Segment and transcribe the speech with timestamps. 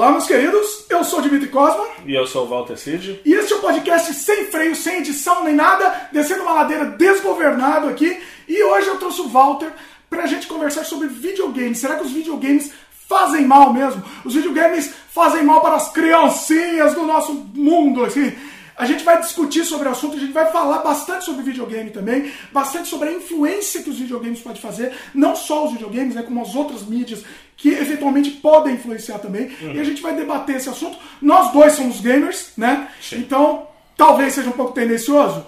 [0.00, 0.86] Olá, meus queridos.
[0.88, 1.84] Eu sou o Dimitri Cosma.
[2.06, 3.20] E eu sou o Walter Cid.
[3.22, 6.86] E este é o um podcast sem freio, sem edição nem nada, descendo uma ladeira
[6.86, 8.18] desgovernado aqui.
[8.48, 9.70] E hoje eu trouxe o Walter
[10.08, 11.76] pra gente conversar sobre videogames.
[11.76, 12.72] Será que os videogames
[13.06, 14.02] fazem mal mesmo?
[14.24, 18.32] Os videogames fazem mal para as criancinhas do nosso mundo, assim.
[18.80, 22.32] A gente vai discutir sobre o assunto, a gente vai falar bastante sobre videogame também,
[22.50, 26.40] bastante sobre a influência que os videogames podem fazer, não só os videogames, né, como
[26.40, 27.22] as outras mídias
[27.58, 29.54] que eventualmente podem influenciar também.
[29.60, 29.74] Uhum.
[29.74, 30.96] E a gente vai debater esse assunto.
[31.20, 32.88] Nós dois somos gamers, né?
[33.02, 33.18] Sim.
[33.18, 33.66] Então,
[33.98, 35.44] talvez seja um pouco tendencioso.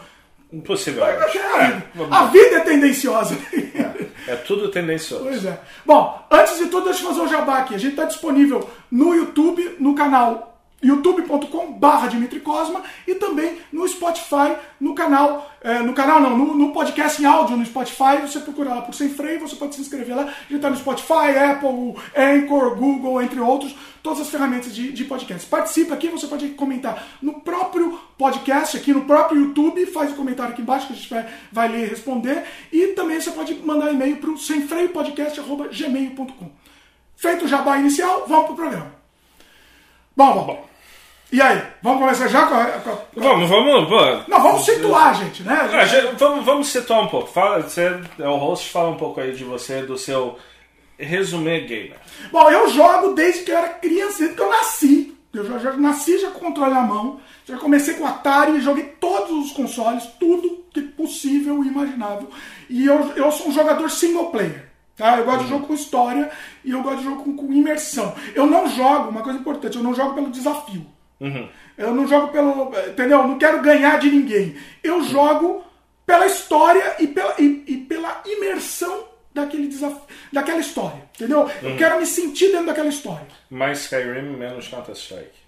[0.52, 1.02] Impossível.
[1.06, 3.34] É, é, a vida é tendenciosa.
[4.28, 5.24] É, é, tudo tendencioso.
[5.24, 5.58] Pois é.
[5.86, 7.74] Bom, antes de tudo, deixa eu fazer um jabá aqui.
[7.74, 10.51] A gente está disponível no YouTube, no canal
[10.82, 16.54] youtube.com barra Dimitri Cosma e também no Spotify, no canal, é, no canal não, no,
[16.54, 19.80] no, podcast em áudio no Spotify, você procura lá por Sem Freio, você pode se
[19.80, 24.90] inscrever lá, gente está no Spotify, Apple, Anchor, Google, entre outros, todas as ferramentas de,
[24.92, 25.46] de podcast.
[25.46, 30.16] Participe aqui, você pode comentar no próprio podcast, aqui no próprio YouTube, faz o um
[30.16, 33.54] comentário aqui embaixo que a gente vai, vai ler e responder, e também você pode
[33.54, 36.50] mandar e-mail para o semfreiopodcast.gmail.com.
[37.16, 38.90] Feito o jabá inicial, vamos pro programa.
[40.16, 40.71] Bom, bom, bom.
[41.32, 42.64] E aí, vamos começar já com a.
[42.66, 42.98] Com a...
[43.16, 43.88] Vamos, vamos.
[43.88, 44.30] Pô.
[44.30, 45.66] Não, vamos situar, gente, né?
[45.72, 46.14] Ah, gente...
[46.16, 47.26] vamos, vamos situar um pouco.
[47.28, 50.38] Fala, você é o host, fala um pouco aí de você, do seu
[50.98, 51.96] resumê gamer.
[52.30, 55.16] Bom, eu jogo desde que eu era criança, desde que eu nasci.
[55.32, 57.18] Eu já, já nasci já com controle na mão.
[57.46, 62.28] Já comecei com Atari, joguei todos os consoles, tudo que possível e imaginável.
[62.68, 64.68] E eu, eu sou um jogador single player.
[64.98, 65.16] Tá?
[65.16, 65.44] Eu gosto uhum.
[65.44, 66.30] de jogo com história
[66.62, 68.14] e eu gosto de jogo com, com imersão.
[68.34, 70.86] Eu não jogo, uma coisa importante, eu não jogo pelo desafio.
[71.22, 71.48] Uhum.
[71.78, 72.72] Eu não jogo pelo.
[72.88, 73.20] Entendeu?
[73.20, 74.56] Eu não quero ganhar de ninguém.
[74.82, 75.64] Eu jogo
[76.04, 80.02] pela história e pela, e, e, pela imersão daquele desafio,
[80.32, 81.02] daquela história.
[81.14, 81.42] Entendeu?
[81.42, 81.70] Uhum.
[81.70, 83.26] Eu quero me sentir dentro daquela história.
[83.48, 85.40] Mais Skyrim, menos Counter-Strike.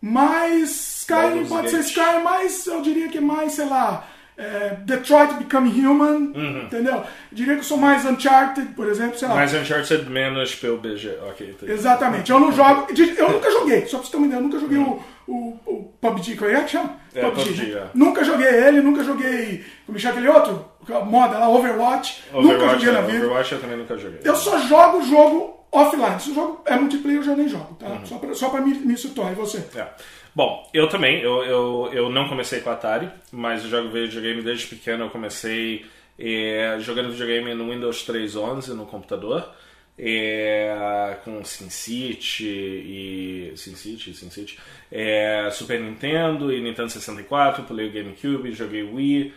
[0.00, 5.70] Mais Skyrim, pode ser Skyrim, mas eu diria que mais, sei lá é, Detroit Become
[5.70, 6.62] Human, uhum.
[6.64, 6.94] entendeu?
[6.94, 9.34] Eu diria que eu sou mais Uncharted, por exemplo, sei lá.
[9.34, 11.56] Mais Uncharted, menos PUBG, ok.
[11.60, 14.42] Tá Exatamente, eu não jogo, eu nunca joguei, só pra você ter uma ideia, eu
[14.42, 15.00] nunca joguei uhum.
[15.26, 16.96] o, o, o PUBG, qual é que chama?
[17.14, 17.86] É, PUBG, PUBG é.
[17.94, 20.74] Nunca joguei ele, nunca joguei, como chama aquele outro?
[21.06, 23.26] Moda lá, Overwatch, Overwatch nunca joguei é, na vida.
[23.26, 24.20] Overwatch eu também nunca joguei.
[24.22, 27.86] Eu só jogo jogo offline, se o jogo é multiplayer eu já nem jogo, tá?
[27.86, 28.06] Uhum.
[28.06, 29.58] Só, pra, só pra me, me situar, e você?
[29.74, 29.86] É.
[30.34, 34.66] Bom, eu também, eu, eu, eu não comecei com Atari, mas eu jogo videogame desde
[34.66, 35.04] pequeno.
[35.04, 35.86] Eu comecei
[36.18, 39.48] é, jogando videogame no Windows 3.11 no computador,
[39.96, 43.52] é, com SimCity e.
[43.54, 44.58] SimCity, SimCity.
[44.90, 49.32] É, Super Nintendo e Nintendo 64, pulei o GameCube, joguei Wii.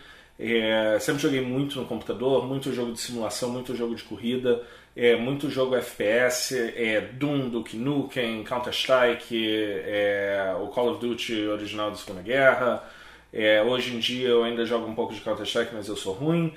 [0.99, 4.63] Sempre joguei muito no computador, muito jogo de simulação, muito jogo de corrida
[4.97, 11.91] é, muito jogo FPS, é, Doom, Duke Nukem, Counter-Strike, é, o Call of Duty original
[11.91, 12.83] da Segunda Guerra.
[13.31, 16.51] É, hoje em dia eu ainda jogo um pouco de Counter-Strike, mas eu sou ruim.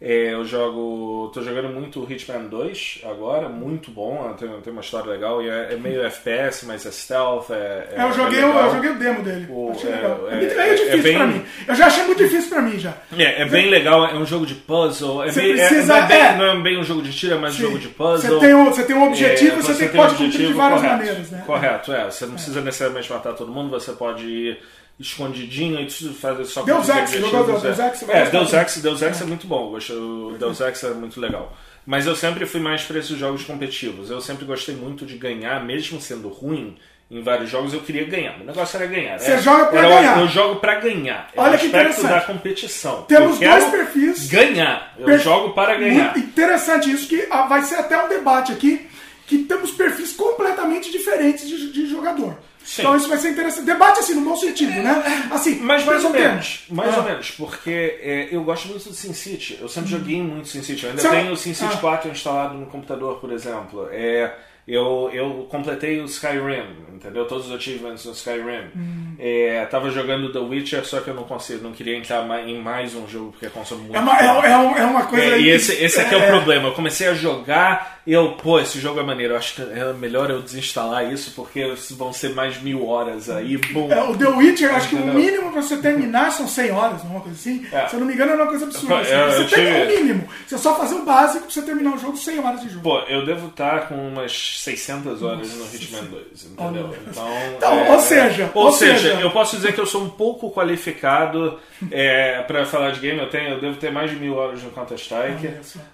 [0.00, 1.28] É, eu jogo.
[1.34, 5.72] tô jogando muito Hitman 2 agora, muito bom, tem, tem uma história legal e é,
[5.72, 7.50] é meio FPS, mas é stealth.
[7.50, 9.46] É, é eu, joguei, o, eu joguei o demo dele.
[9.50, 10.28] O, achei legal.
[10.30, 11.44] É, é, é difícil bem, pra mim.
[11.66, 12.94] Eu já achei muito difícil pra mim já.
[13.18, 15.24] É, é bem legal, é um jogo de puzzle.
[15.24, 17.78] É bem, precisa, bem, não, é bem, um jogo de tiro, é mais um jogo
[17.80, 18.38] de puzzle.
[18.38, 20.80] Você tem um, você tem um objetivo e você, você tem, pode cumprir de várias
[20.80, 21.42] correto, maneiras, né?
[21.44, 22.04] Correto, é.
[22.04, 24.58] Você não precisa necessariamente matar todo mundo, você pode ir
[24.98, 28.02] escondidinho e fazer só Deus Ex, jogou Deus Ex?
[28.08, 31.56] É, Deus Ex, Deus Ex é muito bom, o Deus Ex é muito legal.
[31.86, 34.10] Mas eu sempre fui mais para esses jogos competitivos.
[34.10, 36.76] Eu sempre gostei muito de ganhar, mesmo sendo ruim
[37.10, 38.38] em vários jogos, eu queria ganhar.
[38.38, 39.18] O negócio era ganhar.
[39.18, 40.20] Você joga pra era, ganhar.
[40.20, 41.30] Eu jogo pra ganhar.
[41.34, 42.10] É Olha que interessante.
[42.10, 43.02] da competição.
[43.02, 44.28] Temos dois perfis.
[44.28, 44.94] Ganhar.
[44.98, 46.12] Eu jogo para ganhar.
[46.12, 48.86] Muito interessante isso, que ah, vai ser até um debate aqui,
[49.26, 52.36] que temos perfis completamente diferentes de, de jogador.
[52.64, 52.82] Sim.
[52.82, 53.64] Então isso vai ser interessante.
[53.64, 55.28] Debate assim, no bom sentido, né?
[55.30, 56.64] Assim, mas mais ou menos.
[56.68, 56.98] Mais ah.
[56.98, 59.58] ou menos, porque é, eu gosto muito do SimCity.
[59.60, 60.84] Eu sempre joguei muito SimCity.
[60.84, 61.16] Eu ainda Sabe?
[61.16, 61.80] tenho o SimCity ah.
[61.80, 63.88] 4 instalado no computador, por exemplo.
[63.90, 64.34] É,
[64.68, 67.24] eu, eu completei o Skyrim, entendeu?
[67.26, 68.68] Todos os achievements no Skyrim.
[68.76, 69.14] Hum.
[69.18, 72.94] É, tava jogando The Witcher, só que eu não consigo, não queria entrar em mais
[72.94, 73.96] um jogo porque consome muito.
[73.96, 75.24] É uma, é, é, uma coisa.
[75.24, 76.26] É, e esse, esse aqui é, o é.
[76.28, 76.68] problema.
[76.68, 79.34] Eu comecei a jogar eu, pô, esse jogo é maneiro.
[79.34, 83.58] Eu acho que é melhor eu desinstalar isso porque vão ser mais mil horas aí.
[83.58, 83.92] Boom.
[83.92, 87.20] É, o The Witcher, acho que o mínimo pra você terminar são 100 horas, uma
[87.20, 87.66] coisa assim.
[87.70, 87.86] É.
[87.86, 89.00] Se eu não me engano, é uma coisa absurda.
[89.00, 89.12] Assim.
[89.12, 89.82] Eu, você eu tem tive...
[89.82, 90.28] o mínimo.
[90.46, 92.82] Você só fazer o básico pra você terminar o jogo 100 horas de jogo.
[92.82, 96.94] Pô, eu devo estar com umas 600 horas no Hitman 2, entendeu?
[97.08, 100.02] Então, Então, é, ou seja, ou, ou seja, seja- eu posso dizer que eu sou
[100.02, 101.58] um pouco qualificado
[101.90, 103.18] é, para falar de game.
[103.18, 105.46] Eu tenho, eu devo ter mais de mil horas no Counter Strike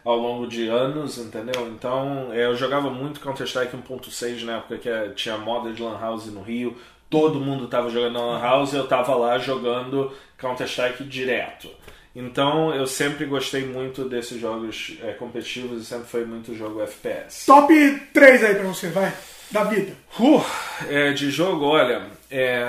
[0.05, 1.69] ao longo de anos, entendeu?
[1.69, 5.82] Então, é, eu jogava muito Counter Strike 1.6 na época que é, tinha moda de
[5.82, 6.76] Lan House no Rio.
[7.11, 11.69] Todo mundo tava jogando Lan House e eu tava lá jogando Counter Strike direto.
[12.14, 17.44] Então, eu sempre gostei muito desses jogos é, competitivos e sempre foi muito jogo FPS.
[17.46, 17.72] Top
[18.12, 19.12] 3 aí pra você, vai.
[19.50, 19.93] Da vida.
[20.19, 20.40] Uh,
[20.88, 22.62] é, de jogo, olha, é,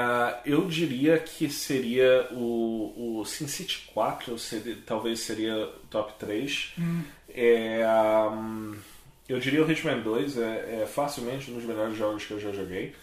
[0.45, 6.73] eu diria que seria o, o SimCity 4, seria- talvez seria o top 3.
[7.33, 7.81] É,
[8.31, 8.75] hum,
[9.27, 12.51] eu diria o Hitman 2, é, é facilmente um dos melhores jogos que eu já
[12.51, 12.93] joguei,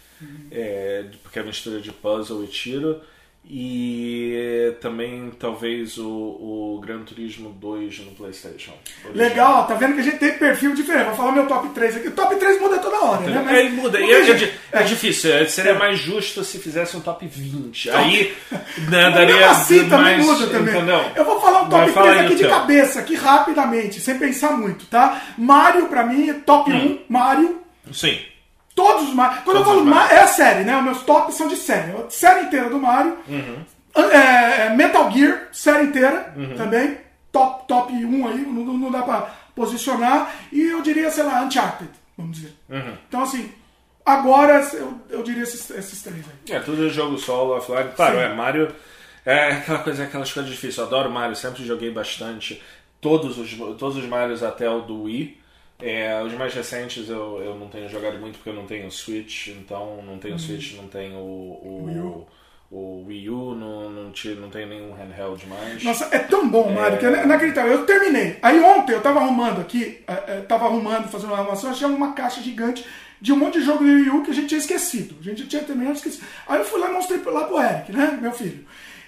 [0.51, 3.01] é, porque é mistura de puzzle e tiro.
[3.45, 8.71] E também talvez o, o Gran Turismo 2 no PlayStation.
[9.13, 11.07] Legal, tá vendo que a gente tem perfil diferente.
[11.07, 12.07] Vou falar meu top 3 aqui.
[12.07, 13.41] O top 3 muda toda hora, né?
[13.45, 13.99] Mas É, muda.
[13.99, 15.33] E é, é é difícil.
[15.33, 17.89] é, Seria mais justo se fizesse um top 20.
[17.91, 18.33] Aí
[18.89, 20.75] né, daria assim também mais, muda também.
[20.75, 21.01] Entendeu?
[21.15, 22.49] Eu vou falar um top fala 3 aí aqui de teu.
[22.49, 25.21] cabeça, aqui rapidamente, sem pensar muito, tá?
[25.37, 26.99] Mario, pra mim, é top Hum.
[27.09, 27.61] 1, Mario.
[27.91, 28.17] Sim.
[28.75, 29.41] Todos os Mario.
[29.43, 30.15] Quando Todos eu falo Mario.
[30.17, 30.75] É a série, né?
[30.77, 31.91] Os meus tops são de série.
[31.91, 33.17] A série inteira do Mario.
[33.27, 33.63] Uhum.
[34.11, 36.55] É, Metal Gear, série inteira Uhum.
[36.55, 36.97] também.
[37.31, 39.21] Top, top 1 aí, não, não- não dá pra
[39.55, 40.33] posicionar.
[40.51, 42.55] E eu diria, sei lá, Uncharted, vamos dizer.
[42.69, 42.93] Uhum.
[43.07, 43.51] Então, assim,
[44.05, 46.55] agora eu, eu diria esses, esses três aí.
[46.55, 47.89] É, tudo jogo solo, offline.
[47.95, 48.21] Claro, Sim.
[48.23, 48.73] é, Mario
[49.25, 50.77] é aquela coisa, aquelas coisas difíceis.
[50.77, 52.61] Eu adoro Mario, sempre joguei bastante.
[53.01, 55.41] Todos os, todos os Marios até o do Wii.
[55.81, 59.47] É, os mais recentes eu, eu não tenho jogado muito porque eu não tenho Switch,
[59.47, 62.27] então não tenho Switch, não tenho o, Wii o, U.
[62.71, 65.83] o Wii U, não, não, ti- não tenho nenhum handheld mais.
[65.83, 67.73] Nossa, é tão bom, Mario, que é inacreditável.
[67.73, 68.37] Eu terminei.
[68.41, 72.13] Aí ontem eu tava arrumando aqui, é, é, tava arrumando, fazendo uma arrumação, achei uma
[72.13, 72.85] caixa gigante
[73.19, 75.15] de um monte de jogo do Wii U que a gente tinha esquecido.
[75.19, 76.25] A gente tinha terminado esquecido.
[76.47, 78.65] Aí eu fui lá e mostrei lá pro Eric, né, meu filho.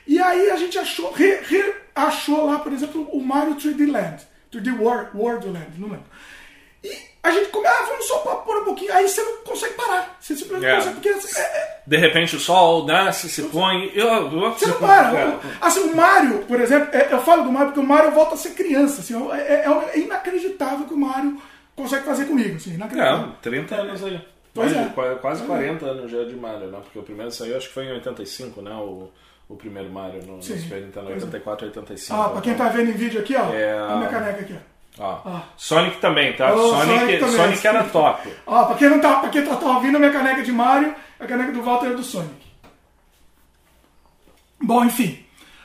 [0.08, 4.24] E aí a gente achou, re, re- achou lá, por exemplo, o Mario 3D Land.
[4.52, 6.06] 3D World, World Land, não lembro.
[6.88, 8.94] E a gente come, ah, vamos só por um pouquinho.
[8.94, 10.18] Aí você não consegue parar.
[10.20, 10.72] Você simplesmente É.
[10.74, 13.92] não consegue, porque é- é, De repente o sol nasce, se põe.
[13.96, 15.18] Eu, você não para.
[15.20, 15.40] É.
[15.62, 18.38] Assim, o Mario, por exemplo, é- eu falo do Mario porque o Mario volta a
[18.38, 19.02] ser criança.
[19.02, 21.40] Assim, é, é- é inacreditável que o Mario
[21.76, 22.56] consegue fazer comigo.
[22.56, 23.30] Assim, inacreditável.
[23.30, 24.22] É, 30 anos aí.
[24.54, 25.16] Pois Mais é.
[25.22, 26.80] quase 40 anos já de Mario, né?
[26.82, 28.72] Porque o primeiro saiu, acho que foi em 85, né?
[28.72, 29.10] O,
[29.50, 31.26] o primeiro Mario no, no Super Nintendo, pois é.
[31.26, 32.22] 84, 85.
[32.22, 33.52] Ah, pra quem tá vendo em vídeo aqui, ó.
[33.54, 34.75] É, A minha caneca aqui, ó.
[34.98, 35.40] Ó.
[35.58, 36.54] Sonic também, tá?
[36.54, 37.36] Oh, Sonic, Sonic também.
[37.36, 38.30] Sonic era top.
[38.48, 40.96] Ó, pra quem não tá, pra quem tá, tá ouvindo, a minha caneca de Mario,
[41.20, 42.46] a caneca do Walter é do Sonic.
[44.62, 45.20] Bom, enfim.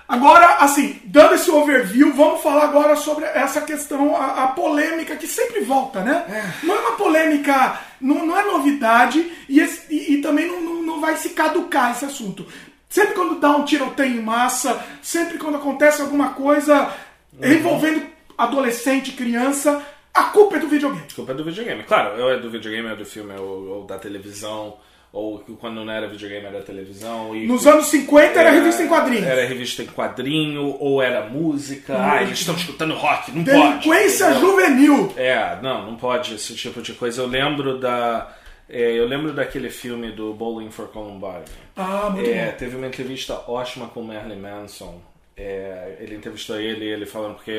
[0.08, 5.28] Agora, assim, dando esse overview, vamos falar agora sobre essa questão, a, a polêmica que
[5.28, 6.24] sempre volta, né?
[6.64, 10.82] Não é uma polêmica, não, não é novidade e, esse- e- e também não, não,
[10.82, 12.44] não vai se caducar esse assunto.
[12.88, 16.92] Sempre quando dá um tiroteio em massa, sempre quando acontece alguma coisa
[17.40, 18.04] envolvendo
[18.42, 19.82] adolescente, criança,
[20.14, 21.04] a culpa é do videogame.
[21.06, 21.82] Desculpa, é do videogame.
[21.84, 24.76] Claro, ou é do videogame, ou é do filme, ou, ou da televisão,
[25.12, 27.34] ou quando não era videogame era televisão.
[27.34, 29.26] E Nos anos 50 era revista em quadrinhos.
[29.26, 31.96] Era revista em quadrinho, ou era música.
[31.98, 33.56] Ah, eles estão escutando rock, não pode.
[33.58, 35.12] Delinquência juvenil.
[35.16, 37.22] É, não, não pode esse tipo de coisa.
[37.22, 38.32] Eu lembro da.
[38.68, 41.42] é, eu lembro daquele filme do Bowling for Columbine.
[41.76, 42.56] Ah, muito É, bom.
[42.58, 45.00] teve uma entrevista ótima com o Marilyn Manson.
[45.42, 47.52] É, ele entrevistou ele, ele falando porque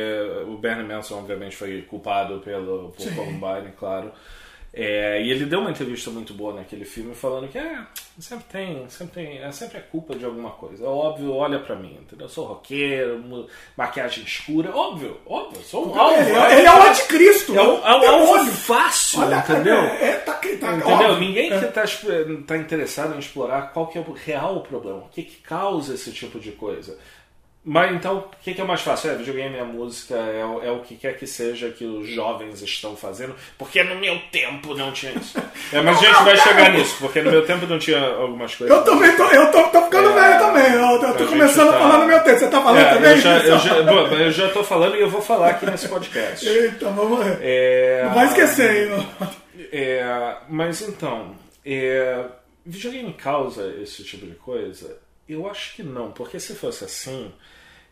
[0.47, 3.15] o Bernie Manson obviamente foi culpado pelo por Sim.
[3.15, 4.11] Columbine, claro.
[4.73, 7.79] É, e ele deu uma entrevista muito boa naquele filme falando que é,
[8.17, 10.85] sempre tem, sempre tem, é sempre é culpa de alguma coisa.
[10.85, 12.25] É óbvio, olha pra mim, entendeu?
[12.27, 16.21] Eu sou roqueiro, maquiagem escura, óbvio, óbvio, eu sou um alvo.
[16.21, 17.53] Ele, é- ele é o anticristo.
[17.57, 18.51] É um, é um alvo demônio.
[18.53, 19.75] fácil, Olha, entendeu?
[19.75, 20.87] É, é, tá, tá, Entendeu?
[20.87, 21.19] óbvio.
[21.19, 21.59] Ninguém É.
[21.59, 21.83] que está
[22.47, 26.13] tá interessado em explorar qual que é o real problema, o que, que causa esse
[26.13, 26.97] tipo de coisa.
[27.63, 29.11] Mas então, o que, que é mais fácil?
[29.11, 32.59] É, videogame, é música, é, o- é o que quer que seja que os jovens
[32.63, 35.37] estão fazendo, porque no meu tempo não tinha isso.
[35.73, 38.75] É, mas a gente vai chegar nisso, porque no meu tempo não tinha algumas coisas.
[38.75, 40.73] Eu também tô, eu tô, tô ficando É, velho também.
[40.73, 42.39] Eu, eu tô a começando a tá- falar no meu tempo.
[42.39, 43.11] Você tá falando É, também?
[43.11, 45.87] eu, já, eu, já, bom, eu já tô falando e eu vou falar aqui nesse
[45.87, 46.43] podcast.
[46.49, 47.37] Eita, vamos ver.
[47.41, 49.07] É, Não vai esquecer, hein?
[49.71, 52.25] É, mas então, é,
[52.65, 54.97] videogame causa esse tipo de coisa?
[55.33, 57.31] Eu acho que não, porque se fosse assim,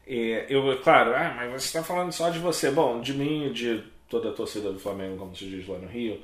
[0.08, 2.72] é, eu, claro, ah, mas você está falando só de você.
[2.72, 5.88] Bom, de mim e de toda a torcida do Flamengo, como se diz lá no
[5.88, 6.20] Rio,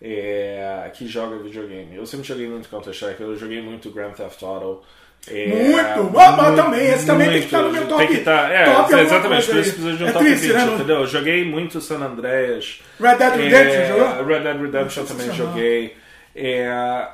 [0.00, 1.94] é, que joga videogame.
[1.94, 4.82] Eu sempre joguei muito Counter-Strike, eu joguei muito Grand Theft Auto.
[5.28, 6.18] É, muito!
[6.18, 7.98] Ah, mas também, esse também tem que estar no meu top.
[7.98, 10.54] Tem que estar, é, top exatamente, por isso precisa de um é top triste, 20,
[10.54, 10.74] né?
[10.74, 10.96] entendeu?
[10.96, 12.80] Eu joguei muito San Andreas.
[13.00, 14.24] Red Dead Redemption, é, jogou?
[14.24, 15.96] Red Dead Redemption também joguei.
[16.34, 17.08] É,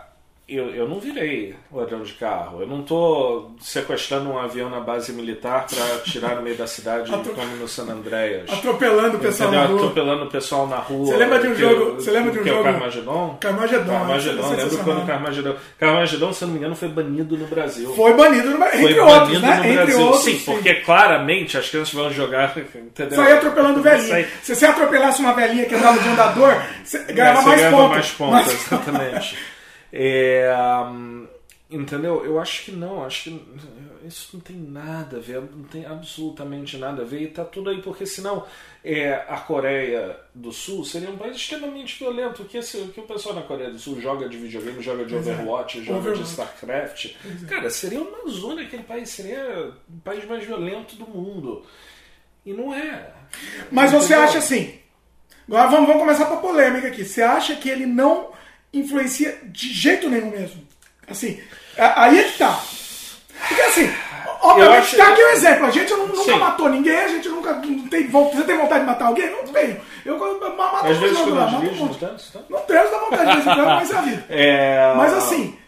[0.57, 2.61] eu, eu não virei ladrão de carro.
[2.61, 7.13] Eu não tô sequestrando um avião na base militar pra tirar no meio da cidade
[7.15, 8.51] Atro- como no San Andreas.
[8.53, 9.65] Atropelando o pessoal Entendeu?
[9.69, 9.81] na rua.
[9.89, 11.07] Atropelando o pessoal na rua.
[11.07, 13.37] Você lembra de um que- jogo- você lembra de um que é o jogo- Carmageddon?
[13.41, 15.55] Carmageddon, Carmageddon, é lembro quando Carmageddon.
[15.79, 17.93] Carmageddon, se eu não me engano, foi banido no Brasil.
[17.95, 18.59] Foi banido, no...
[18.59, 19.57] Foi entre outros, banido né?
[19.57, 20.01] no Entre Brasil.
[20.01, 20.23] outros.
[20.25, 22.55] sim, porque claramente as crianças vão jogar.
[22.75, 23.23] Entendeu?
[23.23, 24.09] Atropelando velhinha.
[24.09, 26.55] Sai- Se você atropelasse uma velhinha que andava de andador,
[26.85, 27.93] você ganhava É, você mais ganhava pontos.
[27.95, 29.39] mais pontos, Mais- exatamente.
[29.93, 30.51] É,
[30.91, 31.27] hum,
[31.71, 32.25] entendeu?
[32.25, 33.43] Eu acho que não, acho que
[34.07, 37.71] isso não tem nada a ver, não tem absolutamente nada a ver, e tá tudo
[37.71, 38.45] aí, porque senão
[38.85, 42.43] é, a Coreia do Sul seria um país extremamente violento.
[42.43, 45.05] O que, esse, o que o pessoal na Coreia do Sul joga de videogame, joga
[45.05, 46.31] de Overwatch, joga de Overwatch.
[46.31, 47.15] StarCraft.
[47.49, 51.65] Cara, seria uma zona aquele país, seria o país mais violento do mundo.
[52.45, 53.13] E não é.
[53.71, 54.79] Mas você acha assim.
[55.47, 57.05] Agora vamos, vamos começar com a polêmica aqui.
[57.05, 58.33] Você acha que ele não
[58.73, 60.67] influencia de jeito nenhum mesmo?
[61.09, 61.41] Assim,
[61.77, 62.61] aí é que tá.
[63.49, 63.91] Porque assim,
[64.41, 65.67] obviamente acho- tá aqui o exemplo.
[65.67, 66.39] A gente não- nunca Sim.
[66.39, 69.31] matou ninguém, a gente nunca não tem, vo- você tem vontade de matar alguém?
[69.31, 69.81] Não tenho.
[70.05, 71.99] Eu eu mato Às vezes eu mato um monte.
[71.99, 72.15] tá?
[72.49, 74.25] Não tenho dá vontade de vez em quando, mas é a vida.
[74.31, 74.95] É...
[74.97, 75.59] Mas assim,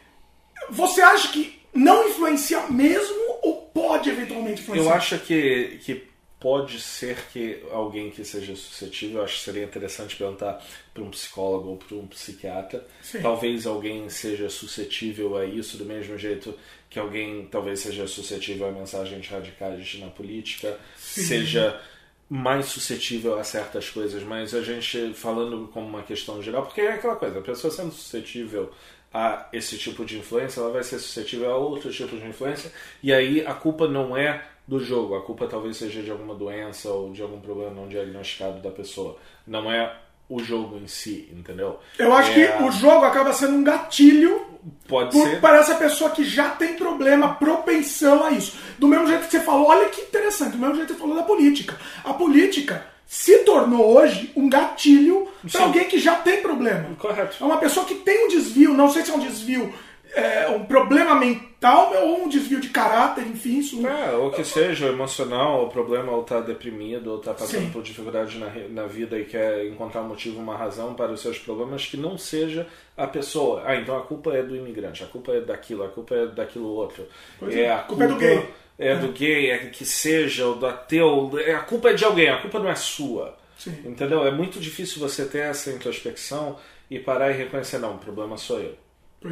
[0.70, 4.90] você acha que não influencia mesmo ou pode eventualmente influenciar?
[4.92, 6.04] Eu acho que, que
[6.45, 11.71] pode ser que alguém que seja suscetível, acho que seria interessante perguntar para um psicólogo
[11.71, 12.87] ou para um psiquiatra.
[13.01, 13.23] Sim.
[13.23, 16.55] Talvez alguém seja suscetível a isso, do mesmo jeito
[16.91, 21.81] que alguém talvez seja suscetível a mensagens radicais na política, seja
[22.29, 26.93] mais suscetível a certas coisas, mas a gente falando como uma questão geral, porque é
[26.93, 28.71] aquela coisa, a pessoa sendo suscetível
[29.15, 32.71] a esse tipo de influência, ela vai ser suscetível a outros tipos de influência,
[33.03, 36.88] e aí a culpa não é do jogo, a culpa talvez seja de alguma doença
[36.90, 39.16] ou de algum problema não diagnosticado da pessoa,
[39.47, 39.94] não é
[40.28, 41.78] o jogo em si, entendeu?
[41.99, 44.40] Eu acho É, que o jogo acaba sendo um gatilho
[44.88, 48.56] pode por- ser para essa pessoa que já tem problema, propensão a isso.
[48.78, 51.16] Do mesmo jeito que você falou, olha que interessante, do mesmo jeito que você falou
[51.16, 51.78] da política.
[52.02, 56.88] A política se tornou hoje um gatilho para alguém que já tem problema.
[56.99, 57.37] correto.
[57.38, 59.75] É uma pessoa que tem um desvio, não sei se é um desvio,
[60.14, 63.87] é, um problema mental ou um desvio de caráter, enfim, isso.
[63.87, 67.71] É, ou que seja emocional, o problema ou tá deprimido, ou tá passando Sim.
[67.71, 71.38] por dificuldade na, na vida e quer encontrar um motivo, uma razão para os seus
[71.38, 72.66] problemas que não seja
[72.97, 73.62] a pessoa.
[73.66, 76.68] Ah, então a culpa é do imigrante, a culpa é daquilo, a culpa é daquilo
[76.68, 77.04] outro.
[77.38, 78.49] Pois é, é, a a culpa é do gay.
[78.76, 81.30] É do gay, é que seja, ou do ateu.
[81.38, 83.37] é- A culpa é de alguém, a culpa não é sua.
[83.56, 83.71] Sim.
[83.85, 84.26] Entendeu?
[84.26, 86.56] É muito difícil você ter essa introspecção
[86.90, 88.75] e parar e reconhecer, não, o problema sou eu.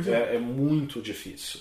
[0.06, 0.10] É.
[0.10, 1.60] É, é muito difícil.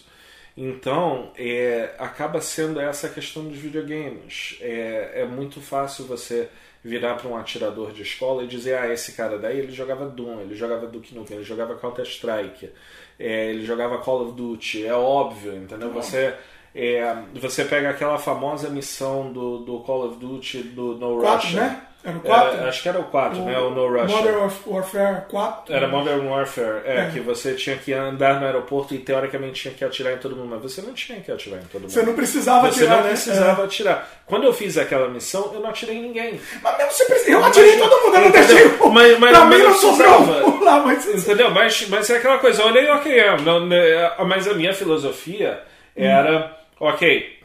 [0.55, 4.57] Então, é, acaba sendo essa questão dos videogames.
[4.61, 6.49] É, é muito fácil você
[6.83, 10.41] virar para um atirador de escola e dizer: ah, esse cara daí ele jogava Doom,
[10.41, 12.69] ele jogava Duke Nukem, ele jogava Counter-Strike,
[13.19, 14.85] é, ele jogava Call of Duty.
[14.85, 15.91] É óbvio, entendeu?
[15.93, 16.33] Você.
[16.75, 21.61] é, você pega aquela famosa missão do, do Call of Duty do No Quatro, Russia.
[21.61, 21.87] né?
[22.03, 22.57] Era o 4?
[22.57, 23.59] Era- acho que era o 4, né?
[23.59, 24.07] O No Russia.
[24.17, 25.75] Modern Warf- Warfare 4.
[25.75, 27.09] Era Modern Warfare, é, É.
[27.13, 30.47] que você tinha que andar no aeroporto e teoricamente tinha que atirar em todo mundo,
[30.49, 31.91] mas você não tinha que atirar em todo mundo.
[31.91, 33.09] Você não precisava Você tirar, não né?
[33.09, 34.09] precisava atirar.
[34.25, 36.33] Quando eu fiz aquela missão, eu não atirei em ninguém.
[36.35, 36.39] É.
[36.63, 37.31] Mas mesmo você precisa.
[37.31, 38.65] Eu atirei em todo mundo, eu não deixei.
[38.65, 41.05] o- Mas- mas- pra mim não sobrou lá, mas.
[41.07, 41.51] Entendeu?
[41.51, 45.61] Mas, mas é aquela coisa, eu olhei, ok, é, não, né, mas a minha filosofia
[45.95, 47.40] era, ok,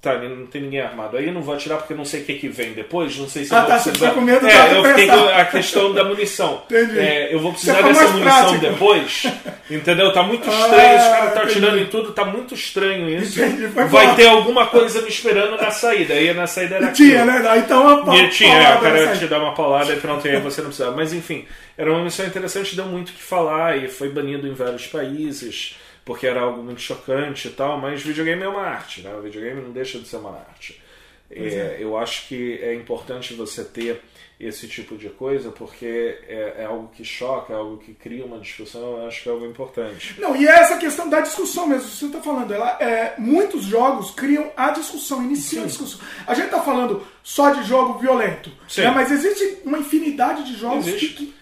[0.00, 1.16] tá, não tem ninguém armado.
[1.16, 3.44] Aí eu não vou atirar porque não sei o que, que vem depois, não sei
[3.44, 4.08] se Ah, eu vou tá, você precisar.
[4.10, 6.62] ficou com medo é, eu fiquei com a questão da munição.
[6.70, 6.98] Entendi.
[6.98, 8.58] É, eu vou precisar Você dessa munição prático.
[8.60, 9.22] depois.
[9.70, 10.12] Entendeu?
[10.12, 11.58] Tá muito Ah, estranho, os caras estão entendi.
[11.58, 13.42] atirando em tudo, tá muito estranho isso.
[13.42, 16.14] Entendi, Vai ter alguma coisa me esperando na saída.
[16.14, 17.42] Aí na saída era E tinha, aquilo.
[17.42, 17.58] né?
[17.58, 20.36] Então uma E tinha, é, paulada o cara te dá uma paulada e pronto, aí
[20.40, 20.94] você não precisava.
[20.96, 21.44] Mas enfim,
[21.76, 25.74] era uma missão interessante, deu muito o que falar e foi banido em vários países,
[26.06, 29.12] porque era algo muito chocante e tal, mas videogame é uma arte, né?
[29.14, 30.80] O videogame não deixa de ser uma arte.
[31.28, 34.00] É, Eu acho que é importante você ter
[34.38, 38.38] esse tipo de coisa, porque é, é algo que choca, é algo que cria uma
[38.38, 40.14] discussão, eu acho que é algo importante.
[40.20, 42.52] Não, e é essa questão da discussão mesmo, você está falando.
[42.54, 45.98] Ela, é, muitos jogos criam a discussão, iniciam a discussão.
[46.26, 48.82] A gente está falando só de jogo violento, Sim.
[48.82, 51.14] né, mas existe uma infinidade de jogos que, Existe.
[51.14, 51.34] que-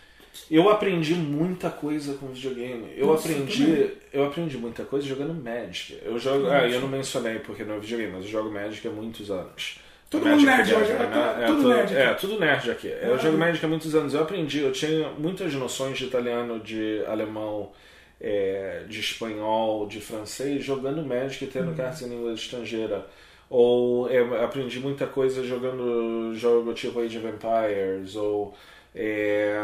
[0.51, 2.93] Eu aprendi muita coisa com videogame.
[2.97, 3.93] Eu Nossa, aprendi, também.
[4.13, 5.99] eu aprendi muita coisa jogando Magic.
[6.05, 8.91] Eu jogo, ah, eu não mencionei porque não é videogame, mas eu jogo Magic há
[8.91, 9.79] muitos anos.
[10.11, 11.45] Todo mundo nerd hoje, é, né?
[11.47, 11.97] tudo tudo, nerd aqui.
[11.97, 12.89] É, tudo nerd aqui.
[12.89, 14.15] Eu jogo Magic há muitos anos.
[14.15, 17.73] Eu aprendi, eu tinha muitas noções de italiano, de alemão,
[18.21, 21.75] é, de espanhol, de francês, jogando Magic e tendo Uhum.
[21.75, 23.07] cartas em língua estrangeira.
[23.51, 28.55] Ou é, aprendi muita coisa jogando jogo tipo Age of Empires, ou
[28.95, 29.57] é,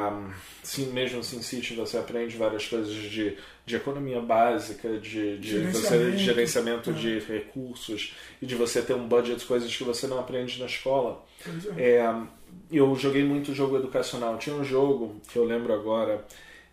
[0.62, 5.60] sim, mesmo Sin City você aprende várias coisas de, de economia básica, de, de você,
[5.60, 6.16] Gerenciamento.
[6.16, 10.58] de gerenciamento de recursos e de você ter um budget, coisas que você não aprende
[10.58, 11.24] na escola.
[11.76, 11.98] É.
[11.98, 12.14] É,
[12.72, 14.36] eu joguei muito jogo educacional.
[14.36, 16.24] Tinha um jogo que eu lembro agora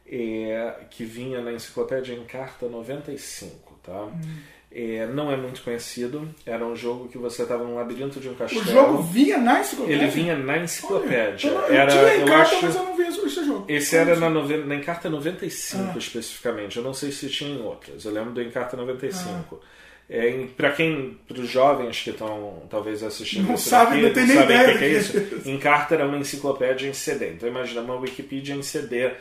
[0.07, 4.05] é, que vinha na enciclopédia em carta 95, tá?
[4.05, 4.37] Hum.
[4.69, 6.27] É, não é muito conhecido.
[6.45, 8.63] Era um jogo que você estava num labirinto de um O castelo.
[8.65, 10.01] jogo vinha na enciclopédia?
[10.03, 11.51] Ele vinha na enciclopédia.
[11.53, 13.65] Olha, eu, era, tinha em eu carta, acho, mas eu não vi esse, jogo.
[13.67, 15.97] esse era na, noven- na Encarta 95 Ah.
[15.97, 16.77] especificamente.
[16.77, 18.03] Eu não sei se tinha em outras.
[18.05, 19.59] Eu lembro do Encarta 95.
[19.63, 19.65] Ah.
[20.09, 24.13] É, pra quem, para os jovens que estão talvez assistindo Não isso sabe, daqui, não
[24.13, 24.97] tem não nem sabem ideia o que, que é do
[25.37, 25.49] isso.
[25.49, 27.31] é Encarta era uma enciclopédia em CD.
[27.31, 29.11] Então imagina uma Wikipedia em CD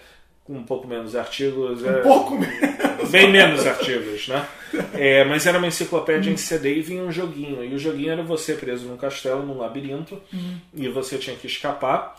[0.47, 1.83] com um pouco menos artigos.
[1.83, 3.11] Um é, pouco menos.
[3.11, 4.47] Bem menos artigos, né?
[4.95, 7.65] É, mas era uma enciclopédia em CD e vinha um joguinho.
[7.65, 10.21] E o joguinho era você preso num castelo, num labirinto,
[10.75, 12.17] e você tinha que escapar.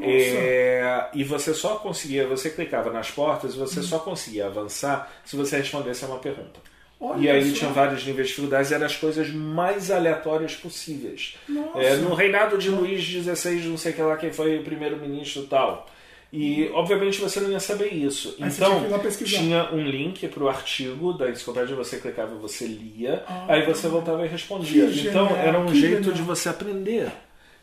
[0.00, 5.36] É, e você só conseguia, você clicava nas portas e você só conseguia avançar se
[5.36, 6.60] você respondesse a uma pergunta.
[7.00, 7.58] Olha e aí só.
[7.58, 11.36] tinha vários níveis de dificuldades, eram as coisas mais aleatórias possíveis.
[11.48, 11.78] Nossa.
[11.78, 15.46] É, no reinado de Luís XVI, não sei que lá quem foi o primeiro-ministro e
[15.46, 15.86] tal.
[16.32, 18.36] E obviamente você não ia saber isso.
[18.40, 23.24] Aí então tinha tinha um link para o artigo da enciclopédia, você clicava você lia,
[23.28, 23.46] Ah.
[23.48, 24.84] aí você voltava e respondia.
[24.84, 26.14] Então genial, era um jeito genial.
[26.14, 27.10] de você aprender.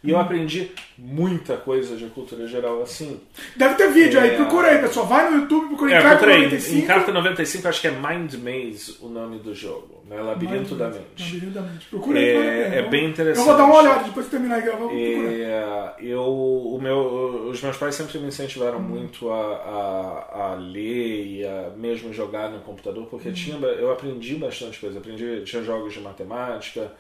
[0.04, 3.22] E eu aprendi muita coisa de cultura geral assim.
[3.56, 4.36] Deve ter vídeo aí, É.
[4.36, 5.08] procura aí, pessoal.
[5.08, 6.44] Vai no YouTube, procura É, em carta procurei.
[6.44, 6.78] 95.
[6.78, 10.04] Em carta 95, acho que é Mind Maze o nome do jogo.
[10.10, 10.22] Né?
[10.22, 11.24] Labirinto da Mente.
[11.24, 11.86] Labirinto da Mente.
[11.86, 12.26] Procura aí.
[12.26, 12.76] É- vale a pena.
[12.76, 13.48] é bem interessante.
[13.48, 14.90] Eu vou dar uma olhada depois que terminar de gravar.
[14.94, 21.26] É, eu, o meu, os meus pais sempre me incentivaram muito a, a, a ler
[21.26, 25.00] e a mesmo jogar no computador, porque tinha, ba- eu aprendi bastante coisa.
[25.00, 26.92] Aprendi, tinha jogos de matemática,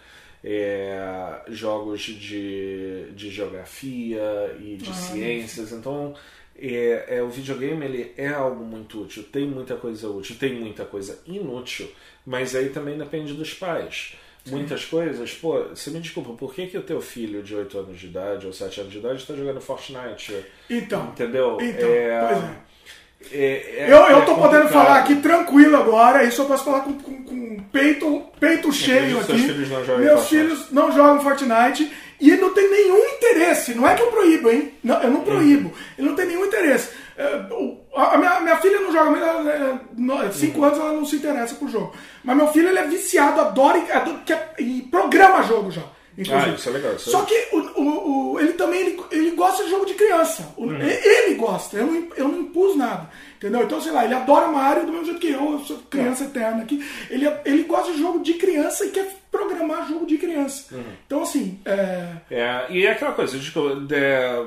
[0.43, 5.71] é, jogos de, de geografia e de ciências.
[5.71, 6.13] Então,
[6.55, 9.23] é, é, o videogame ele é algo muito útil.
[9.23, 11.89] Tem muita coisa útil, tem muita coisa inútil,
[12.25, 14.15] mas aí também depende dos pais.
[14.45, 17.97] Muitas coisas, pô, você me desculpa, por que, que o teu filho de 8 anos
[17.97, 20.35] de idade ou 7 anos de idade está jogando Fortnite?
[20.69, 21.07] Então.
[21.07, 21.57] Entendeu?
[21.62, 22.55] Então, pois é.
[23.32, 24.72] É- é- Eu, eu é tô podendo complicado.
[24.72, 29.29] falar aqui tranquilo agora, isso eu posso falar com, com, com peito, peito cheio seus
[29.29, 29.40] aqui.
[29.48, 33.74] filhos Meus filhos não jogam Fortnite e não tem nenhum interesse.
[33.74, 34.74] Não é que eu proíbo, hein?
[34.83, 35.74] Não, eu não proíbo.
[35.98, 36.90] Ele não tem nenhum interesse.
[37.18, 37.46] É,
[37.96, 41.70] a, minha, minha filha não joga, ela, é, 5 anos ela não se interessa por
[41.70, 41.94] jogo.
[42.24, 45.83] Mas meu filho ele é viciado, adora e, adora- e programa jogo já.
[46.17, 46.51] Inclusive.
[46.51, 49.31] Ah, isso é legal, isso é Só que o, o- o- ele também ele, ele
[49.31, 50.53] gosta de jogo de criança.
[50.57, 50.75] Uhum.
[50.81, 53.09] e- Ele gosta, eu não, eu não impus nada.
[53.44, 53.64] Entendeu?
[53.66, 56.64] Então, sei lá, ele adora Mario do mesmo jeito que eu, eu sou criança eterna
[56.64, 56.82] aqui.
[57.10, 60.74] Ele, ele gosta de jogo de criança e quer programar jogo de criança.
[60.75, 60.84] Uhum.
[61.08, 63.62] Então, assim, é, É, e é aquela coisa, tipo,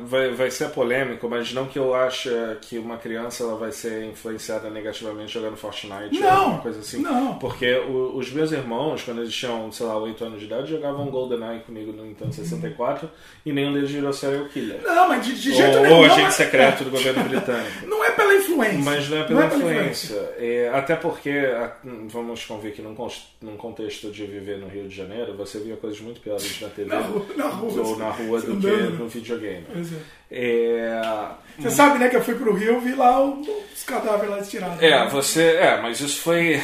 [0.05, 2.31] vai, vai ser polêmico, mas não que eu ache
[2.63, 7.03] que uma criança ela vai ser influenciada negativamente jogando Fortnite ou Não, alguma coisa assim.
[7.03, 7.35] não.
[7.39, 11.07] Porque o- os meus irmãos, quando eles tinham, sei lá, 8 anos de idade, jogavam
[11.07, 13.11] GoldenEye comigo no Nintendo 64
[13.45, 14.81] e nenhum deles virou serial killer.
[14.85, 15.97] não, mas de, de jeito ou, nenhum.
[15.99, 17.87] ou agente é- secreto do governo britânico.
[17.89, 18.79] Não é pela influência.
[18.87, 20.17] Mas não é pela influência.
[20.39, 21.31] É, até porque,
[22.09, 22.95] vamos convir que num,
[23.43, 26.89] num contexto de viver no Rio de Janeiro, você via coisas muito piores na TV
[26.89, 28.67] Na rua- na rua, ou na rua do que
[28.99, 29.67] no videogame.
[29.73, 29.89] Pois
[30.31, 31.01] é.
[31.59, 33.41] É, Você sabe, né, que eu fui pro Rio e vi lá o-
[33.75, 34.83] os cadáveres lá estirados.
[34.83, 35.43] é, você.
[35.57, 36.61] É, mas isso foi.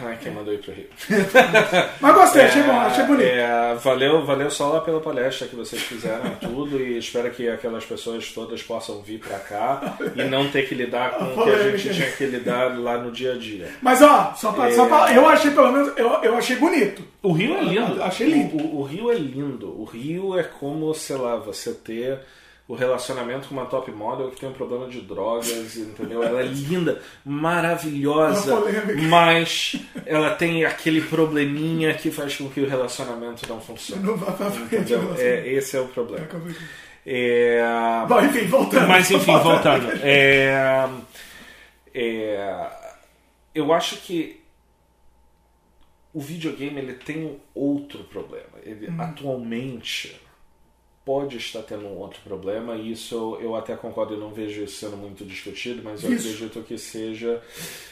[0.00, 0.86] Ai, quem mandou ir pro Rio?
[2.00, 3.26] Mas gostei, achei bom, achei bonito.
[3.28, 7.48] É, valeu, valeu só lá pela palestra que vocês fizeram e tudo, e espero que
[7.48, 11.50] aquelas pessoas todas possam vir pra cá e não ter que lidar com o que
[11.50, 13.68] a gente tinha que lidar lá no dia a dia.
[13.80, 17.00] Mas ó, só pra, só pra- eu achei pelo menos, eu, eu achei bonito.
[17.22, 18.02] O Rio é lindo.
[18.02, 18.56] Achei lindo.
[18.56, 19.80] O, o Rio é lindo.
[19.80, 22.18] O Rio é como, sei lá, você ter
[22.66, 26.22] o relacionamento com uma top model que tem um problema de drogas, entendeu?
[26.22, 28.54] Ela é linda, maravilhosa,
[29.08, 34.02] mas ela tem aquele probleminha que faz com que o relacionamento não funcione.
[34.02, 34.94] Não pra frente.
[35.18, 36.26] É, esse é o problema.
[36.26, 36.56] De-
[37.06, 37.60] É...
[38.08, 38.88] Bom, enfim, voltando.
[38.88, 39.86] Mas enfim, voltando.
[40.02, 40.88] É,
[41.92, 42.66] é,
[43.54, 44.40] eu acho que
[46.14, 48.48] o videogame ele tem um outro problema.
[48.62, 50.18] Ele, Atualmente,
[51.04, 54.76] pode estar tendo um outro problema, e isso eu até concordo, eu não vejo isso
[54.76, 56.30] sendo muito discutido, mas eu Vício.
[56.30, 57.42] acredito que seja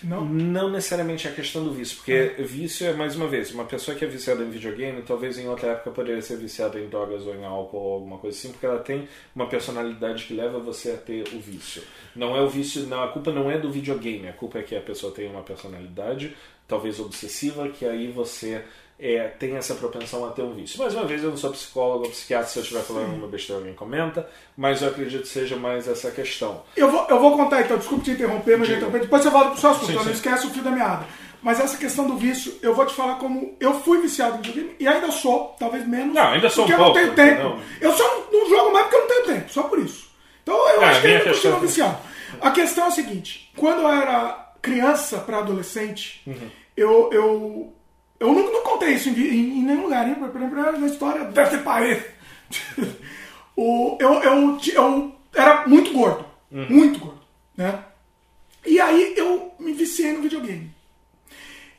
[0.03, 0.25] Não?
[0.25, 4.03] não necessariamente a questão do vício, porque vício é, mais uma vez, uma pessoa que
[4.03, 7.45] é viciada em videogame, talvez em outra época poderia ser viciada em drogas ou em
[7.45, 11.25] álcool ou alguma coisa assim, porque ela tem uma personalidade que leva você a ter
[11.35, 11.83] o vício.
[12.17, 14.75] Não é o vício, não, a culpa não é do videogame, a culpa é que
[14.75, 16.35] a pessoa tem uma personalidade,
[16.67, 18.65] talvez obsessiva, que aí você
[18.99, 20.79] é, tem essa propensão a ter um vício.
[20.79, 23.61] Mais uma vez, eu não sou psicólogo ou psiquiatra, se eu estiver falando uma besteira,
[23.61, 26.63] alguém comenta, mas eu acredito que seja mais essa questão.
[26.77, 29.01] Eu vou, eu vou contar então, desculpe te interromper, mas interromper.
[29.01, 30.17] Depois você volta pro seu assunto, Sim, então não sim.
[30.17, 31.05] esquece o fio da meada.
[31.43, 34.77] Mas essa questão do vício, eu vou te falar como eu fui viciado em videogame
[34.79, 36.15] e ainda sou, talvez menos.
[36.15, 37.43] Não, ainda sou porque um eu pouco, não tenho tempo.
[37.43, 37.61] não.
[37.81, 40.09] Eu só não, não jogo mais porque eu não tenho tempo, só por isso.
[40.45, 41.99] Então eu É, acho que ainda continuo viciado.
[42.41, 46.49] A questão é a seguinte: quando eu era criança para adolescente, Uhum.
[46.77, 47.73] eu, eu.
[48.23, 50.15] Eu não, não contei isso em, em- em nenhum lugar, hein?
[50.15, 52.05] Por exemplo, na história deve ter parede.
[53.57, 56.25] o, eu, eu, eu era muito gordo.
[56.51, 57.21] Muito gordo.
[57.57, 57.83] Né?
[58.65, 60.71] E aí eu me viciei no videogame.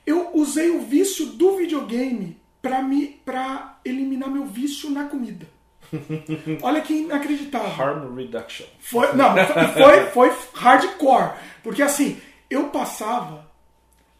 [0.05, 5.47] Eu usei o vício do videogame pra, me, pra eliminar meu vício na comida.
[6.61, 7.69] Olha que inacreditável.
[7.85, 8.65] Harm reduction.
[8.79, 9.33] Foi, não,
[9.73, 11.35] foi, foi hardcore.
[11.61, 13.49] Porque assim, eu passava,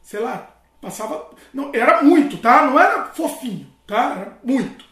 [0.01, 0.52] sei lá,
[0.83, 1.29] passava.
[1.53, 2.65] Não, era muito, tá?
[2.65, 4.17] Não era fofinho, tá?
[4.19, 4.85] Era muito.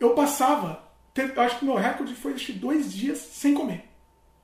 [0.00, 0.82] Eu passava,
[1.14, 3.84] eu acho que meu recorde foi acho que dois dias sem comer.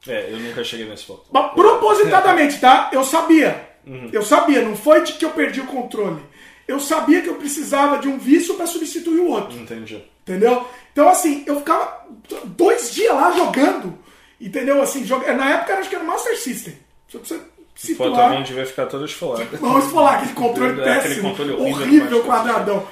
[0.07, 1.25] É, eu nunca cheguei nesse ponto.
[1.31, 2.91] Mas propositadamente, tá?
[2.93, 3.71] Eu sabia.
[4.13, 6.23] Eu sabia, não foi de que eu perdi o controle.
[6.69, 9.59] Eu sabia que eu precisava de um vício pra substituir o outro.
[9.59, 10.03] Entendi.
[10.23, 10.67] Entendeu?
[10.93, 12.07] Então, assim, eu ficava
[12.45, 13.99] dois dias lá jogando.
[14.41, 14.81] Entendeu?
[14.81, 15.33] Assim, joga...
[15.35, 16.75] na época acho que era Master System.
[17.09, 17.41] Só pra você
[17.89, 18.31] Pô, tua situar.
[18.31, 19.45] mão devia ficar toda esfolada.
[19.59, 22.87] Vamos falar, aquele controle Aquele péssimo, controle horrível horrível, quadradão.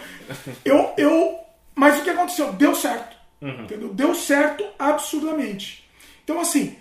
[0.64, 1.38] Eu, eu,
[1.74, 2.52] mas o que aconteceu?
[2.52, 3.16] Deu certo.
[3.40, 3.62] Uhum.
[3.64, 3.88] Entendeu?
[3.94, 5.88] Deu certo absurdamente.
[6.24, 6.76] Então, assim,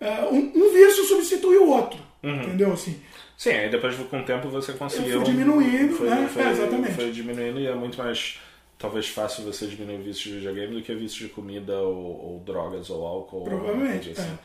[0.00, 1.98] é, um, um vício substitui o outro.
[2.22, 2.42] Uhum.
[2.42, 2.72] Entendeu?
[2.72, 3.00] Assim,
[3.38, 5.22] Sim, aí depois com o tempo você conseguiu.
[5.22, 6.28] Fui diminuindo, foi, né?
[6.28, 6.94] Foi, É, exatamente.
[6.94, 8.40] Foi diminuindo e é muito mais.
[8.76, 12.32] Talvez fácil você diminuir o vício de videogame do que o vício de comida ou,
[12.32, 13.38] ou drogas ou álcool.
[13.38, 14.32] ou Provavelmente, coisa assim.
[14.32, 14.38] É,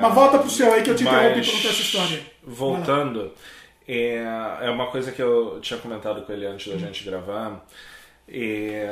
[0.00, 2.26] Mas volta pro seu aí que eu te interrompi mas, pra contar essa história.
[2.42, 3.32] Voltando,
[3.86, 4.24] é,
[4.62, 6.72] é uma coisa que eu tinha comentado com ele antes Hum.
[6.72, 7.66] da gente gravar.
[8.28, 8.88] É,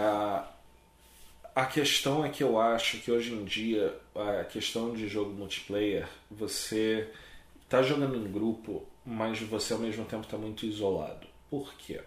[1.55, 6.07] a questão é que eu acho que hoje em dia a questão de jogo multiplayer,
[6.31, 7.09] você
[7.68, 11.26] tá jogando em grupo, mas você ao mesmo tempo tá muito isolado.
[11.50, 12.00] Por quê?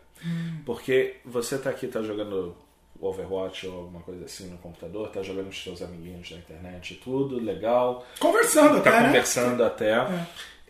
[0.65, 2.55] Porque você tá aqui, tá jogando
[2.99, 7.37] Overwatch ou alguma coisa assim no computador, tá jogando com seus amiguinhos na internet, tudo
[7.39, 9.07] legal, Conversando tá até, né?
[9.07, 9.95] conversando até.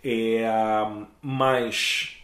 [0.03, 0.45] É,
[1.21, 2.17] mas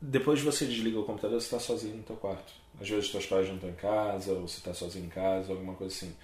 [0.00, 2.52] depois você desliga o computador, você está sozinho no teu quarto.
[2.80, 5.74] Às vezes teus pais não estão em casa, ou você está sozinho em casa, alguma
[5.74, 6.14] coisa assim.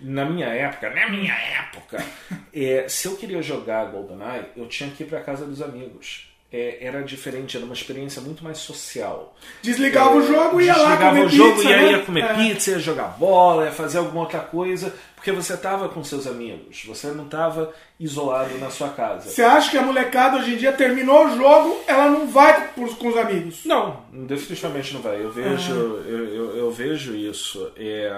[0.00, 2.04] Na minha época, na minha época,
[2.52, 6.33] é, se eu queria jogar GoldenEye, eu tinha que ir para casa dos amigos.
[6.56, 9.34] É, era diferente, era uma experiência muito mais social.
[9.60, 11.90] Desligava o jogo e ia lá Desligava comer o jogo pizza, e aí né?
[11.92, 12.34] ia comer É.
[12.34, 16.84] pizza, ia jogar bola, ia fazer alguma outra coisa, porque você estava com seus amigos,
[16.86, 19.28] você não estava isolado na sua casa.
[19.30, 22.84] Você acha que a molecada hoje em dia terminou o jogo, ela não vai com
[22.84, 23.64] os amigos?
[23.64, 25.20] Não, definitivamente não vai.
[25.20, 26.08] Eu vejo, Ah.
[26.08, 27.72] eu, eu, eu vejo isso.
[27.76, 28.12] É,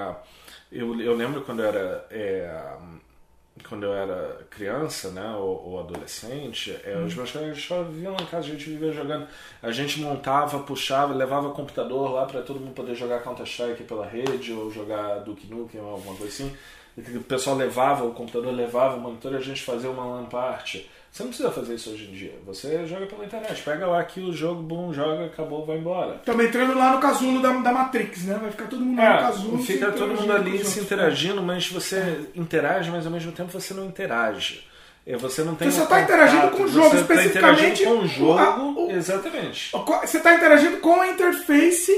[0.71, 2.51] eu, eu lembro quando eu era é,
[3.65, 8.23] quando eu era criança, né, ou, ou adolescente, é, os meus colegas só viviam lá
[8.23, 9.27] em casa, a gente vivia jogando.
[9.63, 14.07] A gente montava, puxava, levava computador lá para todo mundo poder jogar Counter Strike pela
[14.07, 16.57] rede ou jogar Duke Nukem ou alguma coisa assim.
[16.97, 20.89] O pessoal levava o computador, levava o monitor e a gente fazia uma LAN party.
[21.17, 22.35] Você não precisa fazer isso hoje em dia.
[22.45, 23.63] Você joga pela internet.
[23.63, 26.17] Pega lá aqui o jogo, bom, joga, acabou, vai embora.
[26.17, 28.39] Estamos entrando lá no casulo da, da Matrix, né?
[28.39, 29.59] Vai ficar todo mundo lá no É, casulo.
[29.63, 33.87] fica todo mundo ali se interagindo, mas você interage, mas ao mesmo tempo você não
[33.87, 34.63] interage.
[35.07, 37.01] É, Você não tem Você só um tá interagindo contato, com o jogo, você tá
[37.15, 39.71] especificamente interagindo com o jogo, a- o- exatamente.
[40.03, 41.93] Você está interagindo com a interface.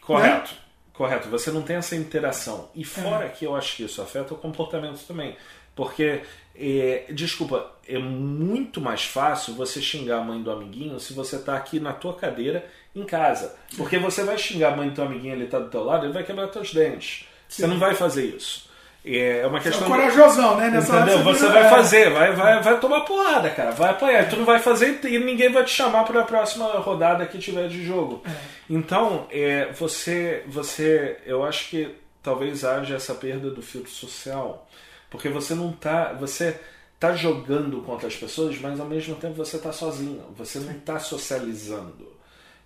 [0.00, 0.50] Correto.
[0.52, 0.58] Né?
[0.94, 1.28] Correto.
[1.28, 2.70] Você não tem essa interação.
[2.74, 2.80] É.
[2.80, 5.36] E fora que eu acho que isso afeta o comportamento também.
[5.76, 6.22] Porque,
[6.56, 11.56] é, desculpa, é muito mais fácil você xingar a mãe do amiguinho se você tá
[11.56, 12.64] aqui na tua cadeira
[12.94, 13.54] em casa.
[13.76, 16.12] Porque você vai xingar a mãe do teu amiguinho, ele tá do teu lado, ele
[16.12, 17.26] vai quebrar teus dentes.
[17.48, 18.72] Você não vai fazer isso.
[19.04, 19.86] É uma Você é questão...
[19.86, 20.70] um corajosão, né?
[20.70, 21.22] Nessa Entendeu?
[21.22, 21.68] você vai é.
[21.68, 23.70] fazer, vai, vai, vai tomar porrada, cara.
[23.72, 24.30] Vai apanhar.
[24.30, 27.68] Tu não vai fazer e ninguém vai te chamar para a próxima rodada que tiver
[27.68, 28.22] de jogo.
[28.68, 34.66] Então, é, você, você, eu acho que talvez haja essa perda do filtro social,
[35.14, 36.60] porque você não tá, você
[36.98, 40.24] tá jogando contra as pessoas, mas ao mesmo tempo você tá sozinho.
[40.36, 42.12] Você não tá socializando.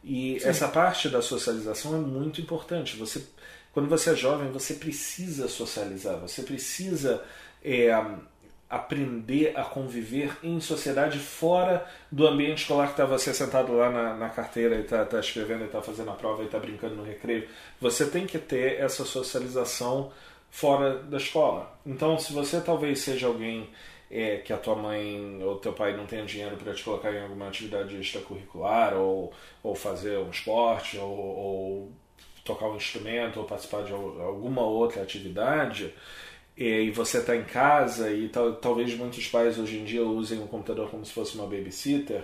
[0.02, 2.96] E essa parte da socialização é muito importante.
[2.96, 3.22] Você
[3.70, 7.22] quando você é jovem, você precisa socializar, você precisa
[7.62, 7.92] é,
[8.68, 14.14] aprender a conviver em sociedade fora do ambiente escolar que está você sentado lá na,
[14.14, 17.04] na carteira e está tá escrevendo e está fazendo a prova e está brincando no
[17.04, 17.46] recreio.
[17.78, 20.10] Você tem que ter essa socialização
[20.50, 21.78] fora da escola.
[21.84, 23.68] Então, se você talvez seja alguém
[24.10, 27.22] é, que a tua mãe ou teu pai não tenha dinheiro para te colocar em
[27.22, 29.32] alguma atividade extracurricular ou,
[29.62, 31.92] ou fazer um esporte ou, ou
[32.44, 35.92] tocar um instrumento ou participar de alguma outra atividade
[36.58, 40.48] e você está em casa e tal, talvez muitos pais hoje em dia usem o
[40.48, 42.22] computador como se fosse uma babysitter,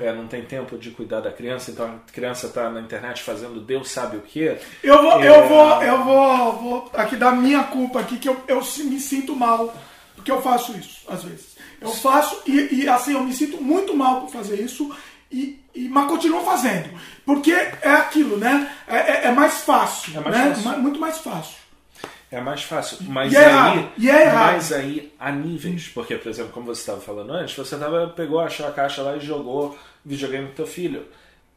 [0.00, 0.06] é.
[0.06, 3.60] É, não tem tempo de cuidar da criança, então a criança está na internet fazendo
[3.60, 4.56] Deus sabe o que.
[4.84, 5.28] Eu vou, é...
[5.28, 9.34] eu vou, eu vou, vou aqui dar minha culpa aqui que eu, eu me sinto
[9.34, 9.74] mal
[10.14, 11.56] porque eu faço isso às vezes.
[11.80, 14.94] Eu faço e, e assim eu me sinto muito mal por fazer isso
[15.30, 16.90] e, e, mas continuo fazendo.
[17.24, 18.70] Porque é aquilo, né?
[18.86, 20.16] É, é, é mais fácil.
[20.18, 20.54] É mais né?
[20.54, 20.82] fácil.
[20.82, 21.61] Muito mais fácil.
[22.32, 22.96] É mais fácil.
[23.02, 25.88] Mas e é aí, e é mas aí há níveis.
[25.88, 29.14] Porque, por exemplo, como você estava falando antes, você tava, pegou, achou a caixa lá
[29.18, 31.06] e jogou videogame com teu filho.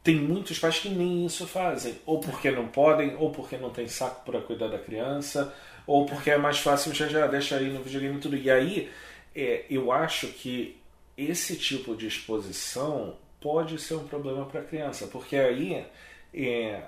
[0.04, 1.94] Tem muitos pais que nem isso fazem.
[2.04, 5.50] Ou porque não podem, ou porque não tem saco para cuidar da criança,
[5.86, 8.36] ou porque é mais fácil já deixa aí no videogame tudo.
[8.36, 8.90] E aí,
[9.34, 10.78] é, eu acho que
[11.16, 15.06] esse tipo de exposição pode ser um problema para a criança.
[15.06, 15.86] Porque aí
[16.34, 16.82] é,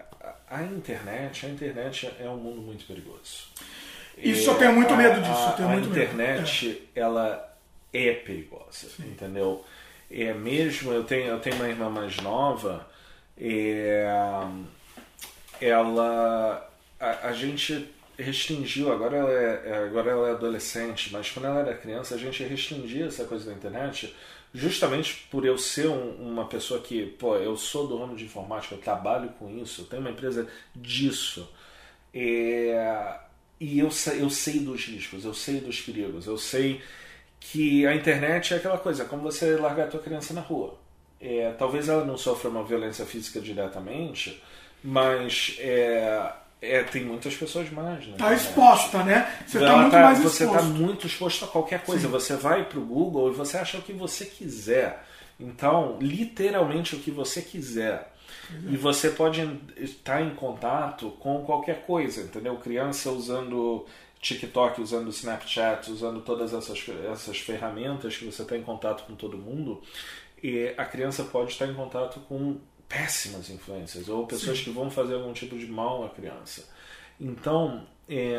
[0.50, 3.48] a internet, a internet é um mundo muito perigoso.
[4.16, 5.62] Isso, eu tenho muito medo disso.
[5.62, 7.00] A, a internet, é.
[7.00, 7.56] ela
[7.92, 9.10] é perigosa, Sim.
[9.10, 9.64] entendeu?
[10.10, 12.86] É mesmo, eu tenho, eu tenho uma irmã mais nova,
[13.40, 14.06] é,
[15.60, 21.60] ela, a, a gente restringiu, agora ela, é, agora ela é adolescente, mas quando ela
[21.60, 24.14] era criança a gente restringia essa coisa da internet
[24.54, 28.74] justamente por eu ser um, uma pessoa que, pô, eu sou do ramo de informática,
[28.74, 31.48] eu trabalho com isso, eu tenho uma empresa disso.
[32.12, 33.18] É,
[33.60, 36.80] e eu, eu sei dos riscos, eu sei dos perigos, eu sei
[37.40, 40.78] que a internet é aquela coisa, como você largar a tua criança na rua.
[41.20, 44.42] É, talvez ela não sofra uma violência física diretamente,
[44.82, 48.06] mas é, é, tem muitas pessoas mais.
[48.06, 48.14] Né?
[48.18, 49.42] Tá exposta, né?
[49.46, 52.06] Você está muito tá, mais Você está muito exposto a qualquer coisa.
[52.06, 52.12] Sim.
[52.12, 55.04] Você vai para o Google e você acha o que você quiser.
[55.38, 58.12] Então, literalmente o que você quiser.
[58.66, 62.56] E você pode estar em contato com qualquer coisa, entendeu?
[62.56, 63.86] Criança usando
[64.20, 69.36] TikTok, usando Snapchat, usando todas essas, essas ferramentas que você está em contato com todo
[69.36, 69.82] mundo.
[70.42, 74.64] E a criança pode estar em contato com péssimas influências ou pessoas Sim.
[74.64, 76.68] que vão fazer algum tipo de mal à criança.
[77.20, 78.38] Então, é,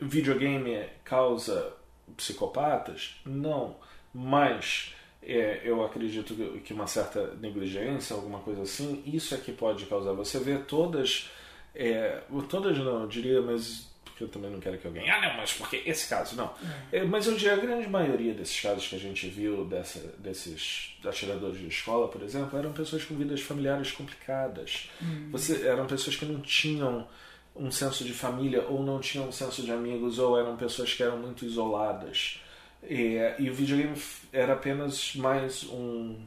[0.00, 1.72] videogame causa
[2.16, 3.20] psicopatas?
[3.24, 3.76] Não,
[4.12, 9.86] mas é, eu acredito que uma certa negligência, alguma coisa assim, isso é que pode
[9.86, 10.12] causar.
[10.14, 11.30] Você vê todas,
[11.74, 13.91] é, todas não, eu diria, mas
[14.22, 16.52] porque eu também não quero que alguém, ah não, mas porque esse caso, não.
[16.92, 16.98] É.
[16.98, 17.04] é.
[17.04, 21.58] mas eu diria a grande maioria desses casos que a gente viu, dessa, desses atiradores
[21.58, 24.90] de escola, por exemplo, eram pessoas com vidas familiares complicadas.
[25.02, 25.28] Hum.
[25.32, 27.06] Você, eram pessoas que não tinham
[27.54, 31.02] um senso de família, ou não tinham um senso de amigos, ou eram pessoas que
[31.02, 32.40] eram muito isoladas.
[32.88, 33.96] E, e o videogame
[34.32, 36.18] era apenas mais um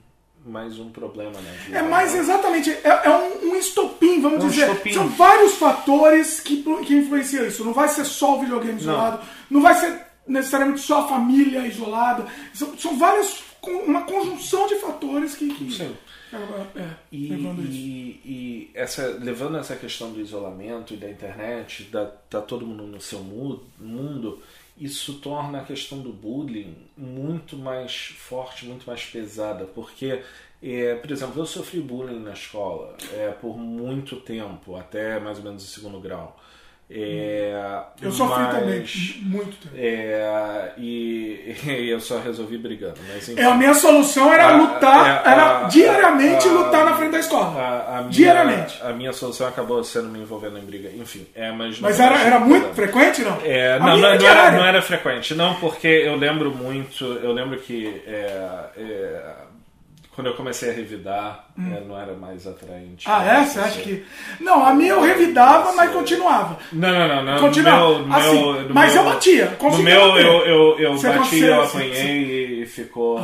[0.46, 1.78] mais um problema na vida.
[1.80, 2.20] É mais né?
[2.20, 4.70] exatamente, é, é um, um, estopim, vamos é um dizer.
[4.70, 4.94] Estopim.
[4.94, 7.66] São vários fatores que, que influenciam isso.
[7.66, 11.66] Não vai ser só o videogame isolado, não, não vai ser necessariamente só a família
[11.66, 12.26] isolada.
[12.54, 13.44] São, são várias.
[13.64, 15.52] uma conjunção de fatores que.
[15.54, 15.96] que Sim.
[16.76, 22.42] É, e, e, e, essa, levando essa questão do isolamento e da internet, da, tá
[22.42, 24.42] todo mundo no seu mundo,
[24.78, 30.22] isso torna a questão do bullying muito mais forte, muito mais pesada, porque,
[30.62, 35.44] é, por exemplo, eu sofri bullying na escola é, por muito tempo, até mais ou
[35.44, 36.38] menos o segundo grau.
[36.88, 38.86] É, eu sofri mas, também,
[39.24, 39.76] muito tempo.
[39.76, 43.00] É, e, e, eu só resolvi brigando.
[43.12, 46.86] Mas, enfim, é, a minha solução era a, lutar, é, era a, diariamente a, lutar
[46.86, 47.52] na frente da escola.
[48.02, 48.80] Minha, diariamente.
[48.84, 50.90] A minha solução acabou sendo me envolvendo em briga.
[50.96, 51.80] Enfim, é, mas.
[51.80, 53.40] Mas era, era muito frequente, não?
[53.44, 55.34] É, não, não, não, era, não, era, frequente.
[55.34, 57.04] Não, porque eu lembro muito.
[57.04, 58.04] Eu lembro que.
[60.16, 61.84] É, é quando eu comecei a revidar, hum.
[61.88, 63.06] não era mais atraente.
[63.10, 63.46] Ah, é?
[63.46, 64.06] Você acha que.
[64.40, 66.58] Não, a minha eu revidava, mas continuava.
[66.72, 67.24] Não, não, não.
[67.24, 67.40] não.
[67.40, 68.00] Continuava.
[68.00, 69.58] No meu, assim, no meu, mas eu batia.
[69.62, 73.20] No meu, eu, eu, eu bati, eu apanhei e ficou.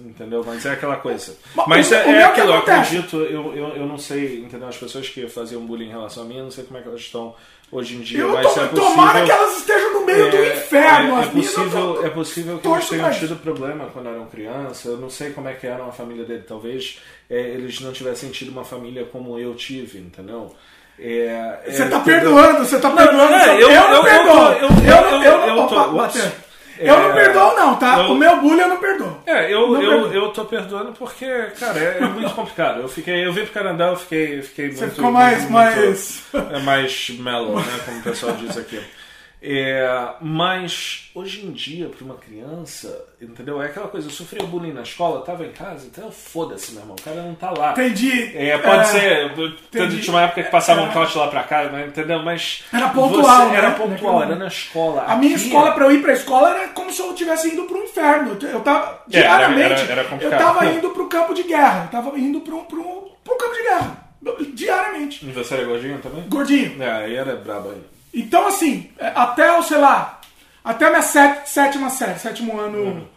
[0.00, 0.42] Entendeu?
[0.44, 1.36] Mas é aquela coisa.
[1.54, 4.68] Mas, mas o, é, o é aquilo, eu acredito, eu, eu, eu não sei, entendeu?
[4.68, 6.88] As pessoas que faziam bullying em relação a mim, eu não sei como é que
[6.88, 7.34] elas estão
[7.72, 8.20] hoje em dia.
[8.20, 11.18] Eu mas tô, é possível, tomara que elas estejam no meio é, do inferno.
[11.18, 14.84] É, é possível, tô, é possível que eles tenham tido problema quando eram crianças.
[14.84, 16.44] Eu não sei como é que era a família dele.
[16.46, 20.54] Talvez é, eles não tivessem tido uma família como eu tive, entendeu?
[20.98, 23.34] É, Você é, tá perdoando, você tá perdoando.
[23.34, 25.94] é, eu- eu não eu- eu- eu- Eu eu- eu eu opa, ups.
[25.96, 26.22] bateu.
[26.24, 26.30] Eu
[26.80, 27.98] não É, perdoo, não, tá?
[27.98, 29.16] eu- O meu bullying eu não perdoo.
[29.26, 30.12] É, eu, Não eu, perdoo.
[30.12, 31.26] eu tô perdoando porque,
[31.58, 32.80] cara, é, é muito complicado.
[32.80, 34.94] Eu fiquei, eu vim pro Canadá, eu fiquei, fiquei muito.
[34.94, 37.80] ficou mais- muito- mais- é mais mellow, né?
[37.84, 38.80] Como o pessoal diz aqui.
[39.44, 43.60] É, mas hoje em dia, pra uma criança, entendeu?
[43.60, 46.94] É aquela coisa, eu sofria bullying na escola, tava em casa, então foda-se, meu irmão,
[46.96, 47.72] o cara não tá lá.
[47.72, 48.30] Entendi.
[48.36, 49.32] É, pode É, ser.
[49.32, 50.00] entendi.
[50.00, 50.92] Tinha uma época que passava um É.
[50.92, 52.20] trote lá pra cá, né, entendeu?
[52.22, 52.62] Mas.
[52.72, 53.74] Era pontual, você- Era né?
[53.76, 55.02] pontual, era na escola.
[55.08, 57.64] A minha Aqui- escola, pra eu ir pra escola, era como se eu estivesse indo
[57.64, 58.38] pro inferno.
[58.40, 60.38] Eu tava, É, era- diariamente, era- era eu complicado.
[60.38, 61.84] tava indo pro campo de guerra.
[61.86, 64.02] Eu tava indo pro, pro, pro campo de guerra.
[64.54, 65.26] Diariamente.
[65.26, 66.22] E Você era gordinho também?
[66.28, 66.80] Gordinho.
[66.80, 67.90] É, aí era brabo ainda.
[68.12, 70.20] Então, assim, é, até, o, sei lá,
[70.64, 73.08] até a minha sé- sétima série, sétimo ano.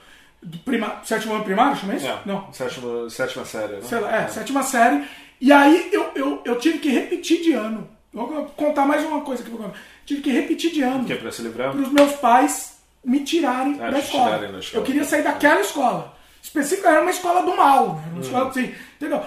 [0.41, 2.07] do Prima, sétimo ano primário, chama isso?
[2.07, 2.51] É, Não.
[2.53, 3.81] Sétima, sétima série, né?
[3.83, 5.03] Sei lá, é, sétima série.
[5.41, 7.89] E aí eu, eu, eu tive que repetir de ano.
[8.13, 9.51] Vou contar mais uma coisa aqui.
[9.51, 9.73] pra você.
[10.05, 11.03] Tive que repetir de ano.
[11.03, 11.71] Que é pra se livrar?
[11.71, 14.37] para os meus pais me tirarem Ah, da escola.
[14.37, 14.81] tirarem escola.
[14.81, 16.15] Eu queria sair daquela escola.
[16.41, 18.03] Específica era uma escola do mal, né?
[18.07, 18.21] uma Uhum.
[18.21, 19.21] escola assim, entendeu?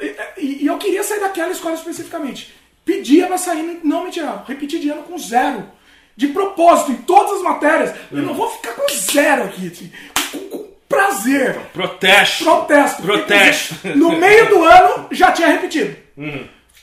[0.00, 2.54] E, e- e eu queria sair daquela escola especificamente.
[2.86, 4.42] Pedia pra sair, não me tiraram.
[4.46, 5.68] Repeti de ano com zero.
[6.16, 7.94] De propósito, em todas as matérias.
[8.10, 9.66] Eu não vou ficar com zero aqui.
[9.66, 9.92] assim,
[10.32, 11.54] com, com prazer.
[11.74, 12.44] Protesto!
[12.44, 13.02] Protesto.
[13.02, 13.74] Protesto!
[13.96, 15.94] No meio do ano, já tinha repetido.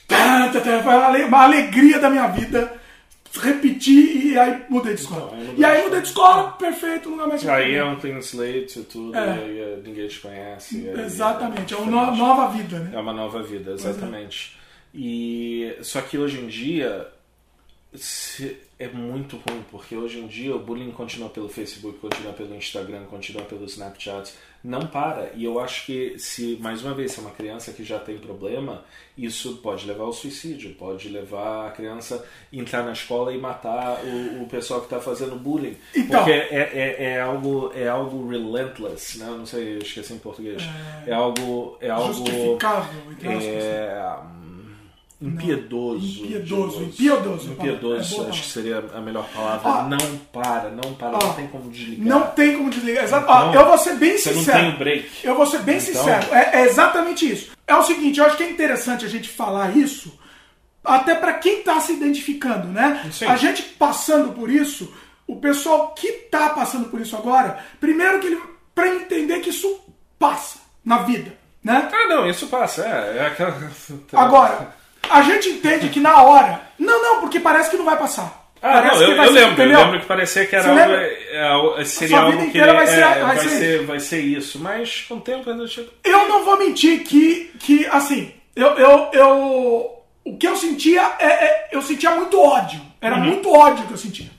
[0.08, 2.72] Foi uma ale- uma alegria da minha vida.
[3.40, 5.32] Repeti e aí mudei de escola.
[5.32, 7.96] Aí mudou E aí de mudei de escola, perfeito, nunca mais tive Aí é um
[7.96, 9.26] clean slate e tudo, É.
[9.26, 10.76] e aí é, ninguém te conhece.
[10.78, 12.10] e Exatamente, é uma diferente.
[12.10, 12.90] no- nova vida, né?
[12.94, 14.56] É uma nova vida, exatamente.
[14.94, 17.08] E só que hoje em dia
[17.94, 22.54] se- é muito ruim, porque hoje em dia o bullying continua pelo Facebook, continua pelo
[22.54, 24.32] Instagram, continua pelo Snapchat,
[24.64, 25.30] não para.
[25.34, 28.18] E eu acho que se, mais uma vez, se é uma criança que já tem
[28.18, 28.82] problema,
[29.16, 34.42] isso pode levar ao suicídio, pode levar a criança entrar na escola e matar o,
[34.42, 35.76] o pessoal que está fazendo bullying.
[35.94, 36.18] Então.
[36.24, 39.26] porque é, é, é algo é algo relentless, né?
[39.26, 40.62] Não sei, eu esqueci em português.
[41.06, 43.44] É, algo é algo Justificável, entre aspas.
[43.44, 44.16] é,
[45.26, 46.24] impiedoso.
[46.24, 47.50] Impiedoso, impiedoso.
[47.52, 49.68] Impiedoso, É acho que seria a melhor palavra.
[49.68, 49.82] Ó.
[49.88, 51.24] não para, não para, Ó.
[51.26, 52.06] não tem como desligar.
[52.06, 53.04] Não tem como desligar.
[53.04, 53.24] Exato.
[53.24, 54.58] Então, Ó, eu vou ser bem Você não sincero.
[54.58, 55.10] tem o break.
[55.24, 56.26] Eu vou ser bem Então- sincero.
[56.34, 57.52] É, é exatamente isso.
[57.66, 60.18] É o seguinte, eu acho que é interessante a gente falar isso,
[60.84, 63.08] até para quem está se identificando, né?
[63.12, 63.24] Sim.
[63.26, 64.92] A gente passando por isso,
[65.26, 68.40] o pessoal que está passando por isso agora, primeiro que ele
[68.74, 69.80] para entender que isso
[70.18, 71.32] passa na vida,
[71.62, 71.88] né?
[71.92, 72.82] Ah, não, isso passa.
[72.84, 73.56] É, é aquela.
[74.12, 74.74] Agora,
[75.10, 78.42] a gente entende que na hora, não, não, porque parece que não vai passar.
[78.62, 79.52] Ah, Parece não, que eu, vai eu ser, lembro.
[79.52, 79.78] entendeu?
[79.78, 80.80] Eu lembro que parecia que era algo.
[80.94, 82.44] é, é, seria algo que.
[82.46, 84.58] inteira vai ser- é, vai vai, ser- ser, vai ser isso.
[84.58, 85.88] Mas com o tempo ainda chega.
[86.02, 89.90] Eu não vou mentir que, que assim, eu, eu, eu.
[90.24, 92.80] O que eu sentia é, é- Eu sentia muito ódio.
[93.02, 93.24] Era Uhum.
[93.24, 94.30] muito ódio que eu sentia.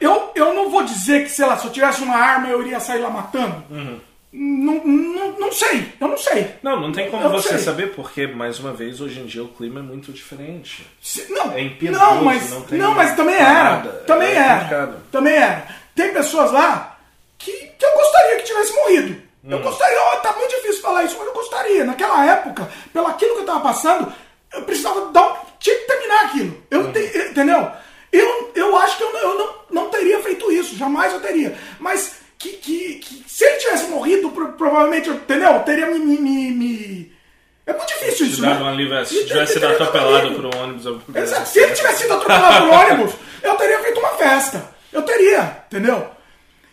[0.00, 2.80] Eu, eu não vou dizer que, sei lá, se eu tivesse uma arma eu iria
[2.80, 3.62] sair lá matando.
[3.68, 4.00] Uhum.
[4.30, 6.54] Não, não, não sei, eu não sei.
[6.62, 9.48] Não, não tem como Eu você saber, porque, mais uma vez, hoje em dia o
[9.48, 10.86] clima é muito diferente.
[11.00, 13.52] Se- Não, É impiedoso, não, mas, não tem não, mas também era.
[13.64, 13.88] nada.
[14.06, 14.54] Também É era.
[14.56, 15.02] complicado.
[15.10, 15.68] Também era.
[15.94, 16.98] Tem pessoas lá
[17.38, 19.12] que, que eu gostaria que tivesse morrido.
[19.44, 19.50] Hum.
[19.50, 21.84] Eu gostaria, ó, tá muito difícil falar isso, mas eu gostaria.
[21.84, 24.12] Naquela época, pelo aquilo que eu tava passando,
[24.52, 26.62] eu precisava dar um, tinha que terminar aquilo.
[26.70, 26.92] Eu Hum.
[26.92, 27.70] te- entendeu?
[28.12, 31.56] Eu, eu acho que eu, eu não, não teria feito isso, jamais eu teria.
[31.80, 35.52] Mas que, que, que se ele tivesse morrido, pro- provavelmente, eu- entendeu?
[35.52, 35.98] Eu teria me.
[35.98, 37.12] me, me-
[37.66, 38.52] É muito difícil isso, né?
[38.54, 40.86] uma livre, se tivesse sido atropelado por um ônibus.
[40.86, 41.48] eu- Exato.
[41.48, 44.70] Se ele tivesse sido atropelado por ônibus, eu teria feito uma festa.
[44.92, 46.08] Eu teria, entendeu?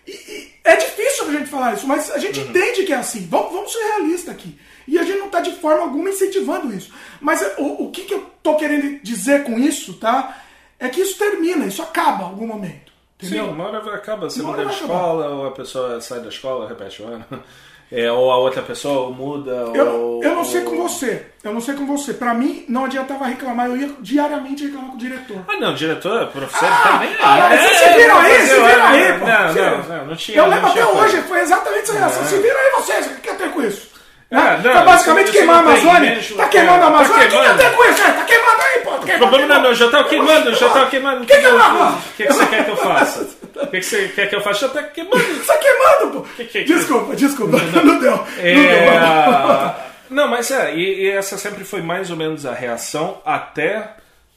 [0.08, 3.28] E, e é difícil a gente falar isso, mas a gente entende que é assim.
[3.30, 4.58] Vamos, vamos ser realistas aqui.
[4.88, 6.94] E a gente não está de forma alguma incentivando isso.
[7.20, 10.42] Mas é, o, o que, que eu tô querendo dizer com isso, tá?
[10.80, 12.85] É que isso termina, isso acaba em algum momento.
[13.26, 14.94] Sim, uma hora acaba, você muda de vai acabar.
[14.94, 17.26] escola, ou a pessoa sai da escola, repete o ano.
[17.92, 20.24] É, ou a outra pessoa muda, Eu, ou...
[20.24, 21.28] eu não sei com você.
[21.44, 22.16] Eu não sei com você.
[22.16, 23.68] Pra mim, não adiantava reclamar.
[23.68, 25.38] Eu ia diariamente reclamar com o diretor.
[25.48, 27.18] Ah, não, diretor, professor, Ah, nem aí.
[27.22, 27.58] ah, né?
[27.58, 29.26] vocês se viram aí, se viram aí, pô.
[29.28, 32.26] Não, não, não, não tinha Eu lembro até hoje, foi exatamente essa reação.
[32.26, 33.88] Se viram aí vocês, o que quer ter com isso?
[34.32, 34.62] É, Né?
[34.64, 36.20] não, Tá basicamente queimar a não Amazônia.
[36.38, 37.26] Tá queimando a tá Amazônia.
[37.26, 37.58] O que queimando.
[37.60, 38.02] ter com isso?
[38.02, 38.90] É, Tá queimando aí, pô.
[38.96, 41.24] O problema não, é não, já tá queimando, já tá queimando.
[41.24, 41.98] O que, queimando.
[42.18, 43.22] que, que você quer que eu faça?
[43.56, 44.68] O que, que você quer que eu faça?
[44.68, 45.46] Já tá queimando.
[45.46, 46.22] Tá queimando, pô.
[46.36, 47.58] Que- que- Desculpa, desculpa.
[47.58, 47.84] Não deu.
[47.86, 48.28] Não deu.
[48.40, 49.76] É...
[50.10, 53.90] Não, mas é, e, e essa sempre foi mais ou menos a reação até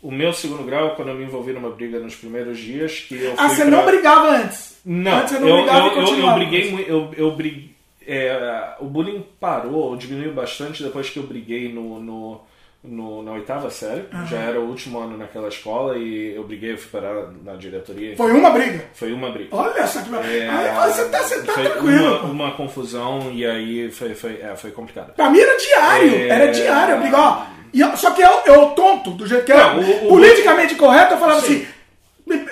[0.02, 3.34] o meu segundo grau, quando eu me envolvi numa briga nos primeiros dias, que eu
[3.36, 4.78] Ah, você pra- não brigava antes?
[4.84, 6.84] Não, Antes você não eu, brigava eu, e eu, eu briguei.
[6.88, 7.67] Eu, eu briguei,
[8.08, 12.40] é, o bullying parou, diminuiu bastante depois que eu briguei no, no,
[12.82, 16.78] no, na oitava série, já era o último ano naquela escola e eu briguei, eu
[16.78, 18.16] fui parar na diretoria.
[18.16, 18.84] Foi uma briga.
[18.94, 19.48] Foi uma briga.
[19.54, 20.14] Olha só que.
[20.14, 22.16] É, Aí você tá, você tá foi tranquilo.
[22.20, 25.12] Uma, uma confusão e aí foi, foi, é, foi complicado.
[25.14, 26.28] Pra mim era diário, É.
[26.28, 27.46] era diário, eu.
[27.74, 31.12] E só que eu, eu, tonto, do jeito que era, Não, o- o- politicamente correto,
[31.14, 31.56] eu falava Sim.
[31.56, 31.66] assim,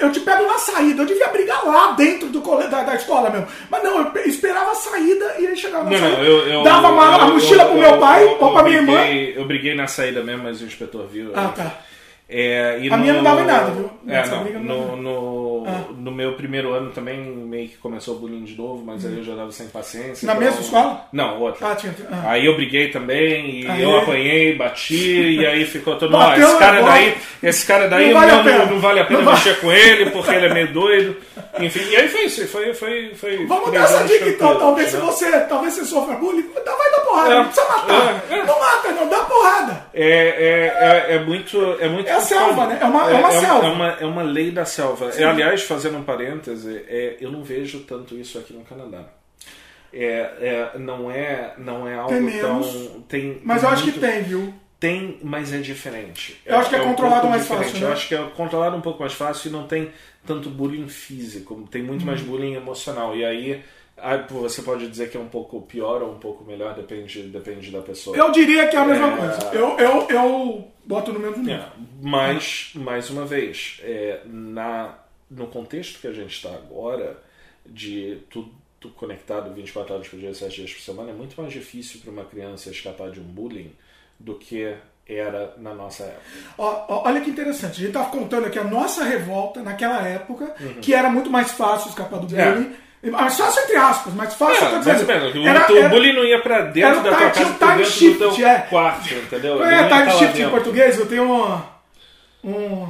[0.00, 3.30] eu te pego na saída, eu devia brigar lá dentro do cole- da, da escola
[3.30, 3.46] mesmo.
[3.70, 6.38] Mas não, eu pe- esperava a saída e aí chegava na Não, saída, não, eu,
[6.48, 8.92] eu, dava uma, eu- a mochila pro meu eu- pai ou pra minha irmã.
[9.00, 11.30] briguei- Eu briguei na saída mesmo, mas o inspetor viu.
[11.34, 11.72] Ah, tá.
[12.28, 13.88] É, A minha não dava em nada, viu?
[14.08, 15.84] É, não, não no, no, Ah.
[15.96, 19.24] no meu primeiro ano também meio que começou o bullying de novo, mas aí eu
[19.24, 20.26] já dava sem paciência.
[20.26, 21.06] Na então- mesma escola?
[21.12, 21.72] Não, outra.
[21.72, 21.94] Ah, tinha.
[22.10, 22.22] ah.
[22.30, 24.94] Aí eu briguei também, e Aí- eu apanhei, bati,
[25.40, 26.92] e aí ficou todo mundo, Bateu esse cara bola.
[26.92, 28.58] daí, esse cara daí Não vale não, a pena.
[28.58, 31.16] não, não vale a pena mexer com ele, porque ele é meio doido.
[31.58, 34.96] Enfim, e aí foi isso, foi, foi, foi Vamos dar essa dica então, talvez se
[34.96, 35.02] né?
[35.02, 37.36] você, talvez você sofra bullying, vai dar porrada, É.
[37.38, 38.24] não precisa matar.
[38.30, 38.44] É, é.
[38.44, 39.86] Não mata, não, dá porrada.
[39.94, 41.58] É, é, é, é muito.
[41.80, 42.78] É, muito É a selva, né?
[42.80, 43.66] É uma- é uma é, selva.
[43.66, 45.10] É uma, é uma lei da selva.
[45.16, 49.04] E, aliás, fazendo um parêntese, é, eu não vejo tanto isso aqui no Canadá.
[49.92, 52.54] É, é, não, é, não é algo Tem tão.
[52.60, 52.90] menos.
[53.08, 54.52] Tem, Mas tem eu acho que tem, viu?
[54.78, 56.40] Tem, mas é diferente.
[56.44, 57.64] Eu acho que é um controlado pouco mais diferente.
[57.70, 57.86] fácil, né?
[57.88, 59.90] Eu acho que é controlado um pouco mais fácil e não tem
[60.26, 62.08] tanto bullying físico, tem muito Uhum.
[62.08, 63.16] mais bullying emocional.
[63.16, 63.62] E aí,
[64.28, 67.80] você pode dizer que é um pouco pior ou um pouco melhor, depende, depende da
[67.80, 68.14] pessoa.
[68.14, 69.16] Eu diria que é a mesma É.
[69.16, 69.50] coisa.
[69.54, 71.54] Eu, eu, eu boto no mesmo nível.
[71.62, 71.68] É,
[72.02, 74.94] mas, mais uma vez, é, na,
[75.30, 77.16] no contexto que a gente está agora,
[77.64, 78.50] de tudo
[78.94, 82.24] conectado 24 horas por dia, 7 dias por semana, é muito mais difícil para uma
[82.24, 83.72] criança escapar de um bullying
[84.18, 84.72] do que
[85.08, 86.22] era na nossa época.
[86.58, 87.80] Ó, olha que interessante.
[87.80, 90.74] A gente tava contando aqui a nossa revolta naquela época, Uhum.
[90.80, 92.52] que era muito mais fácil escapar do É.
[92.52, 92.76] bullying.
[93.10, 94.66] Mais fácil entre aspas, mais fácil.
[94.66, 95.34] É, mais ou menos.
[95.36, 97.54] O, Era- teu era- bullying não ia pra dentro o da tua casa, tinha o
[97.54, 98.58] pra time shift, é.
[98.68, 99.64] quarto, entendeu?
[99.64, 101.68] É tá time lá shift em português, eu tenho uma,
[102.42, 102.88] um-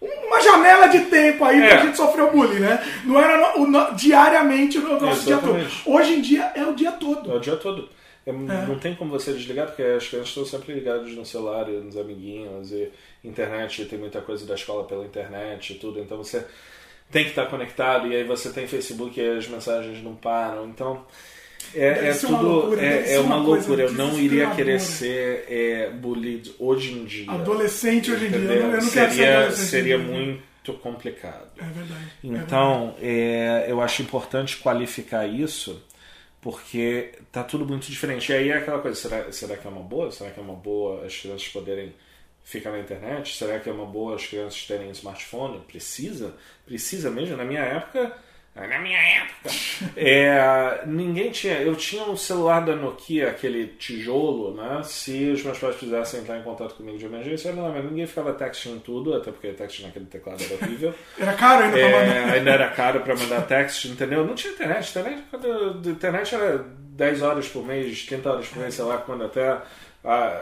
[0.00, 1.68] uma janela de tempo aí É.
[1.68, 2.82] pra gente sofrer o bullying, né?
[3.04, 5.56] Não era no- no- diariamente o nosso dia todo.
[5.58, 5.82] Exatamente.
[5.88, 7.32] Hoje em dia é o dia É todo.
[7.34, 7.88] o dia todo.
[8.26, 11.76] É, Não tem como você desligar, porque as crianças estão sempre ligadas no celular, e
[11.76, 12.90] nos amiguinhos, e
[13.22, 16.44] internet, tem muita coisa da escola pela internet e tudo, então você
[17.08, 21.04] tem que estar conectado, e aí você tem Facebook e as mensagens não param, então
[21.74, 24.80] é, é uma tudo, loucura, é, ser é uma, uma loucura, eu não iria querer
[24.80, 27.30] ser é, bullied hoje em dia.
[27.30, 28.38] Adolescente hoje em dia.
[28.38, 29.68] Eu não, eu não quero ser seria, adolescente.
[29.68, 31.50] seria muito complicado.
[31.58, 32.12] É verdade.
[32.24, 35.84] Então, é, eu acho importante qualificar isso,
[36.40, 38.32] porque tá tudo muito diferente.
[38.32, 40.10] E aí é aquela coisa, será, será que é uma boa?
[40.10, 41.94] Será que é uma boa as crianças poderem
[42.42, 43.36] ficar na internet?
[43.36, 45.60] Será que é uma boa as crianças terem smartphone?
[45.66, 46.34] Precisa?
[46.64, 47.36] Precisa mesmo?
[47.36, 48.16] Na minha época...
[48.56, 49.50] Na minha época,
[49.96, 51.60] é, ninguém tinha.
[51.60, 54.80] Eu tinha um celular da Nokia, aquele tijolo, né?
[54.82, 58.32] Se os meus pais quisessem entrar em contato comigo de emergência, não, mas ninguém ficava
[58.32, 60.94] texting tudo, até porque texting naquele teclado era horrível.
[61.20, 62.32] Era caro ainda pra É, mandar.
[62.34, 64.24] ainda era caro para mandar text, entendeu?
[64.26, 64.88] Não tinha internet.
[64.90, 69.24] Internet, quando, internet era 10 horas por mês, 30 horas por mês, sei lá, quando
[69.24, 69.58] até.
[70.04, 70.40] ah,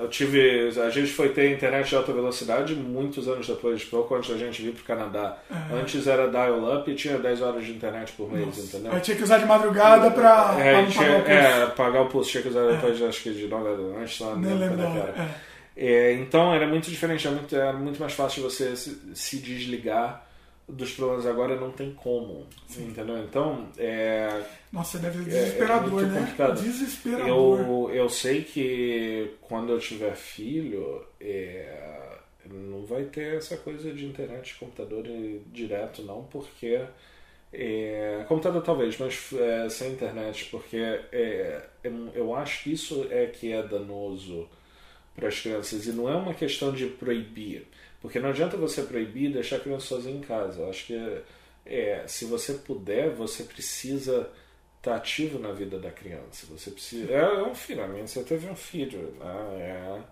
[0.00, 0.70] eu tive.
[0.80, 4.62] A gente foi ter internet de alta velocidade muitos anos depois, pouco antes da gente
[4.62, 5.36] vir para o Canadá.
[5.72, 8.92] Antes era dial-up e tinha 10 horas de internet por mês, entendeu?
[8.92, 11.30] Eu tinha que usar de madrugada pra É, pagar o preço.
[11.30, 14.34] é, pagar o pulso tinha que usar depois, acho que de 9 da noite, só
[14.36, 15.22] Nem lembro da quando é.
[15.22, 15.54] É.
[15.76, 20.23] É, então era muito diferente, era muito, era muito mais fácil você se, se desligar
[20.68, 22.46] dos problemas agora, não tem como,
[22.76, 23.18] entendeu?
[23.18, 24.42] Então, é,
[24.72, 26.20] Nossa, deve ser é- é desesperador, muito né?
[26.20, 26.62] complicado.
[26.62, 27.60] Desesperador.
[27.60, 34.06] Eu, eu sei que quando eu tiver filho, é, não vai ter essa coisa de
[34.06, 36.80] internet, computador e- direto, não, porque.
[37.56, 43.26] É, computador talvez, mas é, sem internet, porque é, é- eu acho que isso é
[43.26, 44.48] que é danoso
[45.14, 47.68] para as crianças e não é uma questão de proibir,
[48.04, 50.60] porque não adianta você proibir e deixar a criança sozinha em casa.
[50.60, 51.18] Eu acho que
[51.64, 54.28] é, se você puder, você precisa
[54.76, 56.46] estar ativo na vida da criança.
[56.50, 57.10] Você precisa.
[57.10, 60.02] É, é um filho, a você teve um filho, né?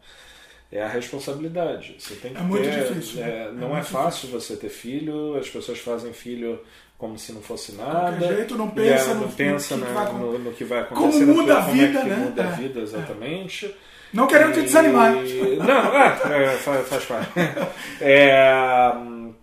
[0.73, 1.97] é, é a responsabilidade.
[1.99, 3.49] Você tem que É muito ter, difícil, é, né?
[3.49, 5.37] É não é, fácil você ter filho.
[5.37, 6.59] As pessoas fazem filho
[6.97, 8.17] como se não fosse nada.
[8.17, 10.53] Qualquer jeito, não pensa é, no- não no pensa que na- que vai no, no
[10.55, 11.27] que vai Como acontecer.
[11.27, 12.17] muda a como vida, é que né?
[12.17, 13.75] muda a É, vida, exatamente.
[14.13, 15.13] Não querendo te E- desanimar.
[15.15, 17.31] Não, é, é, faz, parte.
[18.01, 19.35] É, hum,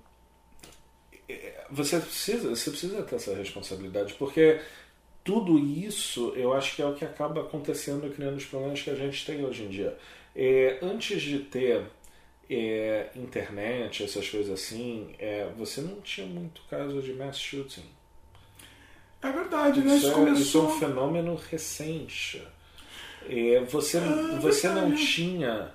[1.72, 4.60] você, precisa, você precisa ter essa responsabilidade, porque
[5.24, 8.90] tudo isso eu acho que é o que acaba acontecendo e criando os problemas que
[8.90, 9.98] a gente tem hoje em dia.
[10.36, 11.84] É, antes de ter
[12.50, 17.86] é, internet, essas coisas assim, é, você não tinha muito caso de mass shooting.
[19.22, 19.96] É verdade, né?
[19.98, 20.68] Isso, Isso é, isso é começou.
[20.68, 22.42] um fenômeno recente.
[23.28, 25.72] É, você Ah, você não tinha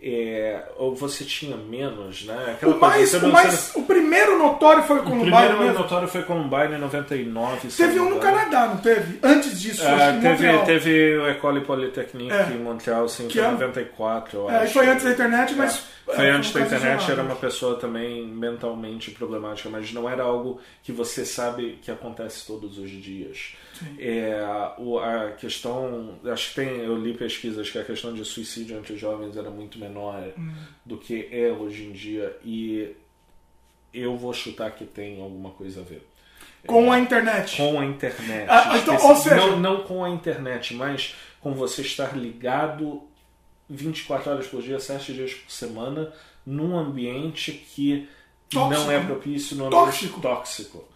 [0.00, 2.52] é, ou você tinha menos, né?
[2.52, 5.28] Aquela o, mais, coisa, o, mais, o primeiro notório foi o Columbine.
[5.28, 5.78] O primeiro mesmo.
[5.80, 7.68] notório foi Columbine em 99.
[7.68, 9.18] Teve um no Canadá, não teve?
[9.20, 12.52] Antes disso, é, teve, teve o École Polytechnique é.
[12.52, 14.74] em Montreal, sim, que em 94, eu é, acho.
[14.74, 15.84] Foi antes da internet, mas.
[16.06, 20.60] É, foi antes da internet, era uma pessoa também mentalmente problemática, mas não era algo
[20.80, 23.56] que você sabe que acontece todos os dias.
[23.98, 24.40] É,
[24.78, 28.96] o, a questão, acho que tem, eu li pesquisas que a questão de suicídio entre
[28.96, 30.52] jovens era muito menor hum.
[30.84, 32.94] do que é hoje em dia e
[33.92, 36.06] eu vou chutar que tem alguma coisa a ver.
[36.66, 37.56] Com é, a internet.
[37.56, 38.46] Com a internet.
[38.50, 39.36] Ah, então, ou seja...
[39.36, 43.02] não, não com a internet, mas com você estar ligado
[43.68, 46.12] 24 horas por dia, 7 dias por semana,
[46.44, 48.08] num ambiente que
[48.50, 48.84] tóxico.
[48.84, 50.20] não é propício, num ambiente tóxico.
[50.20, 50.88] tóxico.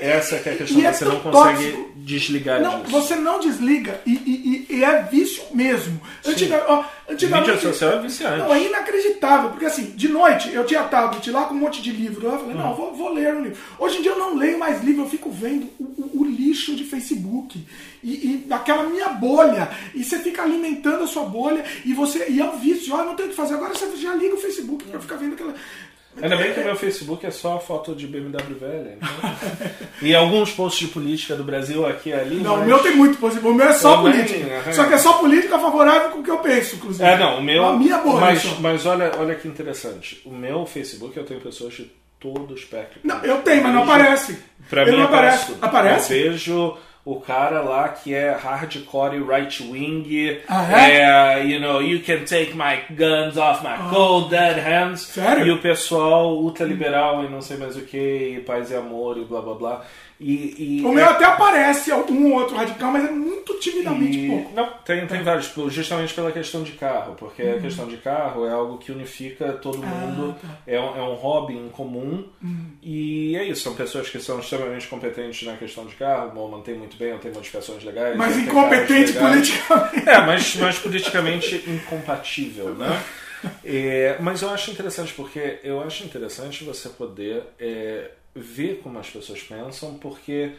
[0.00, 1.92] Essa é a questão, é você não consegue tóxico.
[1.96, 2.92] desligar não, disso.
[2.92, 6.00] Você não desliga e, e, e é vício mesmo.
[6.24, 8.38] Antiga, ó, antigamente, Mídia social é viciante.
[8.38, 11.90] Não, é inacreditável, porque assim, de noite eu tinha tablet lá com um monte de
[11.90, 12.26] livro.
[12.26, 12.58] Eu falei, hum.
[12.58, 13.58] não, vou, vou, ler um livro.
[13.78, 16.74] Hoje em dia eu não leio mais livro, eu fico vendo o, o, o lixo
[16.76, 17.60] de Facebook
[18.02, 19.68] e, e aquela minha bolha.
[19.94, 22.26] E você fica alimentando a sua bolha e você.
[22.28, 23.54] E é um vício, ó, não tem o que fazer.
[23.54, 25.54] Agora você já liga o Facebook pra ficar vendo aquela.
[26.20, 28.96] Ainda bem que o meu Facebook é só foto de BMW velha.
[28.96, 29.36] Então...
[30.00, 32.36] e alguns posts de política do Brasil aqui e ali.
[32.36, 32.64] Não, mas...
[32.64, 33.50] o meu tem muito positivo.
[33.50, 34.72] O meu é só Também, política.
[34.72, 37.04] Só que é só política favorável com o que eu penso, inclusive.
[37.04, 37.64] É, não, o meu.
[37.64, 38.20] A minha bolha.
[38.20, 40.22] Mas, mas olha, olha que interessante.
[40.24, 43.00] O meu Facebook eu tenho pessoas de todo o espectro.
[43.04, 44.38] Não, eu tenho, mas não aparece.
[44.70, 45.54] Pra mim não aparece.
[45.60, 46.14] Aparece?
[46.14, 46.76] Eu vejo
[47.06, 51.02] o cara lá que é hardcore right wing, ah, é?
[51.02, 51.46] é?
[51.46, 53.90] you know, you can take my guns off my ah.
[53.94, 55.02] cold dead hands.
[55.02, 55.46] Sério?
[55.46, 59.40] E o pessoal ultraliberal e não sei mais o que, paz e amor e blá
[59.40, 59.84] blá blá.
[60.18, 61.08] E, e o meu é...
[61.08, 64.28] até aparece um ou outro radical, mas é muito timidamente e...
[64.28, 64.54] pouco.
[64.54, 65.22] Não, tem, tem é.
[65.22, 67.56] vários, tipo, justamente pela questão de carro, porque uhum.
[67.56, 70.48] a questão de carro é algo que unifica todo ah, mundo, tá.
[70.66, 72.70] é, um, é um hobby em comum, uhum.
[72.82, 76.74] e é isso, são pessoas que são extremamente competentes na questão de carro, bom, mantém
[76.74, 78.16] muito bem, tem modificações legais.
[78.16, 80.08] Mas incompetente politicamente.
[80.08, 83.02] É, mas, mas politicamente incompatível, né?
[83.64, 87.42] É, mas eu acho interessante, porque eu acho interessante você poder.
[87.60, 90.52] É, ver como as pessoas pensam, porque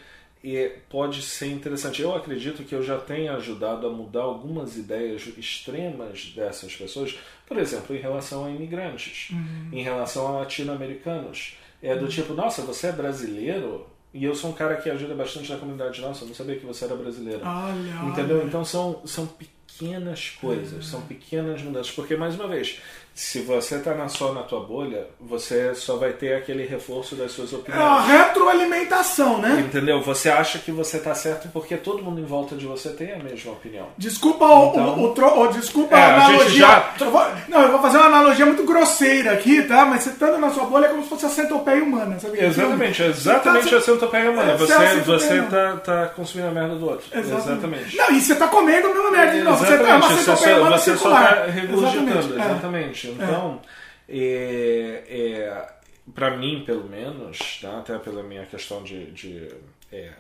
[0.90, 2.02] pode ser interessante.
[2.02, 7.58] Eu acredito que eu já tenha ajudado a mudar algumas ideias extremas dessas pessoas, por
[7.58, 9.70] exemplo, em relação a imigrantes, uhum.
[9.72, 11.58] em relação a latino-americanos.
[11.82, 12.10] É do uhum.
[12.10, 13.88] tipo, nossa, você é brasileiro?
[14.14, 16.02] E eu sou um cara que ajuda bastante na comunidade.
[16.02, 17.42] Nossa, eu não sabia que você era brasileiro.
[17.44, 18.38] Olha, Entendeu?
[18.38, 18.46] Olha.
[18.46, 20.82] Então são, são pequenas coisas, uhum.
[20.82, 21.92] são pequenas mudanças.
[21.92, 22.82] Porque, mais uma vez,
[23.18, 27.32] se você está na, só na tua bolha, você só vai ter aquele reforço das
[27.32, 27.84] suas opiniões.
[27.84, 29.60] É a retroalimentação, né?
[29.60, 30.00] Entendeu?
[30.04, 33.18] Você acha que você está certo porque todo mundo em volta de você tem a
[33.18, 33.88] mesma opinião.
[33.98, 36.68] Desculpa então, o, o, o, o, desculpa é, a analogia.
[36.68, 36.94] A já...
[37.00, 39.84] eu vou, não, eu vou fazer uma analogia muito grosseira aqui, tá?
[39.84, 42.40] Mas você estando na sua bolha é como se fosse a centopeia humana, sabe?
[42.40, 44.52] Exatamente, exatamente tá, a centopeia humana.
[44.52, 47.08] É, você é você tá, tá consumindo a merda do outro.
[47.12, 47.50] Exatamente.
[47.50, 47.98] exatamente.
[47.98, 49.66] Não, e você tá comendo a mesma merda de novo.
[49.66, 53.07] Você tá uma centopeia humana Você só tá regurgitando, exatamente.
[53.14, 53.62] Então,
[54.08, 55.74] é, é,
[56.14, 57.80] para mim, pelo menos, tá?
[57.80, 59.50] até pela minha questão de, de
[59.92, 60.12] é,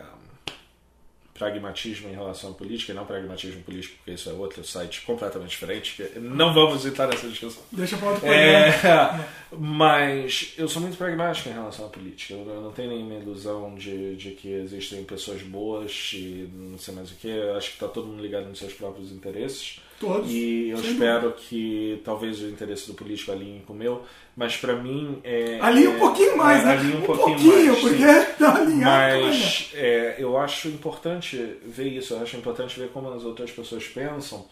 [1.37, 5.51] pragmatismo em relação à política, e não pragmatismo político, porque isso é outro site completamente
[5.51, 7.63] diferente, não vamos entrar nessa discussão.
[7.71, 8.73] Deixa para outro é,
[9.57, 12.33] Mas eu sou muito pragmático em relação à política.
[12.33, 17.11] Eu não tenho nenhuma ilusão de, de que existem pessoas boas e não sei mais
[17.11, 17.31] o que.
[17.55, 19.79] Acho que está todo mundo ligado nos seus próprios interesses.
[19.99, 20.29] Todos.
[20.29, 24.03] E eu espero que talvez o interesse do político alinhe com o meu,
[24.35, 25.59] mas para mim é.
[25.59, 26.73] Alinha um pouquinho mais, né?
[26.73, 29.21] Alinha um, um pouquinho, pouquinho mais, porque tá alinhado.
[29.23, 33.87] Mas é, eu acho importante ver isso, eu acho importante ver como as outras pessoas
[33.87, 34.45] pensam,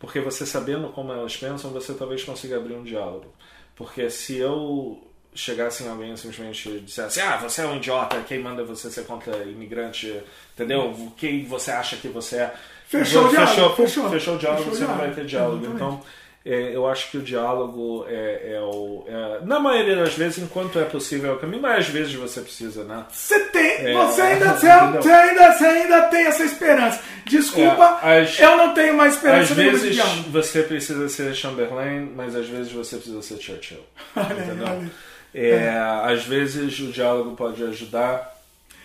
[0.00, 3.32] porque você sabendo como elas pensam, você talvez consiga abrir um diálogo.
[3.76, 8.40] Porque se eu chegasse em alguém e simplesmente dissesse ah, você é um idiota, quem
[8.40, 10.22] manda você ser contra imigrante,
[10.54, 11.12] entendeu?
[11.16, 12.54] Quem você acha que você é?
[12.86, 13.52] Fechou o diálogo.
[13.52, 15.66] Fechou, fechou, fechou o diálogo, fechou você não vai ter diálogo.
[15.66, 16.02] Então,
[16.44, 19.04] é, eu acho que o diálogo é, é o.
[19.06, 22.40] É, na maioria das vezes, enquanto é possível, é o caminho, mas às vezes você
[22.40, 23.04] precisa, né?
[23.10, 23.88] Você tem.
[23.88, 27.00] É, você, ainda, você, você, ainda, você ainda tem essa esperança.
[27.26, 29.98] Desculpa, é, as, eu não tenho mais esperança Às vezes
[30.30, 33.84] você precisa ser Chamberlain, mas às vezes você precisa ser Churchill.
[34.16, 34.68] entendeu?
[34.68, 34.90] Olha.
[35.34, 35.70] É,
[36.04, 38.38] às vezes o diálogo pode ajudar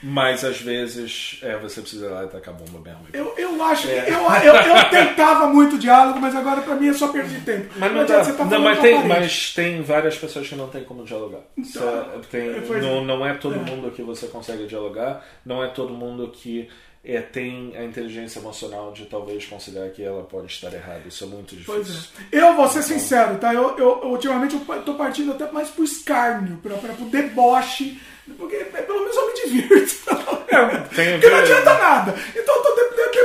[0.06, 3.08] mas às vezes é, você precisa ir lá e tacar a bomba mesmo.
[3.14, 4.02] Eu, eu acho é.
[4.02, 4.12] que.
[4.12, 7.74] Eu, eu, eu, tentava muito diálogo, mas agora pra mim é só perder tempo.
[7.78, 11.06] Mas, não, tá, tá não mas, tem, mas tem várias pessoas que não tem como
[11.06, 11.40] dialogar.
[11.58, 12.50] Então, tem,
[12.82, 13.60] não, não é todo é.
[13.60, 16.68] mundo que você consegue dialogar, não é todo mundo que
[17.04, 21.02] é, tem a inteligência emocional de talvez considerar que ela pode estar errada.
[21.06, 21.74] Isso é muito difícil.
[21.74, 22.40] Pois é.
[22.40, 23.54] Eu vou ser então, sincero, tá?
[23.54, 28.00] Eu, eu, ultimamente eu tô partindo até mais pro escárnio, pra, pra, pro deboche,
[28.38, 29.94] porque pelo menos eu me divirto.
[30.54, 32.16] É, tem porque não adianta nada.
[32.36, 32.74] Então eu tô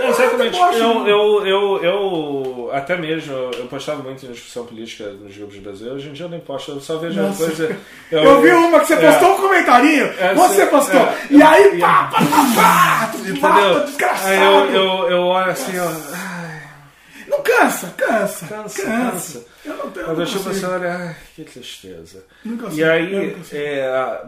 [0.09, 0.59] Exatamente.
[0.59, 5.61] Eu, eu, eu, eu, até mesmo, eu postava muito em discussão política nos grupos de
[5.61, 5.93] Brasil.
[5.93, 7.45] Hoje em dia eu nem posto, eu só vejo Nossa.
[7.45, 7.77] coisa.
[8.11, 10.05] Eu, eu, vi uma que você é, postou um comentarinho.
[10.19, 11.01] É, você postou.
[11.01, 13.85] É, e aí, pá, pá, pá, pá, entendeu?
[13.85, 14.29] desgraçado.
[14.29, 17.29] Aí eu, eu, eu olho assim, ó.
[17.29, 18.47] Não cansa, cansa.
[18.47, 19.47] Cansa, cansa.
[19.65, 20.07] Eu não tenho.
[20.07, 22.25] Eu você olha, ai, que tristeza.
[22.73, 24.23] E aí, é,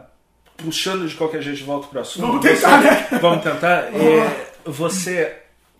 [0.62, 2.26] puxando de qualquer jeito de volta para o assunto.
[2.26, 3.18] Vamos tentar, você, né?
[3.20, 3.90] Vamos tentar.
[3.94, 5.36] É, você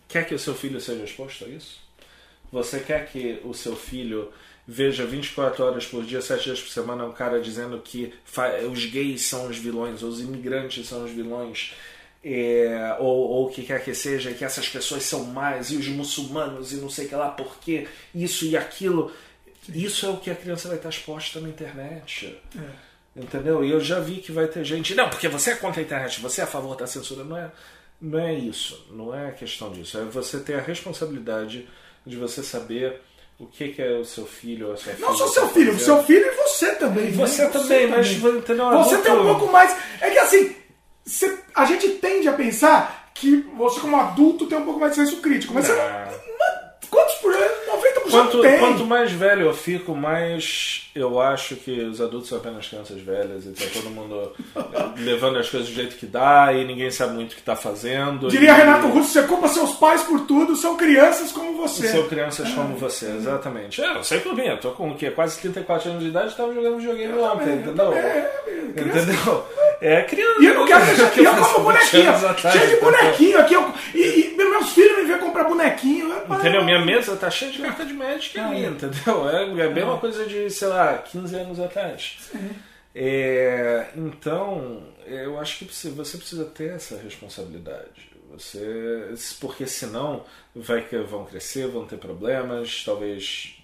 [0.07, 1.79] quer que o seu filho seja exposto a isso?
[2.51, 4.31] Você quer que o seu filho
[4.67, 8.13] veja 24 horas por dia, 7 dias por semana, um cara dizendo que
[8.71, 11.73] os gays são os vilões, os imigrantes são os vilões,
[12.23, 16.71] é, ou o que quer que seja, que essas pessoas são mais, e os muçulmanos,
[16.71, 19.11] e não sei que lá, porque isso e aquilo.
[19.73, 22.37] Isso é o que a criança vai estar exposta na internet.
[22.57, 22.90] É.
[23.15, 23.63] Entendeu?
[23.63, 24.95] E eu já vi que vai ter gente.
[24.95, 27.23] Não, porque você é contra a internet, você é a favor da censura.
[27.23, 27.51] Não é,
[28.01, 28.87] não é isso.
[28.91, 29.97] Não é questão disso.
[29.97, 31.67] É você ter a responsabilidade
[32.05, 33.01] de você saber
[33.37, 35.07] o que, que é o seu filho ou a sua filha.
[35.07, 37.09] Não só seu filho, o seu filho e você também.
[37.09, 37.49] E você, né?
[37.49, 38.37] também, você mas também.
[38.39, 38.69] entendeu?
[38.77, 39.75] Você tem um pouco mais.
[39.99, 40.55] É que assim,
[41.53, 45.21] a gente tende a pensar que você, como adulto, tem um pouco mais de senso
[45.21, 45.53] crítico.
[45.53, 45.75] Mas não.
[45.75, 46.21] você
[46.89, 47.41] Quantos por ano?
[47.43, 47.60] 90%
[48.11, 48.59] quanto, tem.
[48.59, 53.45] Quanto mais velho eu fico, mais eu acho que os adultos são apenas crianças velhas
[53.45, 54.33] e tá todo mundo
[54.99, 58.27] levando as coisas do jeito que dá e ninguém sabe muito o que está fazendo.
[58.27, 58.53] Diria e...
[58.53, 61.87] Renato Russo, você culpa seus pais por tudo, são crianças como você.
[61.87, 62.53] São crianças é.
[62.53, 63.81] como você, exatamente.
[63.81, 65.09] É, eu sei por mim, eu tô com o quê?
[65.11, 67.93] Quase 34 anos de idade e estava jogando videogame eu ontem, também, entendeu?
[67.93, 68.31] É,
[68.67, 69.47] entendeu?
[69.81, 70.41] É criança.
[70.41, 72.13] E eu não quero deixar aqui, eu como bonequinho.
[72.37, 73.53] Cheio de bonequinho aqui.
[73.55, 76.11] Eu, e, e, meus filhos me vêem comprar bonequinho.
[76.29, 76.63] Entendeu?
[76.63, 79.29] Minha mesa tá cheia de carta de Magic ah, ali, entendeu?
[79.29, 82.31] É, é bem uma coisa de, sei lá, 15 anos atrás.
[82.93, 88.11] É, então, eu acho que você precisa ter essa responsabilidade.
[88.31, 90.25] Você, porque senão
[90.55, 93.57] vai, vão crescer, vão ter problemas, talvez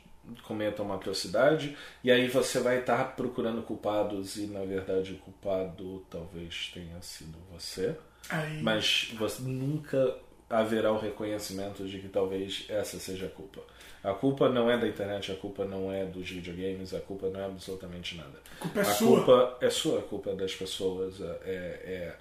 [0.44, 6.06] cometam uma atrocidade, e aí você vai estar procurando culpados e na verdade o culpado
[6.10, 7.96] talvez tenha sido você.
[8.30, 8.62] Aí.
[8.62, 10.18] Mas você nunca
[10.50, 13.62] haverá o reconhecimento de que talvez essa seja a culpa.
[14.04, 17.40] A culpa não é da internet, a culpa não é dos videogames, a culpa não
[17.40, 18.40] é absolutamente nada.
[18.58, 19.18] A culpa é a sua.
[19.18, 21.20] Culpa é sua, a culpa é das pessoas.
[21.22, 22.16] É,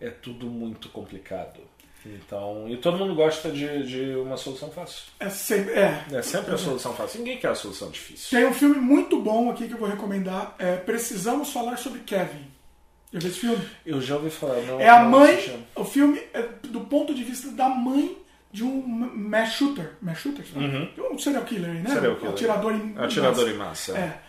[0.00, 1.60] é, é tudo muito complicado.
[2.06, 5.04] Então, e todo mundo gosta de, de uma solução fácil.
[5.18, 6.04] É sempre, é.
[6.12, 7.20] é sempre a solução fácil.
[7.20, 8.38] Ninguém quer a solução difícil.
[8.38, 10.54] Tem um filme muito bom aqui que eu vou recomendar.
[10.58, 12.44] É Precisamos Falar sobre Kevin.
[13.10, 13.68] Já viu esse filme?
[13.86, 14.60] Eu já ouvi falar.
[14.62, 15.64] Não, é a mãe.
[15.74, 18.16] O filme é do ponto de vista da mãe
[18.54, 19.94] de um mass shooter.
[20.00, 20.44] Mass shooter?
[20.54, 20.88] Uhum.
[21.12, 21.90] Um serial killer, né?
[21.90, 22.32] Serial killer.
[22.32, 23.90] Atirador em, Atirador em massa.
[23.90, 23.98] Em massa.
[23.98, 24.20] É.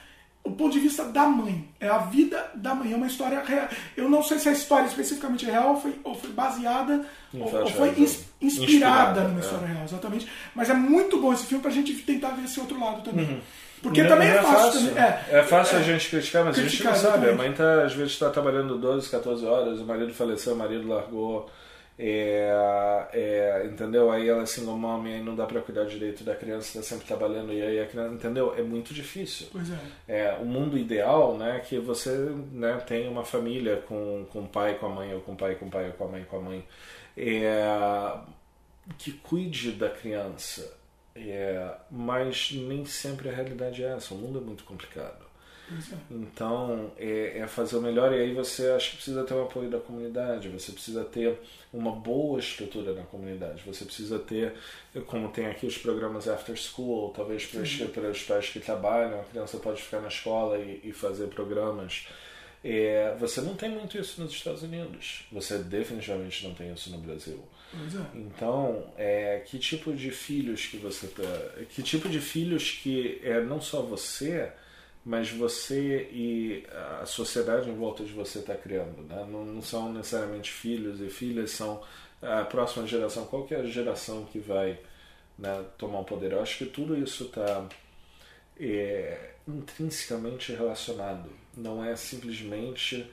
[0.44, 1.70] O ponto de vista da mãe.
[1.80, 2.92] É a vida da mãe.
[2.92, 3.68] É uma história real.
[3.96, 7.06] Eu não sei se a história especificamente é real ou foi, ou foi baseada
[7.36, 9.44] ou, ou, foi ins, inspirada, inspirada numa é.
[9.44, 10.28] história real, exatamente.
[10.56, 13.26] Mas é muito bom esse filme pra gente tentar ver esse outro lado também.
[13.26, 13.42] Uhum.
[13.84, 14.58] Porque não, também é, é fácil.
[14.58, 14.90] fácil.
[14.90, 15.04] Também.
[15.04, 17.30] É, é fácil é, a gente criticar, mas criticar, a gente não sabe.
[17.30, 20.88] A mãe tá, às vezes está trabalhando 12, 14 horas, o marido faleceu, o marido
[20.88, 21.48] largou.
[21.98, 24.12] É, é, entendeu?
[24.12, 26.82] Aí ela é single mom e aí não dá para cuidar direito da criança, está
[26.82, 28.54] sempre trabalhando e aí a criança, entendeu?
[28.58, 29.48] É muito difícil.
[29.52, 29.80] Pois é.
[30.08, 30.38] é.
[30.42, 32.12] O mundo ideal, né, que você
[32.52, 35.56] né, tem uma família com, com o pai, com a mãe, ou com o pai,
[35.56, 36.66] com o pai, ou com a mãe, com a mãe,
[37.16, 37.64] é,
[38.98, 40.76] que cuide da criança
[41.16, 44.14] é, mas nem sempre a realidade é essa.
[44.14, 45.25] O mundo é muito complicado.
[46.12, 48.14] Então, é, é, fazer o melhor.
[48.14, 51.40] E aí você acha que precisa ter o apoio da comunidade, você precisa ter
[51.74, 54.54] uma boa estrutura na comunidade, você precisa ter,
[55.08, 59.20] como tem aqui os programas after school, talvez para, os, para os pais que trabalham,
[59.20, 62.08] a criança pode ficar na escola e, e fazer programas.
[62.64, 65.26] É, você não tem muito isso nos Estados Unidos.
[65.32, 67.44] Você definitivamente não tem isso no Brasil.
[67.74, 68.18] É.
[68.18, 73.40] Então, é, que tipo de filhos que você tá, que tipo de filhos que é
[73.42, 74.52] não só você,
[75.06, 76.66] mas você e
[77.02, 79.24] a sociedade em volta de você está criando, né?
[79.30, 81.84] não, não, são necessariamente filhos e filhas, são
[82.20, 83.26] a próxima geração.
[83.26, 84.80] Qual é a geração que vai
[85.38, 86.32] né, tomar o poder?
[86.32, 87.68] Eu acho que tudo isso está
[88.60, 91.30] é, intrinsecamente relacionado.
[91.56, 93.06] Não é simplesmente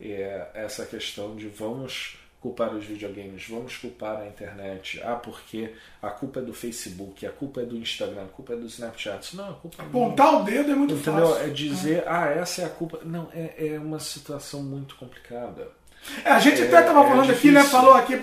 [0.00, 5.00] é, essa questão de vamos culpar os videogames, vamos culpar a internet.
[5.04, 8.56] Ah, porque a culpa é do Facebook, a culpa é do Instagram, a culpa é
[8.56, 9.36] do Snapchat.
[9.36, 11.26] Não, a culpa é Apontar o dedo é muito Entendeu?
[11.28, 11.44] fácil.
[11.44, 13.00] É dizer, ah, essa é a culpa.
[13.04, 15.68] Não, é, é uma situação muito complicada.
[16.24, 17.62] É, a gente até estava é falando aqui, né?
[17.62, 18.18] Falou aqui,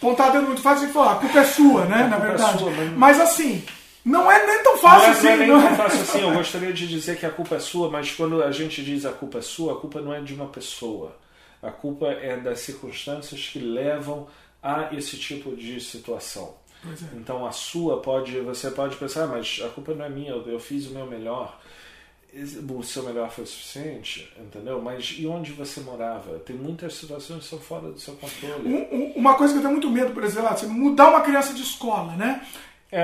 [0.00, 2.08] pontar dedo muito fácil de falar, a culpa é sua, né?
[2.08, 2.58] na é verdade.
[2.58, 3.20] sua, mas- mas...
[3.20, 3.64] assim,
[4.04, 5.26] não é nem tão fácil Não é, assim.
[5.26, 5.76] não é nem não tão é?
[5.76, 6.20] fácil assim.
[6.22, 9.12] Eu gostaria de dizer que a culpa é sua, mas quando a gente diz a
[9.12, 11.14] culpa é sua, a culpa não é de uma pessoa.
[11.62, 14.26] A culpa é das circunstâncias que levam
[14.62, 16.54] a esse tipo de situação.
[16.84, 17.16] É.
[17.16, 20.58] Então a sua pode, você pode pensar, "Ah, mas a culpa não é minha, eu,
[20.60, 21.58] fiz o meu melhor.
[22.68, 24.80] O seu melhor foi suficiente, entendeu?
[24.80, 26.38] Mas e onde você morava?
[26.38, 28.68] Tem muitas situações que são fora do seu controle.
[28.72, 31.52] Um- um- Uma coisa que eu tenho muito medo, por exemplo, você mudar uma criança
[31.52, 32.46] de escola, né?
[32.92, 33.00] É,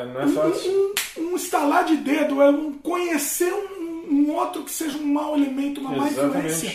[0.00, 0.72] é, não é fácil.
[1.18, 5.06] Um, um, um estalar de dedo, é um conhecer um, um outro que seja um
[5.12, 6.70] mau elemento, uma má influência.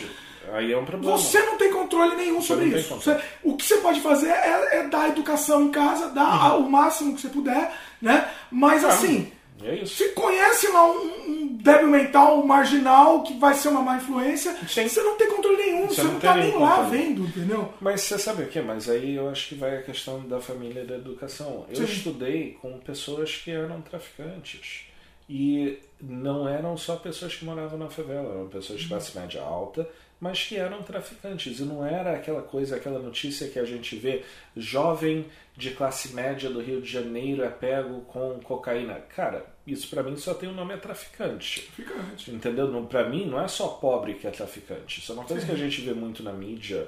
[0.53, 1.17] Aí é um problema.
[1.17, 2.95] Você não tem controle nenhum sobre isso.
[2.95, 6.65] Você- o que você pode fazer é, é dar educação em casa, dar Uhum.
[6.65, 7.71] o máximo que você puder,
[8.01, 8.29] né?
[8.51, 9.31] Mas assim,
[9.61, 14.55] É se conhece lá um, um débil mental marginal que vai ser uma má influência,
[14.65, 14.87] Sim.
[14.87, 16.97] você não tem controle nenhum, você, Você não, não tá nem lá controle.
[16.97, 17.73] vendo, entendeu?
[17.81, 18.61] Mas você sabe o que?
[18.61, 21.65] Mas aí eu acho que vai a questão da família e da educação.
[21.69, 21.83] Eu Sim.
[21.93, 24.85] estudei com pessoas que eram traficantes.
[25.29, 29.87] E não eram só pessoas que moravam na favela, eram pessoas de classe média alta,
[30.19, 31.59] mas que eram traficantes.
[31.59, 34.23] E não era aquela coisa, aquela notícia que a gente vê:
[34.55, 38.95] jovem de classe média do Rio de Janeiro é pego com cocaína.
[39.15, 41.61] Cara, isso pra mim só tem o nome é traficante.
[41.75, 42.33] Fica antes.
[42.33, 42.67] Entendeu?
[42.67, 44.99] Não, pra mim, não é só pobre que é traficante.
[44.99, 46.87] Isso é uma coisa que a gente vê muito na mídia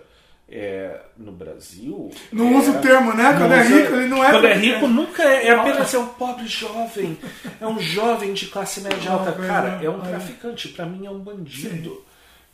[0.49, 2.11] é, no Brasil.
[2.31, 3.33] Não é, usa o termo, né?
[3.37, 4.31] Quando é usa- rico, ele não é.
[4.31, 5.47] Quando é rico, nunca é.
[5.47, 7.17] É apenas é um pobre jovem.
[7.59, 9.31] É um jovem de classe média alta.
[9.31, 10.09] Cara, é, é um é.
[10.09, 10.67] traficante.
[10.69, 12.03] Pra mim, é um bandido.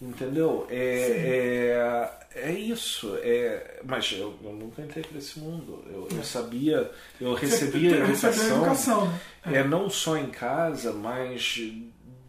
[0.02, 0.68] Entendeu?
[0.70, 3.18] É, é, é isso.
[3.22, 5.84] É, mas eu, eu nunca entrei para esse mundo.
[5.91, 6.89] Eu, eu sabia,
[7.20, 8.58] eu recebia educação.
[8.58, 9.60] educação, né?
[9.60, 11.60] É não só em casa, mas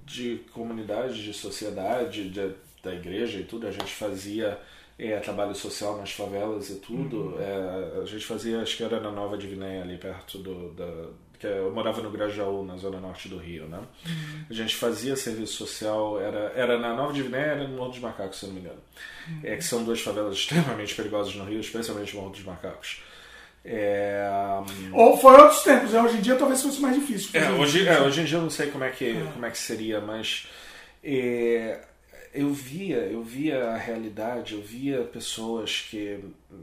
[0.06, 3.66] de comunidade, de sociedade, de- da igreja e tudo.
[3.66, 4.58] A gente fazia
[4.98, 7.36] é, trabalho social nas favelas e tudo.
[7.38, 10.70] É, a gente fazia, acho que era na Nova Divinéia, ali perto do.
[10.72, 11.08] Da,
[11.38, 13.80] que eu morava no Grajaú, na zona norte do Rio, né?
[14.50, 18.38] A gente fazia serviço social, era, era na Nova Divinéia era no Morro dos Macacos,
[18.38, 18.80] se eu não me engano.
[19.44, 23.02] É que são duas favelas extremamente perigosas no Rio, especialmente o Morro dos Macacos.
[23.64, 24.26] É,
[24.92, 26.00] Ou foi outros tempos, né?
[26.00, 27.30] Hoje em dia talvez fosse mais difícil.
[27.38, 29.58] é, hoje, é, hoje em dia eu não sei como é que, como é que
[29.58, 30.46] seria, mas
[31.04, 31.80] é,
[32.34, 36.18] eu via, eu via a realidade, eu via pessoas que,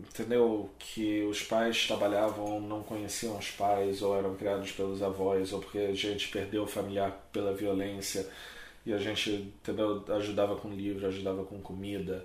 [0.09, 5.59] entendeu, que os pais trabalhavam, não conheciam os pais, ou eram criados pelos avós, ou
[5.59, 8.27] porque a gente perdeu o familiar pela violência,
[8.85, 12.23] e a gente, entendeu, ajudava com livro, ajudava com comida.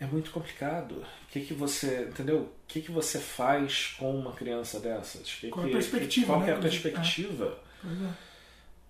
[0.00, 0.92] É muito complicado.
[0.96, 2.38] O que que você, entendeu?
[2.40, 5.32] O que que você faz com uma criança dessas?
[5.34, 6.82] Que Qual a que- perspectiva, Qual que é né, a inclusive?
[6.90, 7.58] perspectiva?
[7.84, 8.23] É.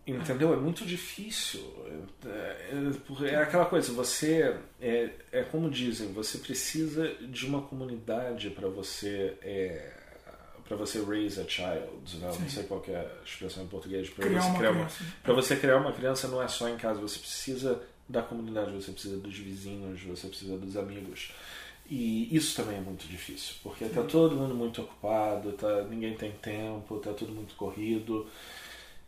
[0.07, 0.53] Entendeu?
[0.53, 1.63] É muito difícil.
[2.27, 2.71] É,
[3.27, 4.55] é- é aquela coisa, você.
[4.81, 9.35] É, é como dizem, você precisa de uma comunidade para você.
[9.43, 9.93] É,
[10.67, 12.27] para você raise a child, né?
[12.41, 14.09] não sei qual é a expressão em português.
[14.11, 15.05] Para você criar uma, criança.
[15.23, 18.91] pra você criar uma criança não é só em casa, você precisa da comunidade, você
[18.91, 21.33] precisa dos vizinhos, você precisa dos amigos.
[21.89, 26.33] E isso também é muito difícil, porque tá todo mundo muito ocupado, tá, ninguém tem
[26.33, 28.27] tempo, tá tudo muito corrido.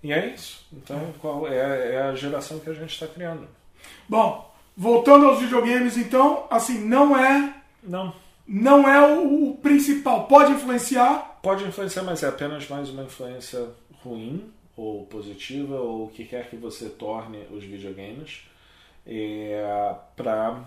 [0.02, 0.66] E é isso.
[0.72, 3.48] Então, qual é, é a geração que a gente está criando?
[4.08, 8.14] Bom, voltando aos videogames, então, assim, não é, Não.
[8.46, 10.26] não é o, o principal.
[10.26, 13.68] Pode influenciar, Pode influenciar, mas é apenas mais uma influência
[14.02, 18.42] ruim ou positiva ou o que quer que você torne os videogames
[19.06, 20.64] é, para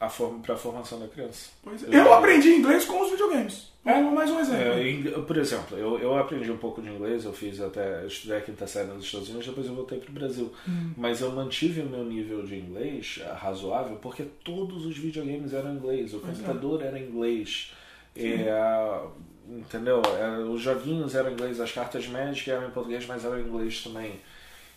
[0.00, 1.50] a, form, a formação da criança.
[1.90, 1.96] É.
[1.96, 3.72] Eu aprendi inglês com os videogames.
[3.86, 4.64] É mais um exemplo.
[4.64, 8.38] É, por exemplo, eu, eu aprendi um pouco de inglês, eu fiz até, eu estudei
[8.38, 10.52] a quinta série nos Estados Unidos, depois eu voltei para o Brasil.
[10.96, 15.74] Mas eu mantive o meu nível de inglês eh, razoável porque todos os videogames eram
[15.74, 17.74] em inglês, o computador era em inglês,
[18.16, 19.02] é,
[19.46, 20.00] entendeu?
[20.18, 23.42] É, os joguinhos eram em inglês, as cartas Magic eram em português, mas eram em
[23.42, 24.18] inglês também.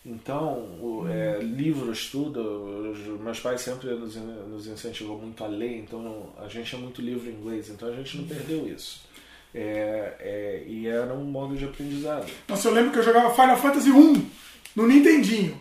[0.06, 6.30] Então, é, livros, tudo, os meus pais sempre nos, nos incentivam muito a ler, então
[6.38, 9.02] a gente é muito livro em inglês, então a gente não perdeu isso.
[9.54, 12.26] É, é, e era um modo de aprendizado.
[12.48, 14.26] Nossa, eu lembro que eu jogava Final Fantasy 1
[14.76, 15.60] no Nintendinho.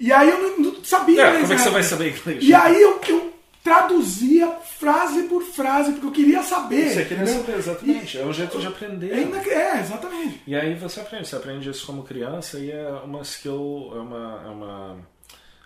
[0.00, 2.44] E aí eu não, não sabia É, inglês, como é que você vai saber inglês?
[2.44, 3.37] E aí eu, eu
[3.68, 6.90] traduzia frase por frase, porque eu queria saber.
[6.90, 8.18] Você queria saber, exatamente.
[8.18, 9.12] É um jeito de aprender.
[9.12, 10.42] É, é, exatamente.
[10.46, 14.42] E aí você aprende, você aprende isso como criança e é uma skill, é uma,
[14.44, 14.98] é uma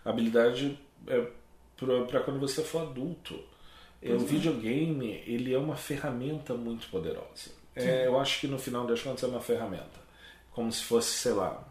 [0.04, 1.24] habilidade é,
[2.08, 3.38] para quando você for adulto.
[4.02, 7.52] É, o videogame, ele é uma ferramenta muito poderosa.
[7.76, 10.02] É, eu acho que no final das contas é uma ferramenta.
[10.50, 11.62] Como se fosse, sei lá,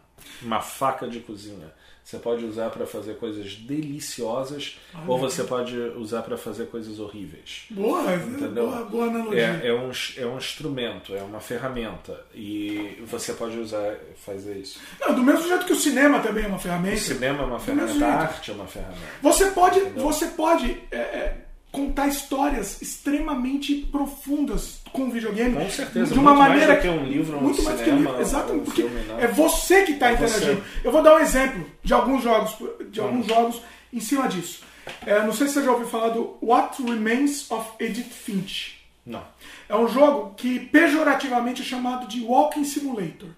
[0.41, 1.73] uma faca de cozinha.
[2.04, 7.66] Você pode usar para fazer coisas deliciosas ou você pode usar para fazer coisas horríveis.
[7.70, 8.68] Boa, Entendeu?
[8.68, 9.62] boa, boa analogia.
[9.64, 13.95] É, é, um, é um instrumento, é uma ferramenta e você pode usar
[14.26, 14.80] fazer isso.
[14.99, 16.97] Não, do mesmo jeito que o cinema também é uma O ferramenta.
[16.97, 19.02] cinema é uma ferramenta, a arte é uma ferramenta.
[19.22, 21.38] Você pode, você pode é, é,
[21.72, 25.55] contar histórias extremamente profundas com videogame.
[25.55, 27.84] Com certeza, De uma muito mais maneira do que um livro, um muito mais do
[27.84, 28.19] que um livro.
[28.22, 29.17] Exatamente, porque filme, né?
[29.22, 30.45] é você que está É interagindo.
[30.45, 30.51] você.
[30.53, 30.61] Hum.
[30.84, 32.55] Eu vou dar um exemplo de alguns jogos,
[32.89, 33.61] de alguns jogos
[33.93, 34.63] em cima disso.
[35.05, 38.80] É, não sei se você já ouviu falar do What Remains of Edith Finch.
[39.05, 39.24] Não.
[39.69, 43.30] É um jogo que pejorativamente é chamado de Walking Simulator.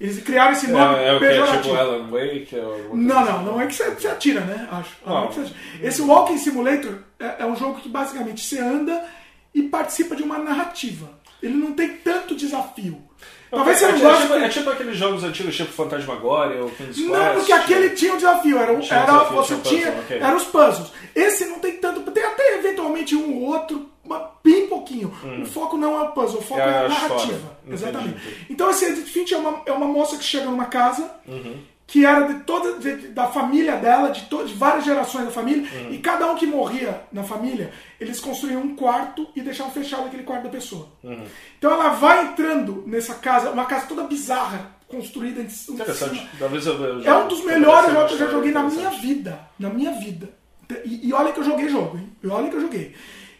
[0.00, 1.26] Eles criaram esse nome É, é o que?
[1.26, 1.62] pejorativo.
[1.62, 2.56] Tipo Alan Wake?
[2.56, 3.44] Não, coisa não, assim?
[3.44, 4.68] não é que você, você atira, né?
[4.70, 4.90] Acho.
[5.06, 5.50] Não é atira.
[5.82, 9.04] Esse Walking Simulator é, é um jogo que basicamente você anda
[9.54, 11.08] e participa de uma narrativa.
[11.42, 13.00] Ele não tem tanto desafio.
[13.54, 14.16] Talvez você é, não é, goste.
[14.22, 17.08] tipo, porque- é tipo aqueles jogos antigos, tipo Fantasmagoria ou King's Quest.
[17.08, 20.18] Não, porque aquele tinha um desafio, era, Tinha era desafio, você tinha tinha, puzzle, ok.
[20.18, 20.92] era os puzzles.
[21.14, 25.12] Esse não tem tanto, tem até eventualmente um ou outro, mas bem pouquinho.
[25.42, 27.54] O foco não é o puzzle, o foco É é, a narrativa.
[27.68, 28.08] Exatamente.
[28.18, 28.46] entendi.
[28.50, 31.56] Então esse Edith Finch é uma, é uma moça que chega numa casa Uhum.
[31.86, 35.68] Que era de toda de- da família dela, de, to, de várias gerações da família,
[35.70, 35.92] Uhum.
[35.92, 40.22] e cada um que morria na família, eles construíam um quarto e deixavam fechado aquele
[40.22, 40.88] quarto da pessoa.
[41.02, 41.24] Uhum.
[41.58, 46.16] Então ela vai entrando nessa casa, uma casa toda bizarra, construída em, Interessante.
[46.18, 46.28] cima.
[46.38, 48.90] Talvez eu, eu É já- um dos melhores jogos que eu já joguei na minha
[48.90, 49.38] vida.
[49.58, 50.30] Na minha vida.
[50.84, 52.08] E, e olha que eu joguei jogo, hein?
[52.22, 52.94] E olha que eu joguei.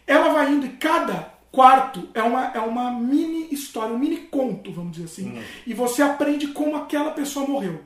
[0.06, 4.70] Ela vai indo e cada quarto é uma, é uma mini história, um mini conto,
[4.72, 5.30] vamos dizer assim.
[5.32, 5.42] Uhum.
[5.66, 7.80] E você aprende como aquela pessoa morreu.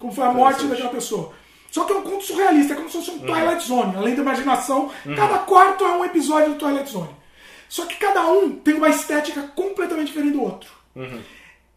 [0.00, 1.32] Como foi a morte daquela pessoa.
[1.70, 3.26] Só que é um conto surrealista, é como se fosse um Uhum.
[3.26, 3.96] Twilight Zone.
[3.96, 7.14] Além da imaginação, cada quarto é um episódio do Twilight Zone.
[7.68, 10.68] Só que cada um tem uma estética completamente diferente do outro.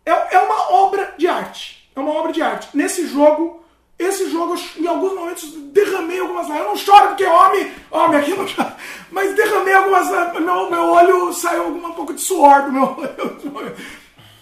[0.06, 1.88] É, é uma obra de arte.
[1.96, 2.70] É uma obra de arte.
[2.74, 3.64] Nesse jogo,
[4.00, 6.66] esse jogo, eu, em alguns momentos, derramei algumas lágrimas.
[6.66, 8.76] Eu não choro porque homem, homem aqui não chora.
[9.12, 10.44] Mas derramei algumas lágrimas.
[10.44, 12.84] Meu, meu olho saiu um pouco de suor do meu
[13.54, 13.76] olho.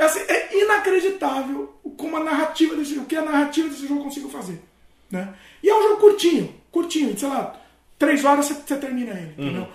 [0.05, 4.59] Assim, é inacreditável como a narrativa desse o que a narrativa desse jogo conseguiu fazer.
[5.09, 5.33] Né?
[5.61, 7.55] E é um jogo curtinho, curtinho, sei lá,
[7.99, 9.67] três horas você, termina ele, entendeu?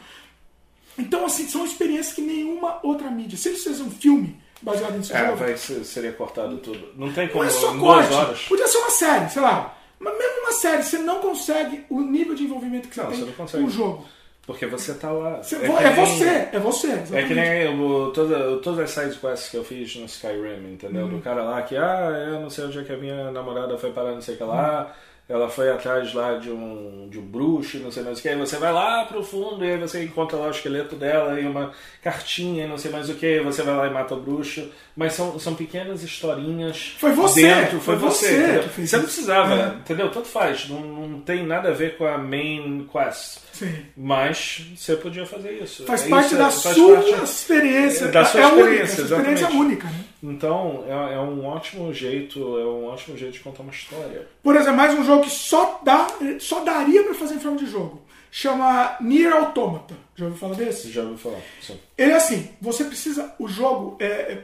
[0.99, 3.37] Então, assim, são experiências que nenhuma outra mídia.
[3.37, 6.89] Se eles fizessem um filme baseado nesse É, jogo, vai ser, seria cortado tudo.
[6.97, 8.13] Não tem como não é só corte.
[8.15, 8.43] horas.
[8.43, 9.77] Podia ser uma série, sei lá.
[9.99, 13.19] Mas mesmo uma série, você não consegue o nível de envolvimento que você Não, tem
[13.21, 13.63] você não consegue.
[13.65, 14.07] com o jogo.
[14.47, 15.43] Porque você tá lá.
[15.43, 16.87] Você- que é, nem- você, é você.
[16.87, 17.29] É exatamente.
[17.29, 21.03] que nem o, toda, todas as side quests que eu fiz no Skyrim, entendeu?
[21.07, 21.17] Uhum.
[21.17, 23.91] Do cara lá que, ah, eu não sei onde é que a minha namorada foi
[23.91, 24.95] parar, não sei o que lá.
[25.29, 28.29] Ela foi atrás lá de um, de um bruxo, não sei mais o que.
[28.29, 31.45] Aí você vai lá pro fundo e aí você encontra lá o esqueleto dela e
[31.45, 33.41] uma cartinha e não sei mais o que.
[33.41, 34.69] Você vai lá e mata o bruxo.
[34.97, 36.95] Mas são, são pequenas historinhas.
[36.99, 38.27] Foi você, Dentro, foi foi, você.
[38.29, 38.63] você entendeu?
[38.63, 39.67] que fez você não precisava, É.
[39.81, 40.11] entendeu?
[40.13, 40.69] Tanto faz.
[40.69, 43.39] Não, não tem nada a ver com a main quest.
[43.53, 43.75] Sim.
[43.97, 45.85] Mas você podia fazer isso.
[45.87, 48.09] Faz É parte isso, da faz sua parte- experiência.
[48.09, 49.87] da sua é única, experiência, essa experiência é única.
[49.89, 50.01] Né?
[50.23, 54.27] Então, é, é um ótimo jeito, é um ótimo jeito de contar uma história.
[54.43, 56.07] Por exemplo, mais um jogo que só, dá,
[56.41, 58.03] só daria pra fazer em forma de jogo.
[58.31, 59.95] Chama Nier Automata.
[60.15, 60.91] Já ouviu falar desse?
[60.91, 61.41] Já ouviu falar?
[61.61, 61.79] Sim.
[61.97, 63.35] Ele é assim, você precisa.
[63.39, 64.43] O jogo é,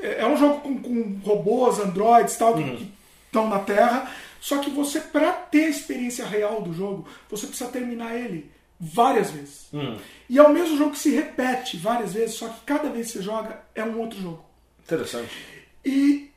[0.00, 2.76] é, é um jogo com, com robôs, androids tal, Uhum.
[2.76, 2.92] que
[3.26, 4.10] estão na Terra.
[4.40, 8.50] Só que você, pra ter a experiência real do jogo, você precisa terminar ele
[8.80, 9.68] várias vezes.
[9.72, 9.96] Hum.
[10.28, 13.12] E é o mesmo jogo que se repete várias vezes, só que cada vez que
[13.18, 14.44] você joga é um outro jogo.
[14.84, 15.30] Interessante.
[15.84, 16.28] E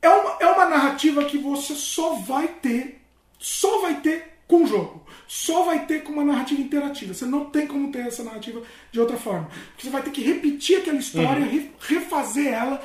[0.00, 2.99] é uma, é uma narrativa que você só vai ter,
[3.40, 5.04] só vai ter com o jogo.
[5.26, 7.14] Só vai ter com uma narrativa interativa.
[7.14, 8.60] Você não tem como ter essa narrativa
[8.92, 9.48] de outra forma.
[9.70, 12.82] Porque você vai ter que repetir aquela história, re- refazer ela.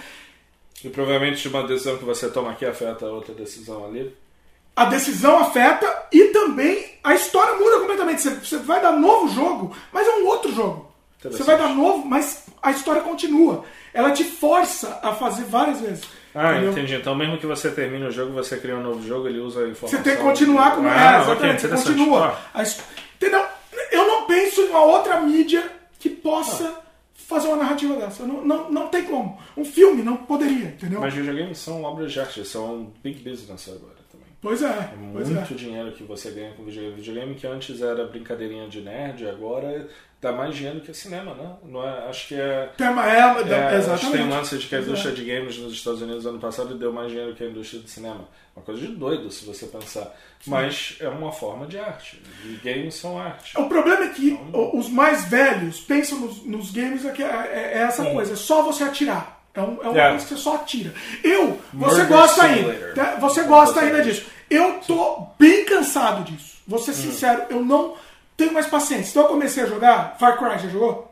[0.83, 4.15] E provavelmente uma decisão que você toma aqui afeta a outra decisão ali.
[4.75, 8.21] A decisão afeta e também a história muda completamente.
[8.21, 10.91] Você, você vai dar novo jogo, mas é um outro jogo.
[11.23, 13.65] Você vai dar novo, mas a história continua.
[13.93, 16.03] Ela te força a fazer várias vezes.
[16.36, 16.71] Ah, entendeu?
[16.71, 16.95] entendi.
[16.95, 19.69] Então, mesmo que você termine o jogo, você cria um novo jogo, ele usa a
[19.69, 19.97] informação.
[19.97, 21.97] Você tem que continuar com Ah, é, exatamente, você interessante.
[21.97, 22.38] continua.
[22.53, 22.63] Ah,
[23.15, 23.45] Entendeu?
[23.91, 25.63] Eu não penso em uma outra mídia
[25.97, 26.81] que possa Ah.
[27.15, 28.23] fazer uma narrativa dessa.
[28.25, 29.39] Não, não, não tem como.
[29.55, 30.99] Um filme não poderia, entendeu?
[30.99, 33.94] mas videogames são obras de arte, são big business agora.
[34.41, 35.57] Pois é, É pois muito é.
[35.57, 36.95] dinheiro que você ganha com videogame.
[37.01, 39.88] Videogame que antes era brincadeirinha de nerd, agora
[40.21, 41.55] dá mais dinheiro que cinema, né?
[41.63, 42.69] Não é, acho que é.
[42.77, 44.11] Tema é, É, acho que exatamente.
[44.11, 44.91] tem um lance de que a Pois é.
[44.91, 47.89] indústria de games nos Estados Unidos ano passado deu mais dinheiro que a indústria de
[47.89, 48.27] cinema.
[48.55, 50.15] Uma coisa de doido, se você pensar.
[50.47, 52.21] Mas é uma forma de arte.
[52.45, 53.59] E games são arte.
[53.59, 57.27] O problema é que o- os mais velhos pensam nos, nos games é, que é,
[57.27, 59.34] é essa coisa, é só você atirar.
[59.55, 60.09] É, um, é uma É.
[60.09, 60.93] coisa que você só atira.
[61.23, 62.71] Eu, você Murder gosta Simulator.
[62.73, 62.93] ainda.
[62.93, 63.15] tá?
[63.19, 64.25] Você gosta ainda disso.
[64.49, 66.57] Eu tô bem cansado disso.
[66.67, 66.83] Vou Hum.
[66.83, 67.93] ser sincero, eu não
[68.35, 69.11] tenho mais paciência.
[69.11, 70.15] Então eu comecei a jogar.
[70.19, 71.11] Far Cry, já jogou?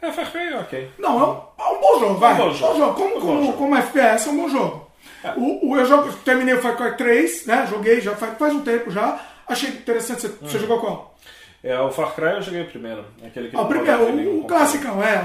[0.00, 0.90] É, Far Cry, ok.
[0.98, 2.34] Não, é um, é um bom jogo, vai.
[2.34, 2.94] bom jogo.
[2.94, 3.58] Como, Um bom como, jogo.
[3.58, 4.84] como FPS, é um bom jogo.
[5.36, 7.66] O, o- eu jogo, terminei o Far Cry 3, né?
[7.70, 9.18] Joguei já faz, faz um tempo já.
[9.48, 10.20] Achei interessante.
[10.22, 10.36] Você, Hum.
[10.42, 11.14] você jogou qual?
[11.62, 13.04] É, o Far Cry eu joguei o primeiro.
[13.26, 15.22] Aquele que Ah, o primeiro, o, nenhum o classicão, é.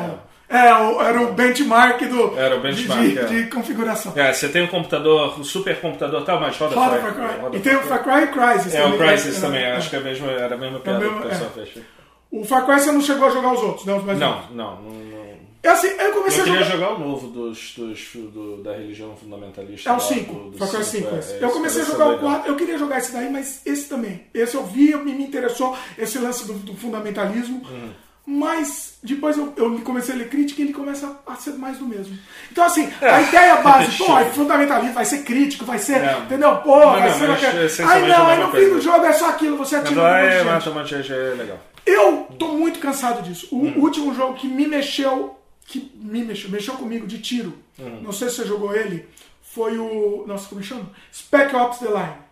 [0.50, 3.26] É, o- era o benchmark do, Era o benchmark, de, de, é.
[3.26, 4.14] de configuração.
[4.16, 7.40] É, você tem um computador, um super computador tal, mas roda, Roda Far Far Cry.
[7.42, 9.08] roda E tem o Far Cry e Crysis É, o também.
[9.08, 9.72] Crysis É, também, é.
[9.76, 11.66] acho que é a mesma, era a mesma piada mesmo- que o pessoal é.
[11.66, 11.86] fez.
[12.32, 13.94] O Far Cry você não chegou a jogar os outros, né?
[13.94, 15.20] Os mais Não, não, não, não.
[15.62, 16.78] É assim, eu comecei Eu a queria jogar.
[16.88, 19.90] jogar o novo dos, dos, do- da religião fundamentalista.
[19.90, 21.16] É o lá, 5, do- do Far Cry 5.
[21.16, 21.34] é, esse.
[21.34, 22.26] é, eu comecei a jogar o legal.
[22.32, 24.24] 4, eu queria jogar esse daí, mas esse também.
[24.34, 27.62] Esse eu vi, me, me interessou, esse lance do, do fundamentalismo.
[27.70, 27.90] Hum.
[28.32, 31.88] Mas depois eu, eu comecei a ler crítica e ele começa a ser mais do
[31.88, 32.16] mesmo.
[32.52, 33.10] Então, assim, É.
[33.10, 36.04] a ideia base, pô, é fundamentalista, vai ser crítico, vai ser.
[36.04, 36.20] É.
[36.20, 36.58] Entendeu?
[36.58, 37.28] Pô, Mas vai não, ser.
[37.28, 39.78] mas aquela- Aí é a não, aí no fim do jogo é só aquilo, você
[39.78, 41.60] Mas atira é, de gente, é legal.
[41.88, 43.48] Eu tô muito cansado disso.
[43.52, 43.74] O Hum.
[43.78, 48.02] último jogo que me mexeu, que me mexeu, mexeu comigo de tiro, Hum.
[48.04, 49.08] não sei se você jogou ele,
[49.42, 50.24] foi o.
[50.28, 50.86] Nossa, como chama?
[51.12, 52.29] Spec Ops The Line.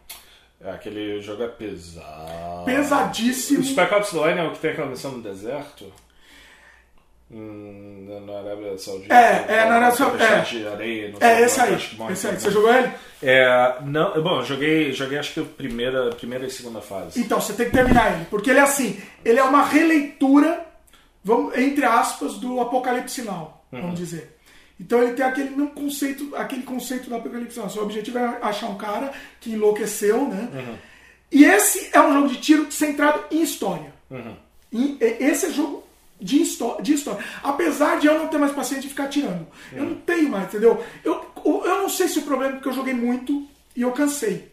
[0.67, 2.65] É, aquele jogo é pesado.
[2.65, 3.59] Pesadíssimo.
[3.61, 5.91] O Spec Ops The Line é o que tem aquela missão no deserto?
[7.29, 9.13] Hum, na- Arábia Saudita.
[9.13, 10.39] É, é, na Arábia Saudita.
[10.41, 11.73] De areia, não sei É o esse aí.
[11.75, 12.33] acho que morre Esse aí.
[12.39, 12.53] Você mundo.
[12.53, 12.91] jogou ele?
[13.21, 17.19] É, não, bom, joguei, joguei acho que a primeira, primeira e segunda fase.
[17.19, 18.25] Então, você tem que terminar ele.
[18.29, 20.65] Porque ele é assim, ele é uma releitura,
[21.23, 23.81] vamos, entre aspas, do Apocalipse Now, Uhum.
[23.81, 24.36] vamos dizer.
[24.79, 27.59] Então ele tem aquele mesmo conceito, aquele conceito do Apocalipse.
[27.69, 30.49] Seu objetivo é achar um cara que enlouqueceu, né?
[30.53, 30.75] Uhum.
[31.31, 33.91] E esse é um jogo de tiro centrado em história.
[34.09, 34.35] Uhum.
[34.71, 35.83] E esse é jogo
[36.21, 36.37] de,
[36.81, 37.23] de história.
[37.43, 39.47] Apesar de eu não ter mais paciência de ficar atirando.
[39.73, 39.89] Eu Uhum.
[39.89, 40.83] não tenho mais, entendeu?
[41.03, 44.51] Eu, eu não sei se o problema é porque eu joguei muito e eu cansei.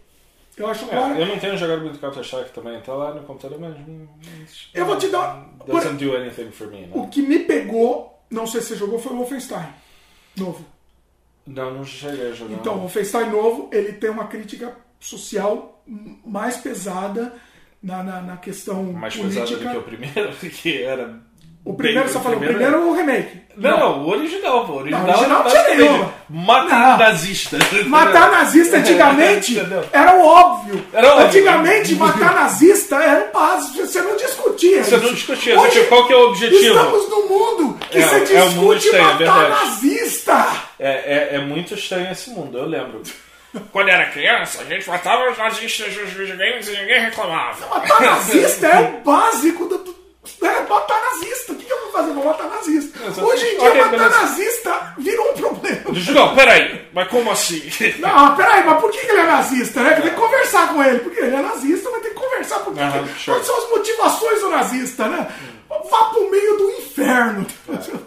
[0.57, 1.19] Eu acho É, agora.
[1.21, 3.77] eu não tenho jogado muito Counter-Strike também, tá lá no computador, mas.
[4.73, 7.09] Eu vou te dar- Doesn't do anything for me, O né?
[7.11, 9.67] que me pegou, não sei se você jogou, foi o Wolfenstein
[10.37, 10.65] novo.
[11.47, 12.55] Não, não cheguei a jogar.
[12.55, 15.83] Então, o Wolfenstein novo, ele tem uma crítica social
[16.25, 17.35] mais pesada
[17.83, 19.43] na, na, na questão mais política.
[19.45, 21.21] pesado do que o primeiro, que era.
[21.67, 23.41] O primeiro, bem- você falou, o primeiro primeiro é o remake.
[23.57, 24.73] Não, não, o original, pô.
[24.73, 26.15] O original, Não, o original era tinha nenhuma.
[26.29, 26.99] Mata Não.
[26.99, 27.59] nazista.
[27.87, 29.59] Matar nazista antigamente
[29.93, 30.85] era o óbvio.
[30.93, 31.27] Era óbvio.
[31.27, 33.75] Antigamente, matar nazista era um passo.
[33.79, 34.85] Você não discutia.
[34.85, 35.05] Você isso.
[35.07, 36.63] não discutia, Hoje, qual que é o objetivo?
[36.77, 39.67] Estamos num mundo que É, você é mundo discute é matar verdade.
[40.15, 40.63] Nazista.
[40.79, 43.03] É, é, é muito estranho esse mundo, eu lembro.
[43.73, 47.67] Quando era criança, a gente matava os nazistas nos videogames e ninguém reclamava.
[47.69, 49.79] Matar nazista é o básico do.
[49.79, 49.95] do-
[50.43, 51.53] É, matar nazista.
[51.53, 52.13] O que que eu vou fazer?
[52.15, 52.99] Vou matar nazista.
[53.23, 55.81] Hoje em dia, matar nazista virou um problema.
[56.15, 57.63] Não, peraí, mas como assim?
[58.01, 59.95] Não, peraí, mas por que ele é nazista, né?
[60.01, 60.99] Tem que conversar com ele.
[61.01, 62.77] Porque ele é nazista, mas tem que conversar por?
[62.77, 63.37] Aham, sure.
[63.37, 65.29] Quais são as motivações do nazista, né?
[65.91, 67.47] Vá pro meio do inferno.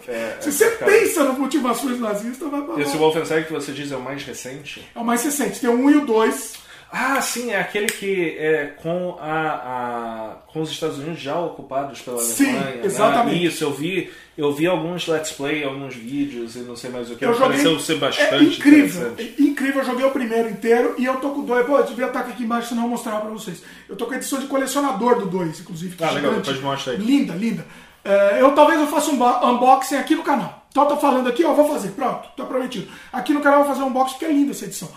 [0.08, 0.88] é, Se é você complicado.
[0.88, 2.98] pensa nas motivações nazistas, vai pra Esse lá.
[2.98, 4.88] Wolfenstein que você diz é o mais recente?
[4.94, 5.60] É o mais recente.
[5.60, 6.52] Tem o 1 e o 2.
[6.90, 12.00] Ah, sim, é aquele que é com, a, a- com os Estados Unidos já ocupados
[12.00, 12.76] pela Sim, Alemanha.
[12.76, 12.80] né?
[12.84, 13.44] exatamente.
[13.44, 17.16] Isso, eu vi, eu vi alguns let's play, alguns vídeos e não sei mais o
[17.16, 17.24] que.
[17.24, 17.48] Eu joguei.
[17.48, 19.08] Pareceu ser é bastante incrível.
[19.12, 19.34] interessante.
[19.38, 19.80] é incrível.
[19.80, 21.66] Eu joguei o primeiro inteiro e eu tô com o 2.
[21.66, 23.62] Pô, eu devia estar aqui embaixo, senão eu mostrar pra vocês.
[23.88, 25.96] Eu tô com a edição de colecionador do 2, inclusive.
[26.00, 26.46] Ah, legal, gigante.
[26.46, 26.98] depois mostra aí.
[26.98, 27.66] Linda, linda.
[28.04, 29.14] É, eu talvez eu faça um
[29.50, 30.66] unboxing aqui no canal.
[30.70, 31.88] Então eu tô falando aqui, ó, vou fazer.
[31.90, 32.86] Pronto, tá prometido.
[33.12, 34.88] Aqui no canal eu vou fazer um unboxing porque é linda essa edição.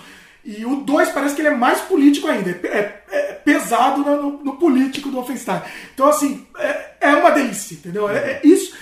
[0.45, 2.49] E o 2 parece que ele é mais político ainda.
[2.49, 5.61] É, é- é pesado no, no- político do Wolfenstein.
[5.93, 8.07] Então, assim, é, é uma delícia, entendeu?
[8.09, 8.75] É, é isso.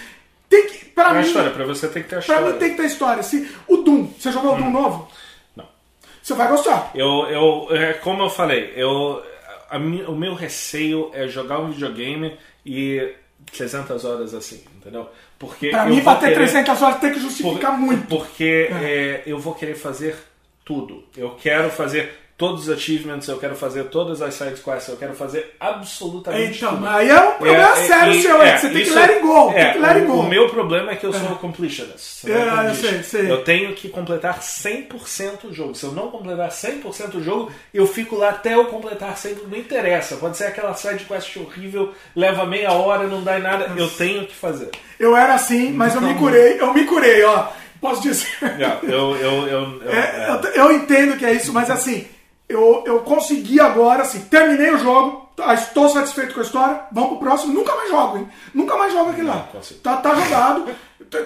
[0.50, 0.86] Tem que.
[0.86, 2.54] Pra É mim, história, pra você tem que ter a Pra história.
[2.54, 3.24] mim tem que ter história.
[3.24, 5.10] Se, o Doom, você jogou o Doom novo?
[5.56, 5.66] Não.
[6.22, 6.92] Você vai gostar.
[6.96, 9.24] Eu, eu, é, como eu falei, eu,
[9.70, 12.36] a mi- o meu receio é jogar um videogame
[12.66, 13.14] e
[13.56, 15.08] 300 horas assim, entendeu?
[15.38, 18.08] Porque Pra eu mim, vou pra ter querer- 300 horas tem que por- justificar muito.
[18.08, 20.16] Porque é, eu vou querer fazer
[20.66, 21.04] tudo.
[21.16, 25.14] Eu quero fazer todos os achievements, eu quero fazer todas as side quests, eu quero
[25.14, 26.88] fazer absolutamente Então, tudo.
[26.88, 29.22] aí é um problema É, sério e- seu, é, é, você tem que let it
[29.22, 29.52] go.
[29.52, 30.20] é, tem que let it o, go.
[30.22, 32.24] o meu problema é que eu sou completionist.
[32.26, 33.30] É, não eu sei, sei.
[33.30, 35.76] Eu tenho que completar 100% o jogo.
[35.76, 39.48] Se eu não completar 100% o jogo, eu fico lá até eu completar 100%.
[39.50, 40.16] Não interessa.
[40.16, 43.72] Pode ser aquela side quest horrível, leva meia hora, não dá em nada.
[43.76, 44.70] Eu tenho que fazer.
[44.98, 46.58] Eu era assim, mas eu me Então- curei.
[46.60, 47.48] Eu me curei, ó.
[47.82, 48.28] Posso dizer.
[48.42, 50.30] Yeah, eu, eu, eu, eu- É, é.
[50.56, 52.06] eu, eu entendo que é isso, mas assim,
[52.50, 57.12] eu, eu consegui agora, assim, terminei o jogo, tá, estou satisfeito com a história, vamos
[57.12, 58.28] pro próximo, nunca mais jogo, hein?
[58.54, 59.48] Nunca mais jogo aquele lá.
[59.84, 60.66] Tá, tá jogado.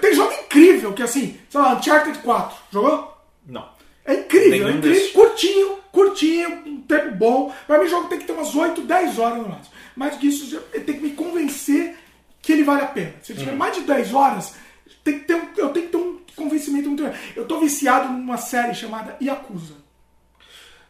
[0.02, 3.18] Tem- jogo incrível, que assim, sei lá, Uncharted 4, jogou?
[3.48, 3.68] Não.
[4.06, 5.12] É incrível, é incrível, desses.
[5.14, 7.54] curtinho, curtinho, um tempo bom.
[7.66, 9.74] Pra mim o jogo tem que ter umas 8, 10 horas no máximo.
[9.96, 11.98] Mais que isso, ele tem que me convencer
[12.42, 13.14] que ele vale a pena.
[13.24, 13.46] Se ele Uhum.
[13.46, 14.56] tiver mais de 10 horas,
[15.04, 17.18] tem que ter um, eu tenho que ter um convencimento muito grande.
[17.36, 19.76] Eu tô viciado numa série chamada Yakuza.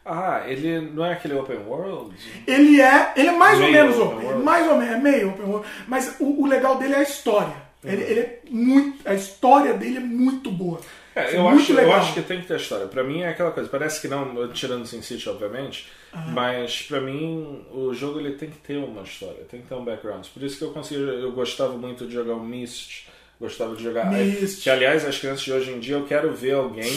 [0.05, 2.13] Ah, ele não é aquele open world?
[2.45, 4.43] Ele é, ele é mais ou Meio menos open open, world.
[4.43, 7.55] mais ou menos, é meio open world, mas o, o legal dele é a história.
[7.83, 10.79] Ele, ele é muito, a história dele é muito boa.
[11.15, 11.99] É, eu, muito acho, eu legal.
[11.99, 12.87] acho que tem que ter história.
[12.87, 15.87] Pra mim é aquela coisa, parece que não, tirando Sin City, obviamente,
[16.33, 19.85] mas pra mim o jogo ele tem que ter uma história, tem que ter um
[19.85, 20.25] background.
[20.33, 23.05] Por isso que eu consigo, eu gostava muito de jogar o Myst,
[23.39, 24.11] gostava de jogar.
[24.11, 24.63] Myst.
[24.63, 26.91] Que aliás, as crianças de hoje em dia, eu quero ver alguém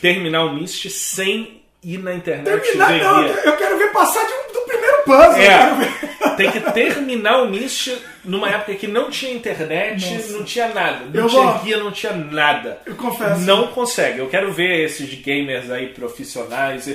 [0.00, 3.32] terminar o Myst sem ir na internet Terminar, ver não, guia.
[3.44, 5.40] eu quero ver passar de um- do primeiro puzzle.
[5.42, 10.32] É, tem que terminar o Myst numa época que não tinha internet, Nossa.
[10.32, 11.04] não tinha nada.
[11.12, 12.80] Não Eu tinha vou- guia, não tinha nada.
[12.84, 13.40] Eu confesso.
[13.42, 14.18] Não consegue.
[14.18, 16.88] Eu quero ver esses gamers aí profissionais.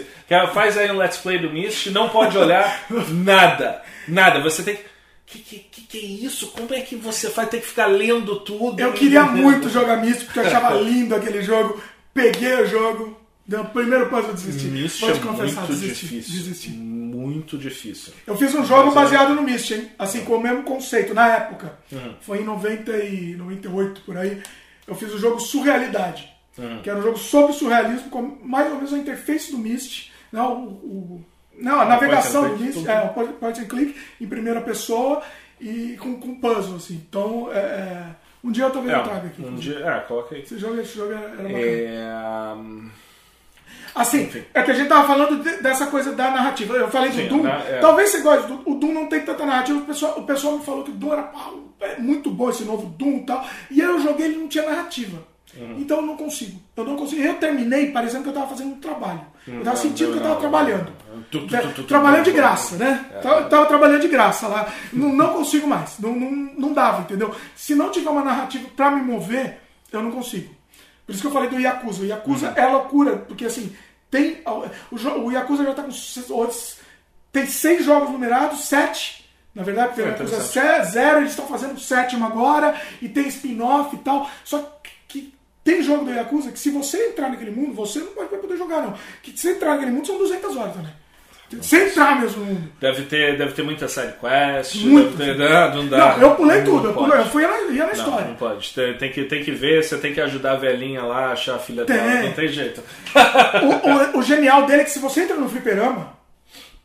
[0.54, 3.82] faz aí um let's play do Myst, não pode olhar nada.
[4.08, 4.40] Nada.
[4.42, 4.84] Você tem que.
[5.28, 6.48] Que, que, que, é isso?
[6.52, 7.50] Como é que você faz?
[7.50, 8.80] Tem que ficar lendo tudo.
[8.80, 11.82] Eu queria muito jogar Myst, porque eu achava lindo aquele jogo.
[12.14, 14.68] Peguei o jogo, deu o primeiro puzzle eu desisti.
[14.68, 16.34] Myst Pode é confessar, muito desisti, difícil.
[16.44, 16.70] desisti.
[16.72, 18.14] Muito difícil.
[18.28, 19.90] Eu fiz um jogo Mas é- baseado no Myst, hein?
[19.98, 21.78] Assim, com o mesmo conceito, na época.
[22.22, 24.42] Foi em 90 e 98, por aí.
[24.88, 26.34] Eu fiz o jogo Surrealidade.
[26.84, 30.10] Que era um jogo sobre surrealismo, com mais ou menos a interface do Myst.
[30.32, 30.42] Né?
[30.42, 31.26] O, o-
[31.58, 32.90] não, a navegação do tudo.
[32.90, 35.22] É, o point and click em primeira pessoa
[35.60, 36.96] e com, com puzzle, assim.
[37.10, 38.06] Então, é, é,
[38.44, 39.42] um dia eu talvez eu traga aqui.
[39.42, 39.80] um dia.
[39.80, 40.42] É, coloca aí.
[40.42, 41.60] Esse jogo, esse jogo era era bacana.
[41.60, 42.56] É,
[43.96, 46.76] Assim, é que a gente tava falando de- dessa coisa da narrativa.
[46.76, 47.44] Eu falei do Sim, Doom.
[47.44, 47.80] na- é.
[47.80, 49.80] Talvez você goste do o Doom, não tem tanta narrativa.
[49.80, 52.64] O pessoal, o pessoal me falou que o Doom era pá, é muito bom esse
[52.66, 53.46] novo Doom e tal.
[53.72, 55.18] E aí eu joguei ele não tinha narrativa.
[55.58, 55.78] Uhum.
[55.80, 56.60] Então eu não consigo.
[56.76, 57.22] Eu não consigo.
[57.22, 59.22] Eu terminei parecendo que eu tava fazendo um trabalho.
[59.48, 60.92] Eu tava não, sentindo que eu tava trabalhando.
[61.32, 63.06] Tu, tu, tu, tu, tu, Trabalhando de graça, né?
[63.24, 64.68] Tava, tava trabalhando de graça lá.
[64.92, 65.98] Não, não consigo mais.
[66.00, 67.34] Não, não, não dava, entendeu?
[67.56, 69.60] Se não tiver uma narrativa pra me mover,
[69.94, 70.54] eu não consigo.
[71.06, 72.02] Por isso que eu falei do Yakuza.
[72.02, 73.74] O Yakuza é loucura, porque assim,
[74.16, 74.42] tem.
[74.46, 75.92] O, o Yakuza já tá com.
[77.32, 79.26] Tem seis jogos numerados, sete.
[79.54, 80.60] Na verdade, porque o É, Yakuza interessante.
[80.68, 84.30] é zero, eles estão fazendo o sétimo agora, e tem spin-off e tal.
[84.44, 88.28] Só que tem jogo do Yakuza que se você entrar naquele mundo, você não vai
[88.28, 88.94] poder jogar, não.
[89.24, 90.94] Que se você entrar naquele mundo são 200 horas também.
[91.62, 92.72] Se entrar mesmo no mundo.
[92.82, 94.76] Deve ter, deve ter muita sidequest.
[94.84, 95.16] Muito.
[95.16, 95.98] Deve ter, não, não dá.
[96.18, 98.26] Não, eu pulei Não tudo, eu, pulei, eu fui na, ia na história.
[98.28, 98.74] não pode.
[98.74, 101.56] Tem, tem que, tem que ver, você tem que ajudar a velhinha lá a achar
[101.56, 101.96] a filha Tem.
[101.96, 102.24] dela.
[102.24, 102.82] Não tem jeito.
[103.64, 106.14] O, o- o genial dele é que se você entra no fliperama,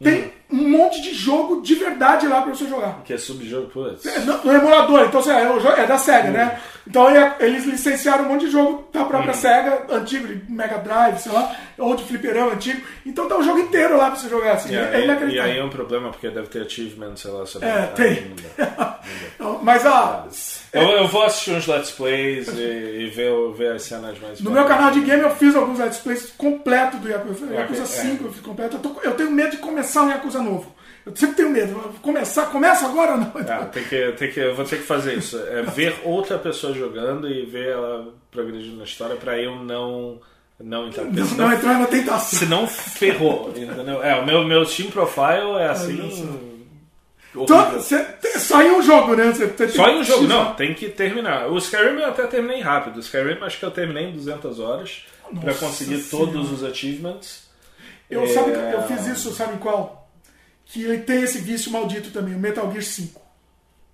[0.03, 3.03] tem um monte de jogo de verdade lá pra você jogar.
[3.05, 4.05] Que é subjogo, putz.
[4.07, 6.61] É, No, no emulador, então assim, é, o jo- é da SEGA, né?
[6.87, 11.19] Então aí, eles licenciaram um monte de jogo da própria SEGA, antigo, de Mega Drive,
[11.19, 12.81] sei lá, ou de fliperama antigo.
[13.07, 14.73] Então tá o jogo inteiro lá pra você jogar, assim.
[14.73, 15.53] E é aí, e inacreditável.
[15.53, 18.27] aí é um problema, porque deve ter achievement, sei lá, sobre É, ah, tem.
[18.29, 18.37] não
[18.67, 18.99] dá.
[19.35, 20.27] Então, Mas, ó,
[20.73, 24.51] Eu, eu vou assistir uns Let's Plays e, e ver, ver as cenas mais no
[24.51, 27.47] meu canal de game eu fiz alguns let's plays completo do Yakuza.
[27.53, 27.87] Yakuza é.
[27.87, 28.77] 5 eu fiz completo.
[28.77, 30.75] Eu, tô- eu tenho medo de começar um Yakuza novo.
[31.07, 31.75] Eu sempre tenho medo.
[32.03, 33.33] Começar, começa agora ou não?
[33.49, 35.39] Ah, tem que, tem que, eu vou ter que fazer isso.
[35.39, 40.21] É ver outra pessoa jogando e ver ela progredindo na história pra eu não,
[40.61, 41.05] não entrar.
[41.05, 42.39] Não, senão, não entrar na tentação.
[42.39, 44.03] senão ferrou, entendeu?
[44.03, 46.47] É, o meu, meu Steam Profile é assim.
[47.35, 47.71] Então,
[48.21, 49.33] tem- só em um jogo, né?
[49.33, 51.47] Você, tem- Só em um jogo, não, tem que terminar.
[51.51, 52.97] O Skyrim eu até terminei rápido.
[52.97, 55.05] O Skyrim acho que eu terminei em 200 horas
[55.41, 56.31] pra Nossa conseguir Senhora.
[56.33, 57.49] todos os achievements.
[58.11, 58.27] Eu, É.
[58.27, 60.00] sabe, eu fiz isso, sabe qual?
[60.71, 63.21] Que ele tem esse vício maldito também, o Metal Gear 5.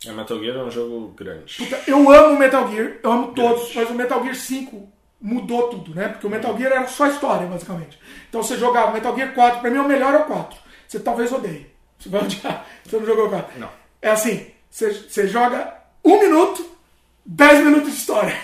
[0.07, 1.57] A Metal Gear é um jogo grande.
[1.57, 5.69] Puta, eu amo o Metal Gear, eu amo todos, mas o Metal Gear 5 mudou
[5.71, 6.09] tudo, né?
[6.09, 7.99] Porque o Metal Gear era só história, basicamente.
[8.29, 10.59] Então você jogava Metal Gear 4, pra mim o melhor é o 4.
[10.87, 11.67] Você talvez odeie.
[11.99, 12.67] Você vai odiar.
[12.85, 13.59] Você não jogou o 4.
[13.59, 13.71] Não.
[14.03, 15.75] É assim, você, você joga
[16.05, 16.63] um minuto,
[17.25, 18.37] 10 minutos de história.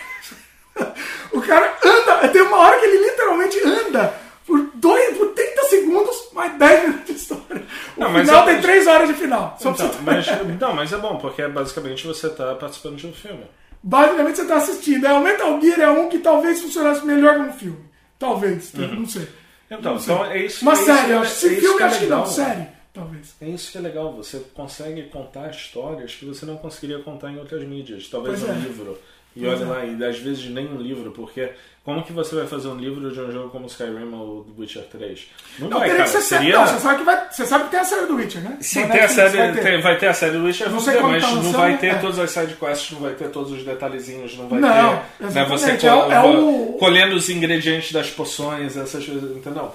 [1.32, 6.28] o cara anda, tem uma hora que ele literalmente anda por, dois, por 30 segundos,
[6.32, 7.62] mais 10 minutos de história.
[7.96, 9.56] O Não, final eu- tem 3 horas de final.
[9.60, 13.06] Só pra Então, você mas, não, mas é bom, porque basicamente você tá participando de
[13.06, 13.44] um filme.
[13.82, 15.06] Basicamente você está assistindo.
[15.06, 17.84] É, o Metal Gear é um que talvez funcionasse melhor como filme.
[18.18, 19.28] Talvez, não sei.
[19.70, 20.14] Então, Não sei.
[20.14, 20.62] então é isso.
[20.62, 21.34] Uma é série, é- acho.
[21.34, 22.18] Se é filme, que é acho que não.
[22.18, 22.26] legal.
[22.32, 23.34] Série, talvez.
[23.40, 27.38] É isso que é legal, você consegue contar histórias que você não conseguiria contar em
[27.38, 28.06] outras mídias.
[28.08, 28.58] Talvez Pois um é.
[28.64, 28.98] livro.
[29.34, 31.50] E olha lá, e às vezes nem um livro, porque
[31.84, 34.84] como que você vai fazer um livro de um jogo como Skyrim ou The Witcher
[34.84, 35.28] 3?
[35.58, 36.06] Não, não vai, cara.
[36.06, 36.58] Você, Seria...
[36.58, 38.56] não, você, sabe que vai, você sabe que tem a série do Witcher, né?
[38.60, 39.62] Sim, tem a série, vai, ter.
[39.62, 41.94] Tem, vai ter a série do Witcher, não sei mas tá não vai ter é.
[41.94, 45.32] todas as sidequests, não vai ter todos os detalhezinhos, não vai não, ter...
[45.32, 46.76] Né, você é, é o...
[46.78, 49.72] colhendo os ingredientes das poções, essas coisas, entendeu?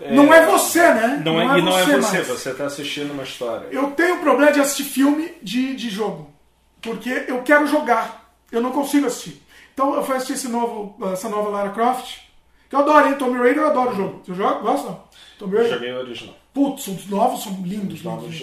[0.00, 1.22] É, não é você, né?
[1.24, 2.28] Não, é, não é, e não você é você, mais.
[2.28, 3.66] você está assistindo uma história.
[3.70, 6.32] Eu tenho problema de assistir filme de, de jogo.
[6.80, 8.21] Porque eu quero jogar.
[8.52, 9.42] Eu não consigo assistir.
[9.72, 12.20] Então eu fui assistir esse novo, essa nova Lara Croft.
[12.68, 13.14] Que eu adoro, hein?
[13.16, 14.22] Tomb Raider eu adoro o jogo.
[14.24, 14.60] Você joga?
[14.60, 14.98] Gosta?
[15.38, 15.72] Tomb Raider?
[15.72, 16.36] Joguei o original.
[16.52, 17.94] Putz, os novos são lindos.
[17.94, 18.42] Os novos,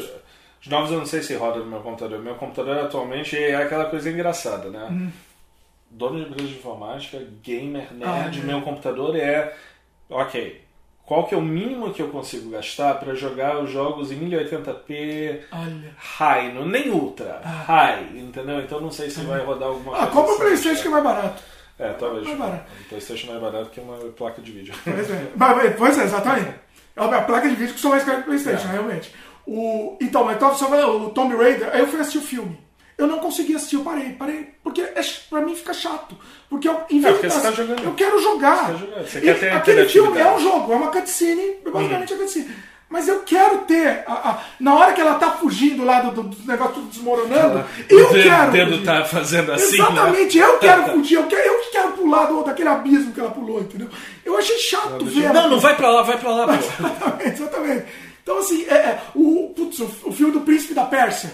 [0.61, 2.19] os novos eu não sei se roda no meu computador.
[2.19, 4.87] Meu computador atualmente é aquela coisa engraçada, né?
[4.91, 5.11] Hum.
[5.91, 9.55] Dono de empresa de informática, gamer, nerd, ah, meu computador é.
[10.09, 10.61] Ok,
[11.09, 15.39] qual que é o mínimo que eu consigo gastar para jogar os jogos em 1080p
[15.51, 15.95] Olha.
[15.97, 17.63] high, não, nem ultra, ah.
[17.65, 18.59] high, entendeu?
[18.61, 20.11] Então não sei se vai rodar alguma ah, coisa.
[20.11, 20.43] Ah, compra o assim.
[20.43, 21.43] PlayStation que é mais barato.
[21.79, 22.27] É, talvez.
[22.27, 22.71] Mais barato.
[22.79, 24.71] O PlayStation é mais barato que uma placa de vídeo.
[24.83, 26.53] Pois é, pois é exatamente.
[26.95, 28.71] É a placa de vídeo que são mais caras que o PlayStation, é.
[28.73, 29.11] realmente.
[29.47, 32.55] O, então, mas o Tomb Raider, aí eu fui assistir o filme.
[32.99, 34.49] Eu não consegui assistir, eu parei, parei.
[34.61, 36.17] Porque é, pra mim fica chato.
[36.49, 38.73] Porque eu, em vez é, tá eu quero jogar.
[38.73, 42.17] Você, quer ter aquele filme é um jogo, é uma cutscene, basicamente hum.
[42.17, 42.55] é cutscene.
[42.89, 44.03] Mas eu quero ter.
[44.05, 48.05] A, a, na hora que ela tá fugindo lá do, do negócio tudo desmoronando, eu
[48.05, 48.49] o quero.
[48.49, 48.85] O dedo fugir.
[48.85, 49.77] tá fazendo assim.
[49.77, 49.83] Né?
[49.89, 50.45] Exatamente, né?
[50.45, 53.87] eu quero fugir, eu quero, eu quero pular do, daquele abismo que ela pulou, entendeu?
[54.25, 55.31] Eu achei chato ver.
[55.31, 56.53] Não, não vai pra lá, vai pra lá.
[56.59, 57.85] exatamente, exatamente.
[58.21, 61.31] Então, assim, é, é o, putz, o, o filme do Príncipe da Pérsia.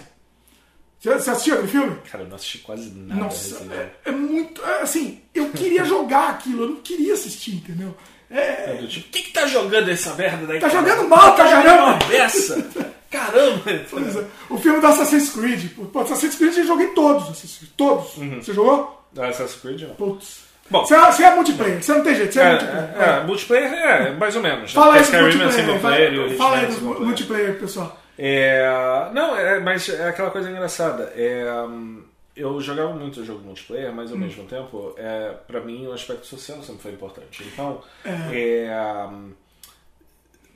[1.06, 1.96] Você assistiu aquele filme?
[2.12, 3.22] Cara, eu não assisti quase nada.
[3.22, 4.64] Nossa, é, é, muito.
[4.64, 7.96] É, assim, eu queria jogar aquilo, eu não queria assistir, entendeu?
[8.30, 8.80] É.
[8.84, 10.60] é tipo, quem que tá jogando essa merda daí?
[10.60, 10.82] Tá cara?
[10.82, 12.06] jogando mal, tá caramba!
[12.08, 12.68] Dessa?
[13.12, 13.72] Caramba!
[13.72, 13.86] É,
[14.50, 15.72] o filme do Assassin's Creed.
[15.94, 17.60] Pô, Assassin's Creed eu joguei todos.
[17.78, 18.18] Todos.
[18.18, 18.42] Uhum.
[18.42, 19.06] Você jogou?
[19.18, 19.96] Assassin's Creed não.
[19.96, 20.46] Putz.
[20.70, 22.94] Bom, você, é, você é multiplayer, você não tem jeito, você é, é multiplayer.
[22.96, 24.72] É, é, multiplayer é, mais ou menos.
[24.74, 25.80] Fala aí do multiplayer.
[25.80, 28.05] Fala, fala aí do multiplayer, pessoal.
[28.18, 31.12] É, não, é, mas é aquela coisa engraçada.
[31.16, 31.46] É,
[32.36, 34.22] eu jogava muito jogo multiplayer, mas ao hum.
[34.22, 37.44] mesmo tempo, é, para mim, o aspecto social sempre foi importante.
[37.44, 38.10] Então, é.
[38.68, 39.10] é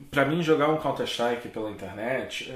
[0.10, 2.54] para mim, jogar um Counter-Strike pela internet.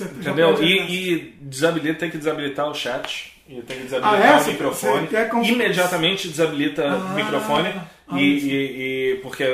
[0.00, 0.62] Entendeu?
[0.62, 3.32] E, e desabilita, tem que desabilitar o chat.
[3.48, 4.42] E tem que desabilitar ah, é?
[4.42, 5.08] o microfone.
[5.48, 7.14] Imediatamente desabilita o ah.
[7.14, 7.74] microfone
[8.12, 9.44] e, e, e, porque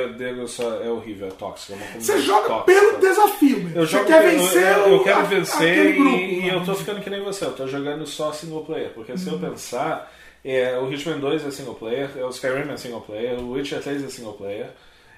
[0.47, 1.73] só é horrível, é tóxico.
[1.73, 2.79] É você joga tóxica.
[2.79, 4.77] pelo desafio, eu você quer vencer.
[4.77, 7.67] Eu, eu quero a, vencer grupo, e, eu tô ficando que nem você, eu tô
[7.67, 8.91] jogando só single player.
[8.91, 9.39] Porque se eu hum.
[9.39, 10.11] pensar,
[10.45, 14.03] é, o Hitman 2 é single player, o Skyrim é single player, o Witcher 3
[14.03, 14.69] é single player,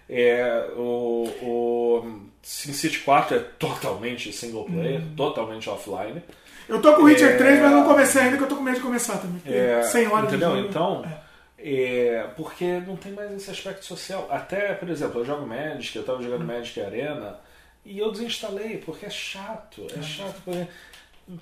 [0.09, 5.13] é, o, o SimCity 4 é totalmente single player, hum.
[5.17, 6.23] totalmente offline.
[6.69, 8.63] Eu tô com o Witcher é, 3, mas não comecei ainda, que eu tô com
[8.63, 9.41] medo de começar também.
[9.45, 10.51] É, 100 horas entendeu?
[10.51, 10.69] de jogo.
[10.69, 11.05] Então.
[11.05, 11.24] É.
[11.67, 14.27] É, porque não tem mais esse aspecto social.
[14.29, 16.45] Até, por exemplo, eu jogo Magic, eu estava jogando.
[16.45, 17.39] Magic Arena
[17.83, 19.87] e eu desinstalei porque é chato.
[19.97, 20.35] É chato.
[20.45, 20.67] Porque,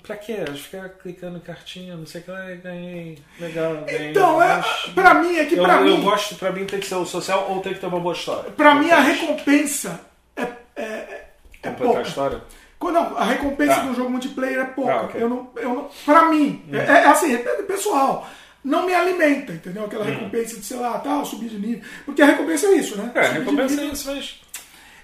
[0.02, 0.36] pra quê?
[0.56, 3.18] Ficar clicando em cartinha, não sei o que lá, ganhei.
[3.38, 4.12] Legal, ganhei.
[4.12, 4.64] Então, é,
[4.94, 5.96] pra mim, é que pra eu, mim.
[5.96, 8.14] Eu gosto, pra mim tem que ser o social ou tem que ter uma boa
[8.14, 8.50] história.
[8.52, 10.00] Pra mim, a recompensa
[10.34, 10.42] é.
[10.74, 11.28] é, é
[11.64, 12.40] Completar a história?
[12.82, 13.86] Não, a recompensa ah.
[13.86, 14.92] do jogo multiplayer é pouca.
[14.92, 15.22] Ah, okay.
[15.22, 16.76] eu não, eu não, pra mim, hum.
[16.76, 18.26] é, é assim, é pessoal
[18.64, 19.84] não me alimenta, entendeu?
[19.84, 20.08] Aquela hum.
[20.08, 21.82] recompensa de, sei lá, tal, subir de nível.
[22.06, 23.12] Porque a recompensa é isso, né?
[23.14, 24.40] É, a recompensa é isso, mas.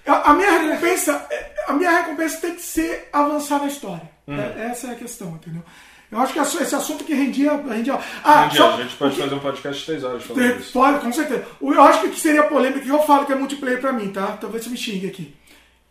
[0.05, 1.27] A, a, minha recompensa,
[1.67, 4.09] a minha recompensa tem que ser avançar na história.
[4.27, 4.35] Hum.
[4.35, 5.63] É, essa é a questão, entendeu?
[6.11, 7.55] Eu acho que esse assunto que rendia.
[7.55, 10.73] rendia ah, só, a gente pode que, fazer um podcast de 3 horas falando isso.
[10.73, 11.45] Pode, com certeza.
[11.61, 14.37] Eu acho que seria polêmica que eu falo que é multiplayer pra mim, tá?
[14.41, 15.33] Talvez você me xingue aqui.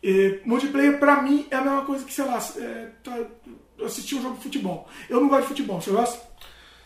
[0.03, 3.17] E, multiplayer pra mim é a mesma coisa que, sei lá, é, tá,
[3.83, 4.87] assistir um jogo de futebol.
[5.09, 6.21] Eu não gosto de futebol, você gosta?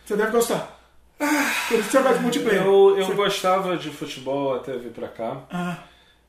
[0.05, 0.74] Você deve gostar.
[1.19, 2.63] Por isso gosta de multiplayer.
[2.63, 3.15] Eu, eu você...
[3.15, 5.43] gostava de futebol até vir pra cá.
[5.51, 5.79] Ah.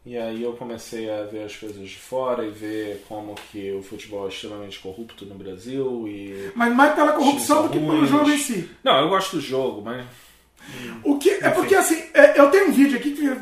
[0.05, 3.81] E aí eu comecei a ver as coisas de fora e ver como que o
[3.81, 6.51] futebol é extremamente corrupto no Brasil e.
[6.53, 8.69] Mas mais pela corrupção do que pelo jogo em si.
[8.83, 10.05] Não, eu gosto do jogo, mas.
[11.03, 13.35] O que, é porque assim, é, eu tenho um vídeo aqui que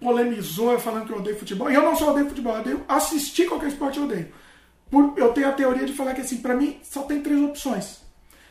[0.00, 1.70] polemizou falando que eu odeio futebol.
[1.70, 4.28] E eu não só odeio futebol, eu odeio assistir qualquer esporte eu odeio.
[4.90, 8.00] Por, eu tenho a teoria de falar que assim, pra mim só tem três opções.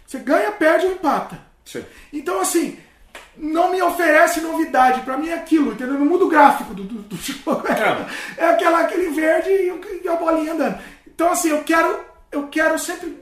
[0.07, 1.39] Você ganha, perde ou empata.
[1.65, 1.83] Sim.
[2.13, 2.77] Então, assim,
[3.35, 5.01] não me oferece novidade.
[5.01, 5.95] Para mim é aquilo, entendeu?
[5.95, 7.63] No mundo gráfico do, do, do jogo.
[7.67, 10.79] É, é aquela, aquele verde e a bolinha andando.
[11.07, 11.99] Então, assim, eu quero,
[12.31, 13.17] eu quero sempre.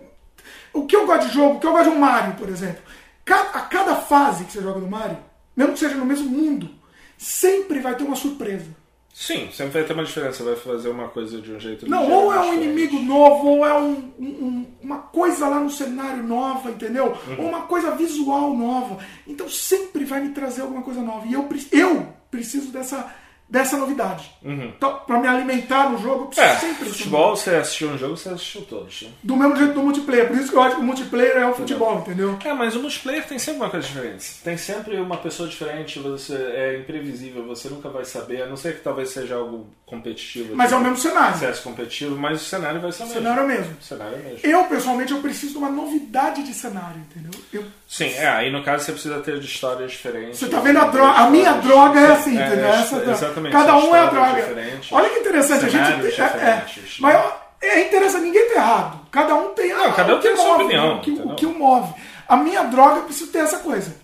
[0.74, 2.82] O que eu gosto de jogo, o que eu gosto de um Mario, por exemplo.
[3.30, 5.18] A cada fase que você joga no Mario,
[5.56, 6.70] mesmo que seja no mesmo mundo,
[7.18, 8.66] sempre vai ter uma surpresa.
[9.14, 12.34] Sim, sempre vai ter uma diferença, vai fazer uma coisa de um jeito Não, ou
[12.34, 17.16] é um inimigo novo, ou é um, um, uma coisa lá no cenário nova, entendeu?
[17.28, 17.44] Uhum.
[17.44, 18.98] Ou uma coisa visual nova.
[19.28, 21.28] Então sempre vai me trazer alguma coisa nova.
[21.28, 23.14] E eu, eu preciso dessa
[23.54, 24.32] dessa novidade.
[24.44, 24.74] Uhum.
[24.76, 28.18] Então, pra me alimentar no jogo, eu preciso é, sempre futebol, você assistiu um jogo,
[28.18, 29.04] você assistiu todos.
[29.04, 29.10] Né?
[29.22, 30.28] Do mesmo jeito do multiplayer.
[30.28, 32.36] Por isso que eu acho que o multiplayer é o futebol, entendeu?
[32.44, 34.42] É, mas o multiplayer tem sempre uma coisa diferente.
[34.44, 38.78] Tem sempre uma pessoa diferente, você é imprevisível, você nunca vai saber, a não ser
[38.78, 40.56] que talvez seja algo competitivo.
[40.56, 41.36] Mas tipo, é o mesmo cenário.
[41.36, 43.22] Acesso competitivo, mas o cenário vai ser o mesmo.
[43.22, 43.78] Cenário é mesmo.
[43.80, 44.40] O cenário é mesmo.
[44.42, 47.40] Eu, pessoalmente, eu preciso de uma novidade de cenário, entendeu?
[47.54, 47.64] Eu...
[47.88, 50.40] Sim, é, aí no caso você precisa ter de histórias diferentes.
[50.40, 51.20] Você tá vendo a droga?
[51.20, 52.66] A minha droga é assim, é, entendeu?
[52.66, 53.43] É, Essa, exatamente.
[53.52, 54.56] Cada um é a droga.
[54.92, 56.22] Olha que interessante, a gente.
[56.22, 56.66] É, é,
[57.00, 59.08] mas é interessante, ninguém tá errado.
[59.10, 59.74] Cada um tem.
[59.74, 60.98] Não, cada um tem a sua opinião.
[60.98, 61.94] O que, o que o move.
[62.28, 63.96] A minha droga precisa ter essa coisa.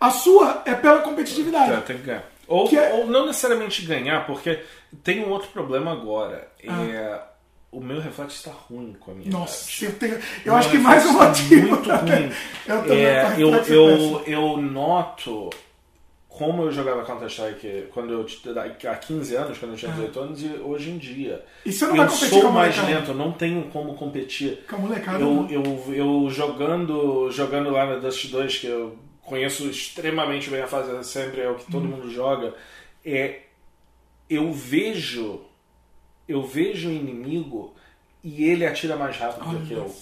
[0.00, 1.72] A sua é pela competitividade.
[1.72, 2.24] É, tem que ganhar.
[2.46, 2.92] Ou, é...
[2.92, 4.62] ou não necessariamente ganhar, porque
[5.02, 6.48] tem um outro problema agora.
[6.66, 6.84] Ah.
[6.84, 7.20] É,
[7.72, 11.04] o meu reflexo está ruim com a minha Nossa, eu, tenho, eu acho que mais
[11.04, 11.68] um motivo.
[11.68, 12.32] Muito ruim.
[12.66, 15.50] eu, é, eu, eu, eu noto
[16.36, 18.26] como eu jogava Counter-Strike quando eu
[18.90, 20.22] há 15 anos, quando eu tinha 18 ah.
[20.22, 21.44] anos, e hoje em dia.
[21.64, 24.64] E você não eu vai competir sou mais lento, eu não tenho como competir.
[24.68, 25.18] Com a molecada.
[25.22, 30.66] Eu, eu, eu jogando, jogando lá na Dust 2, que eu conheço extremamente bem a
[30.66, 31.88] fase, sempre é o que todo hum.
[31.88, 32.54] mundo joga,
[33.04, 33.40] é,
[34.28, 35.40] eu vejo
[36.28, 37.74] eu vejo o inimigo
[38.22, 39.94] e ele atira mais rápido do que eu.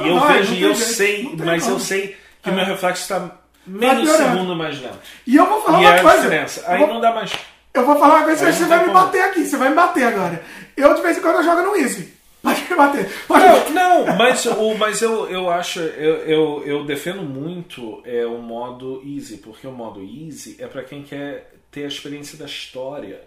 [0.00, 3.40] E eu vai, vejo e eu sei, mas eu sei que o meu reflexo está
[3.66, 4.98] meio segundo mais lento.
[5.26, 6.16] E eu vou falar e uma é coisa.
[6.16, 6.64] diferença.
[6.66, 7.32] Aí vou, não dá mais.
[7.72, 10.42] Eu vou falar uma coisa, você vai me bater aqui, você vai me bater agora.
[10.76, 12.14] Eu de vez em quando jogo no Easy.
[12.42, 13.10] Pode me bater.
[13.26, 18.26] Pode não, não, mas, o, mas eu, eu acho, eu, eu, eu defendo muito é,
[18.26, 22.44] o modo Easy, porque o modo Easy é para quem quer ter a experiência da
[22.44, 23.22] história.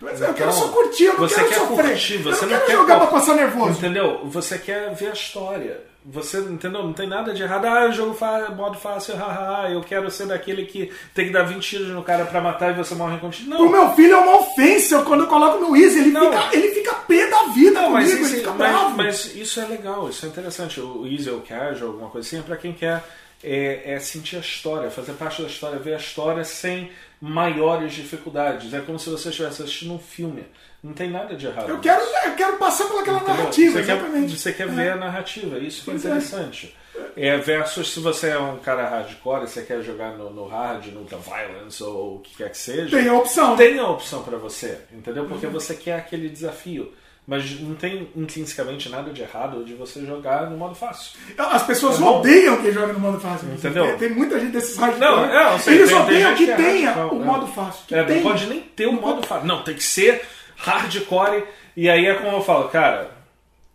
[0.00, 1.88] Mas então, eu quero só curtir, eu não você quero quer sofrer.
[1.88, 3.78] Curtir, você eu não, não quer jogar pra passar nervoso.
[3.78, 4.20] Entendeu?
[4.26, 5.80] Você quer ver a história.
[6.10, 6.82] Você, entendeu?
[6.82, 7.66] Não tem nada de errado.
[7.66, 11.42] Ah, o jogo fa modo fácil, haha, eu quero ser daquele que tem que dar
[11.42, 13.58] 20 tiros no cara pra matar e você morre com Não.
[13.58, 15.98] Pro meu filho é uma ofensa quando eu coloco no Easy.
[15.98, 18.96] Ele, fica, ele fica pé da vida não, comigo, mas, ele fica mas, bravo.
[18.96, 20.80] Mas isso é legal, isso é interessante.
[20.80, 23.04] O Easy ou Casual, alguma coisa assim, é pra quem quer
[23.42, 26.90] é, é sentir a história, fazer parte da história, ver a história sem
[27.20, 28.72] maiores dificuldades.
[28.72, 30.44] É como se você estivesse assistindo um filme.
[30.82, 31.68] Não tem nada de errado.
[31.68, 34.30] Eu quero, eu quero passar pelaquela narrativa, você exatamente.
[34.30, 36.76] Quer, você quer ver a narrativa, isso que é interessante.
[37.16, 37.36] É.
[37.36, 41.04] versus se você é um cara hardcore e você quer jogar no, no hard, no
[41.04, 42.96] The Violence ou o que quer que seja.
[42.96, 43.56] Tem a opção.
[43.56, 45.26] Tem a opção para você, entendeu?
[45.26, 45.52] Porque uhum.
[45.52, 46.92] você quer aquele desafio.
[47.26, 51.18] Mas não tem intrinsecamente nada de errado de você jogar no modo fácil.
[51.36, 53.48] As pessoas é odeiam quem joga no modo fácil.
[53.52, 53.84] Entendeu?
[53.84, 54.98] Tem, tem muita gente desses hardcore.
[54.98, 57.84] Não, é, sei, Eles tem, odeiam tem que, que tenha é, o modo fácil.
[57.94, 59.46] É, não pode nem ter o modo fácil.
[59.46, 60.26] Não, tem que ser
[60.58, 61.44] hardcore.
[61.76, 63.10] E aí é como eu falo, cara,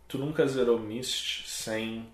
[0.06, 2.06] tu nunca zerou Myst sem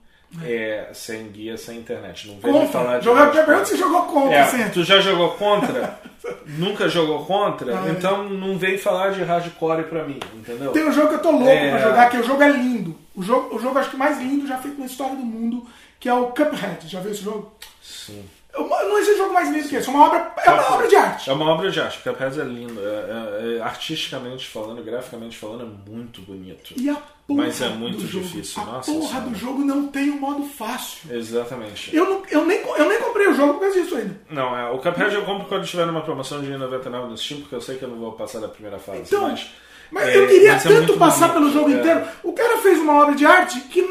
[0.44, 2.28] é, sem guia, sem internet.
[2.28, 2.68] Não vejo contra.
[2.68, 3.05] falar de.
[3.05, 4.68] Jogar pergunta você jogou contra, é.
[4.68, 5.98] Tu já jogou contra?
[6.47, 7.90] Nunca jogou contra?
[7.90, 10.70] Então não vem falar de hardcore pra mim, entendeu?
[10.70, 11.70] Tem um jogo que eu tô louco é...
[11.70, 12.97] pra jogar, que o jogo é lindo.
[13.16, 15.66] O jogo, o jogo acho que mais lindo já feito na história do mundo,
[15.98, 16.86] que é o Cuphead.
[16.86, 17.52] Já viu esse jogo?
[17.82, 18.24] Sim.
[18.55, 19.89] Não existe jogo mais lindo que esse.
[19.89, 21.31] É uma obra, é uma obra de arte.
[21.31, 21.98] É uma obra de arte.
[21.98, 22.81] Cuphead é lindo.
[22.81, 26.74] É, é, é, artisticamente falando, graficamente falando, é muito bonito.
[26.77, 26.94] E a
[27.27, 28.62] porra Mas é muito do difícil.
[28.62, 29.31] Jogo, Nossa a porra senhora.
[29.31, 31.14] do jogo não tem um modo fácil.
[31.14, 31.94] Exatamente.
[31.94, 34.20] Eu, não, eu, nem, eu nem comprei o jogo por causa disso ainda.
[34.28, 37.55] Não, é, o Cuphead eu compro quando tiver numa promoção de 99 no Steam, porque
[37.55, 39.02] eu sei que eu não vou passar da primeira fase.
[39.02, 39.48] Então, mas
[39.90, 41.81] mas é, eu queria mas é tanto passar bonito, pelo jogo é.
[41.81, 42.09] inteiro.
[42.22, 43.82] O cara fez uma obra de arte que,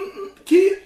[0.46, 0.79] que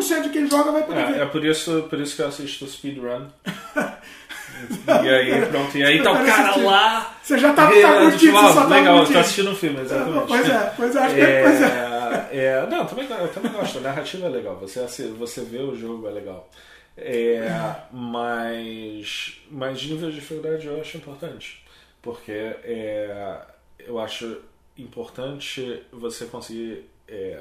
[0.00, 1.20] 1% de quem joga vai poder É, ver.
[1.22, 3.26] é por, isso, por isso que eu assisto o speedrun.
[5.04, 5.76] e aí, pronto.
[5.78, 7.14] E aí tá o cara lá.
[7.22, 9.80] Você já tá, É, tá curtindo, tipo, só tá legal, eu tô assistindo um filme,
[9.80, 10.26] exatamente.
[10.26, 12.28] Pois é, pois é, acho que É, pois é.
[12.32, 13.78] é, não, também, eu também gosto.
[13.78, 14.56] A narrativa é legal.
[14.58, 16.48] Você, você vê o jogo é legal.
[16.96, 17.48] É,
[17.92, 21.64] mas, mas nível de dificuldade eu acho importante.
[22.02, 23.36] Porque é,
[23.78, 24.38] eu acho
[24.76, 27.38] importante você conseguir é,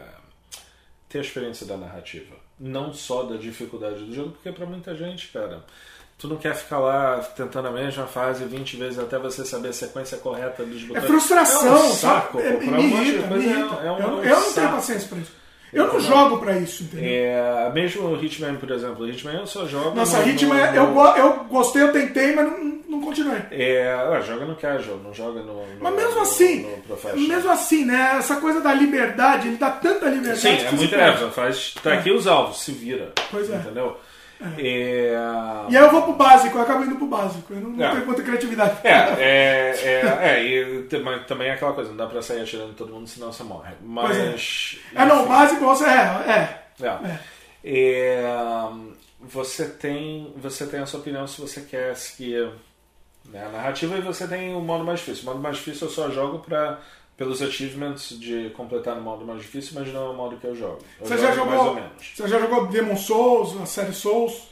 [1.09, 2.35] ter a experiência da narrativa.
[2.59, 5.63] Não só da dificuldade do jogo, porque para muita gente, cara,
[6.17, 9.73] tu não quer ficar lá tentando a mesma fase 20 vezes até você saber a
[9.73, 11.05] sequência correta dos É botões.
[11.05, 11.67] frustração.
[11.67, 13.75] É um saco, É, me irrita, me é- irrita.
[13.75, 15.31] é um eu, eu não tenho paciência pra isso.
[15.71, 17.05] Eu não jogo pra isso, entendeu?
[17.07, 19.95] É, mesmo o Hitman, por exemplo, o Hitman eu só jogo.
[19.95, 23.39] Nossa, no, Hitman, no, eu, no- go- eu gostei, eu tentei, mas não, não continuei.
[23.51, 25.53] É, joga no casual, não joga no.
[25.53, 26.67] no Mas mesmo assim,
[27.15, 28.15] mesmo assim, né?
[28.17, 31.75] Essa coisa da liberdade, ele dá tanta liberdade Sim, é muito é, faz.
[31.83, 33.11] Tá aqui os alvos, se vira.
[33.29, 33.55] Pois é.
[33.57, 33.95] Entendeu?
[34.41, 37.53] É, E aí eu vou pro básico, eu acabo indo pro básico.
[37.53, 37.91] Eu não, não É.
[37.91, 38.77] tenho muita criatividade.
[38.83, 42.73] É, é, é, é, e mas também é aquela coisa, não dá pra sair atirando
[42.73, 43.71] todo mundo, senão você morre.
[43.73, 43.75] É.
[43.83, 44.77] Mas.
[44.95, 46.59] É, não, básico você é.
[46.79, 46.85] É.
[46.85, 47.19] É.
[47.63, 48.23] É,
[49.19, 52.49] você tem você tem a sua opinião se você quer seguir
[53.25, 55.23] né, a narrativa e você tem o modo mais difícil.
[55.23, 56.79] O modo mais difícil eu só jogo pra,
[57.19, 60.55] pelos achievements de completar no modo mais difícil, mas não é o modo que eu
[60.55, 60.79] jogo.
[61.01, 61.53] Eu Você jogo já jogou.
[61.53, 61.91] mais ou menos.
[62.15, 64.48] Você já jogou Demon Souls, a série Souls?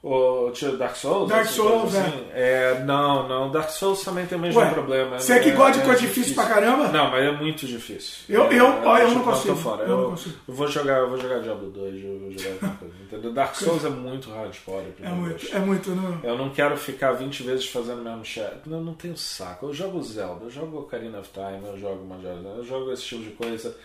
[0.00, 1.28] O tipo, Dark Souls?
[1.28, 2.26] Dark essas Souls, coisas assim?
[2.32, 2.84] é.
[2.86, 3.50] Não, não.
[3.50, 5.18] Dark Souls também tem o mesmo Ué, problema.
[5.18, 6.86] você é que É- gosta de é coisa difícil pra caramba?
[6.88, 8.18] Não, mas é muito difícil.
[8.28, 8.66] Eu- É, eu-
[8.96, 9.82] é, eu tipo, não consigo, fora.
[9.82, 10.36] eu Eu, não consigo.
[10.46, 12.94] eu vou jogar, eu vou jogar Diablo 2, eu vou jogar outra coisa.
[13.02, 13.32] Entendeu?
[13.32, 14.84] Dark Souls é muito hardcore.
[15.02, 15.90] É muito, eu é muito.
[15.90, 16.20] Não.
[16.22, 18.54] eu não quero ficar 20 vezes fazendo o mesmo chat.
[18.66, 19.66] Não, não tenho saco.
[19.66, 23.24] Eu jogo Zelda, eu jogo Ocarina of Time, eu jogo Majora's eu jogo esse tipo
[23.24, 23.76] de coisa.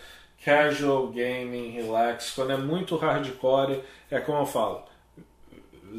[0.46, 2.32] Casual gaming, relax.
[2.36, 3.82] Quando é muito hardcore,
[4.12, 4.84] é como eu falo.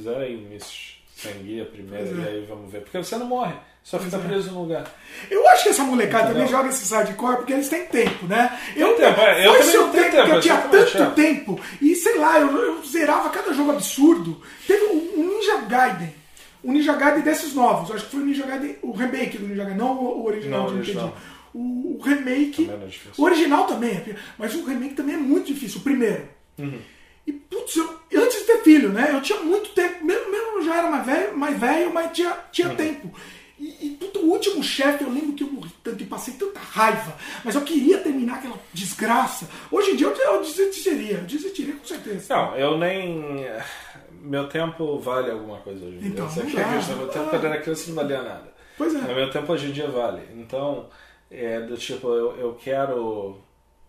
[0.00, 2.22] Zera aí Miss sem guia primeiro Pois é.
[2.22, 2.80] e aí vamos ver.
[2.80, 4.84] Porque você não morre, só fica preso no lugar.
[5.30, 6.46] Eu acho que essa molecada Entendeu?
[6.46, 8.58] também joga esses hardcore porque eles têm tempo, né?
[8.74, 11.10] Eu, tempo, é, eu foi seu tempo, tempo, eu tinha tanto é.
[11.10, 11.60] tempo.
[11.80, 14.40] E sei lá, eu, eu zerava cada jogo absurdo.
[14.66, 16.14] Teve um um Ninja Gaiden.
[16.62, 17.88] O Ninja Gaiden desses novos.
[17.88, 20.62] Eu acho que foi o Ninja Gaiden, o remake do Ninja Gaiden, não o original
[20.62, 21.16] Não, de original.
[21.52, 22.68] O, o remake.
[22.68, 26.28] É o original também, é, mas o remake também é muito difícil, o primeiro.
[26.58, 26.78] Uhum.
[27.26, 29.10] E, putz, eu, antes de ter filho, né?
[29.12, 32.36] Eu tinha muito tempo, mesmo, mesmo eu já era mais velho, mais velho mas tinha,
[32.52, 32.76] tinha Uhum.
[32.76, 33.10] tempo.
[33.58, 37.16] E, e o último chefe, eu lembro que eu morri tanto e passei tanta raiva,
[37.44, 39.48] mas eu queria terminar aquela desgraça.
[39.70, 42.34] Hoje em dia eu, eu desistiria, eu desistiria com certeza.
[42.34, 43.46] Não, eu nem.
[44.20, 46.08] Meu tempo vale alguma coisa hoje em dia.
[46.08, 46.96] Então, Essa não aqui é a questão.
[46.96, 48.54] Meu tempo quando era criança não valia nada.
[48.76, 48.98] Pois é.
[48.98, 50.22] Mas meu tempo hoje em dia vale.
[50.36, 50.88] Então,
[51.30, 53.36] é do tipo, eu, eu quero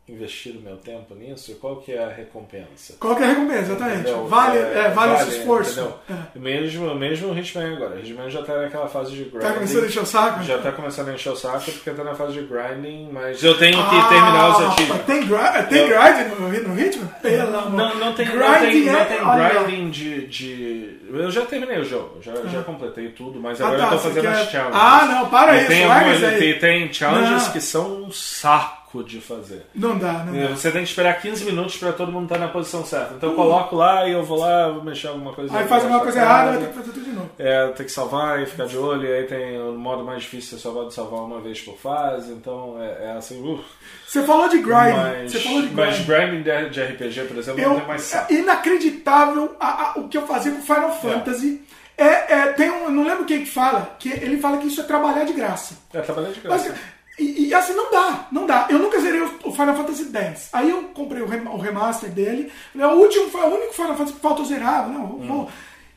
[0.07, 2.93] investir o meu tempo nisso, e qual que é a recompensa?
[2.99, 3.61] Qual que é a recompensa?
[3.71, 3.99] Exatamente.
[4.01, 4.27] Entendeu?
[4.27, 5.93] Vale, é, vale, esse esforço.
[6.07, 6.37] É.
[6.39, 7.95] Mesmo, mesmo o Hitman agora.
[7.95, 9.39] O Hitman já tá naquela fase de grinding.
[9.47, 10.43] Tá começando a encher o saco?
[10.43, 13.57] Já tá começando a encher o saco porque tá na fase de grinding, mas eu
[13.57, 15.05] tenho que terminar os Ah, achievements.
[15.07, 17.07] Tem, gra tem Eu- grind no, no ritmo?
[17.23, 17.71] Pelo amor.
[17.71, 20.99] Não, não tem, não Grinding tem, não é- tem olha, grinding de, de.
[21.11, 23.97] Eu já terminei o jogo, já, já completei tudo, mas Ah, agora tá, eu tô
[23.99, 24.79] fazendo quer- as challenges.
[24.79, 27.51] Ah, não, para E isso, tem, algumas- tem, tem challenges Não.
[27.53, 29.65] que são um saco de fazer.
[29.73, 30.47] Não dá, não dá.
[30.55, 33.15] Você tem que esperar 15 minutos pra todo mundo estar na posição certa.
[33.15, 35.57] Então eu coloco lá e eu vou lá, vou mexer alguma coisa.
[35.57, 37.29] Aí faz alguma coisa errada, vai ter que fazer tudo de novo.
[37.37, 40.57] É, tem que salvar e ficar de olho, e aí tem o modo mais difícil,
[40.57, 43.59] você só pode salvar uma vez por fase, então é, é assim, uh,
[44.07, 44.95] Você falou de grind.
[44.95, 45.77] mas, Você falou de grind.
[45.87, 48.33] mas grinding de, de RPG, por exemplo, não eu, tem mais saco.
[48.33, 51.61] é inacreditável a- a- o que eu fazia com Final Fantasy.
[51.97, 54.83] É, é, tem um, não lembro quem que fala, que ele fala que isso é
[54.83, 55.75] trabalhar de graça.
[55.93, 56.79] É, trabalhar de Mas, graça.
[57.17, 58.67] E, e, assim, não dá, não dá.
[58.69, 60.49] Eu nunca zerei o, Final Fantasy X.
[60.51, 62.51] Aí eu comprei o, rem- o remaster dele.
[62.73, 64.89] Falei, O último foi o único Final Fantasy que falta eu zerar.
[64.89, 65.49] Não, vou.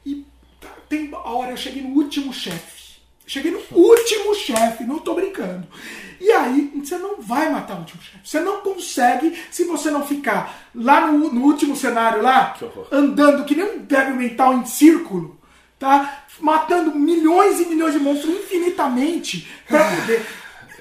[0.07, 0.25] E
[0.61, 2.79] tá, tem a hora eu cheguei no último chefe.
[3.27, 5.67] Cheguei no último chefe, não tô brincando.
[6.21, 8.19] E aí, você não vai matar o último chefe.
[8.25, 13.45] Você não consegue se você não ficar lá no, no último cenário lá, Que andando
[13.45, 15.39] que nem um débil mental em círculo,
[15.79, 16.25] tá?
[16.41, 20.25] Matando milhões e milhões de monstros infinitamente pra poder.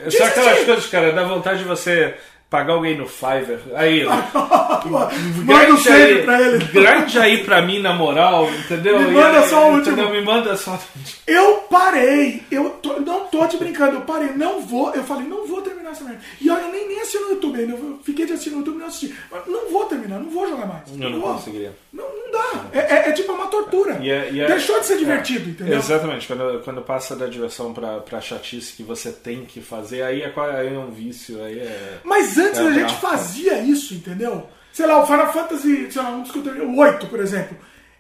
[0.10, 0.66] Só aquelas desistir.
[0.66, 2.14] coisas, cara, dá vontade de você
[2.50, 3.60] pagar alguém no Fiverr.
[3.76, 4.06] Aí,
[4.86, 6.64] Manda um aí, pra ele.
[6.66, 9.00] grande aí pra mim, na moral, entendeu?
[9.02, 10.06] Me manda aí, só o entendeu?
[10.06, 10.20] último.
[10.20, 10.80] Me manda só.
[11.26, 15.46] Eu parei, eu tô- não tô te brincando, eu parei, não vou, eu falei, não
[15.48, 16.20] vou terminar essa merda.
[16.42, 18.76] E olha, eu nem, nem assisti no YouTube ainda, eu fiquei de assistir no YouTube
[18.76, 19.16] e não assisti.
[19.32, 20.84] Mas não vou terminar, não vou jogar mais.
[20.92, 21.34] Eu não vou.
[21.34, 21.74] conseguiria.
[21.94, 22.66] Não, não dá.
[22.74, 23.98] É, é- é tipo uma tortura.
[24.02, 25.78] E é- e é- Deixou de ser divertido, é, entendeu?
[25.78, 30.22] Exatamente, quando, quando passa da diversão pra, pra chatice que você tem que fazer, aí
[30.22, 32.00] é, aí é um vício, aí é.
[32.04, 34.48] Mas antes É a gente fazia isso, entendeu?
[34.74, 37.20] Sei lá, o Final Fantasy, sei lá, um dos que eu terminei, o 8, por
[37.20, 37.58] exemplo.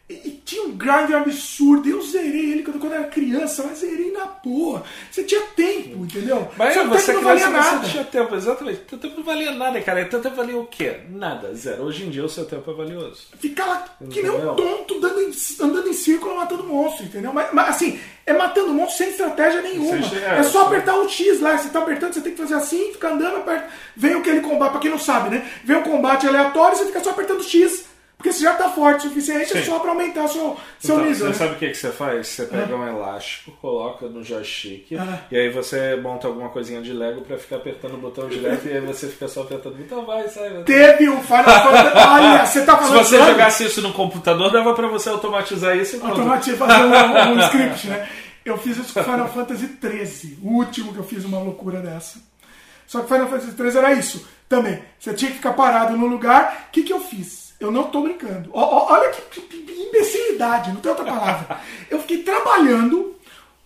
[0.09, 1.89] E, tinha um grind absurdo.
[1.89, 4.81] Eu zerei ele quando, quando eu era criança, mas zerei na boa.
[5.11, 6.47] Você tinha tempo, entendeu?
[6.57, 7.85] Mas Seu você tempo não valia nada.
[7.85, 8.79] Você tinha tempo, exatamente.
[8.87, 10.05] Teu tempo não valia nada, cara.
[10.05, 11.01] Teu tempo valia o quê?
[11.09, 11.83] Nada, zero.
[11.83, 13.23] Hoje em dia o seu tempo é valioso.
[13.37, 15.31] Ficar lá que nem um tonto dando em-
[15.61, 17.33] andando em círculo matando monstro, entendeu?
[17.33, 20.07] Mas, mas, assim, é matando monstro sem estratégia nenhuma.
[20.09, 21.57] Sem- é, é, só apertar o X lá.
[21.57, 23.67] Você tá apertando, você tem que fazer assim, fica andando, aperta.
[23.97, 25.45] Vem aquele combate, pra quem não sabe, né?
[25.65, 27.86] Vem um combate aleatório, você fica só apertando X.
[28.17, 29.69] Porque você já tá forte o suficiente, é Sim.
[29.69, 31.15] só pra aumentar seu, seu Então, nível.
[31.17, 31.33] você né?
[31.33, 32.27] sabe o que, que você faz?
[32.27, 35.19] Você pega um elástico, coloca no joystick Ah.
[35.31, 38.71] e aí você monta alguma coisinha de Lego pra ficar apertando o botão direto e
[38.73, 39.79] aí você fica só apertando.
[39.79, 40.49] Então vai, sai.
[40.49, 40.63] vai.
[40.63, 42.07] Teve o Final Fantasy.
[42.09, 43.03] Olha, você tá Se falando.
[43.03, 43.31] você sério?
[43.33, 48.09] jogasse isso no computador, dava pra você automatizar isso e fazer um, um script, né?
[48.43, 52.17] Eu fiz isso com Final Fantasy XIII, o último que eu fiz uma loucura dessa.
[52.87, 54.81] Só que Final Fantasy XIII era isso também.
[54.97, 56.65] Você tinha que ficar parado no lugar.
[56.69, 57.46] O que, que eu fiz?
[57.59, 58.49] Eu não tô brincando.
[58.53, 59.21] Olha que,
[59.87, 61.59] imbecilidade, não tem outra palavra.
[61.89, 63.15] Eu fiquei trabalhando,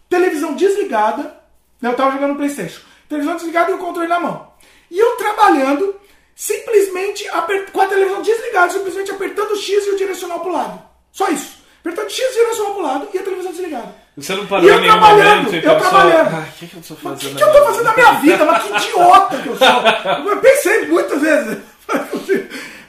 [0.09, 1.35] televisão desligada,
[1.81, 4.47] né, eu tava jogando Playstation, televisão desligada e o controle na mão.
[4.91, 5.95] E eu trabalhando,
[6.35, 10.81] simplesmente aper- com a televisão desligada, simplesmente apertando o X e o direcional pro lado.
[11.11, 11.59] Só isso.
[11.79, 13.95] Apertando X e o direcional pro lado e a televisão desligada.
[14.17, 16.35] Você não E parou eu em nenhum trabalhando, momento e eu pensou, trabalhando.
[16.35, 17.15] ah, o que, que eu tô fazendo?
[17.15, 18.45] o que, que eu tô fazendo na minha vida?
[18.45, 19.67] Mas que idiota que eu sou.
[20.31, 21.57] Eu pensei muitas vezes.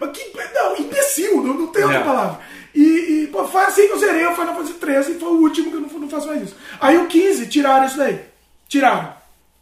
[0.00, 2.04] Mas que não, imbecil, não, não tem outra É.
[2.04, 2.40] palavra.
[2.74, 2.80] E,
[3.24, 5.70] e, pô, foi assim que eu zerei o Final Fantasy 13 e foi o último
[5.70, 6.56] que eu não, não faço mais isso.
[6.80, 8.20] Aí o 15 tiraram isso daí.
[8.68, 9.12] Tiraram,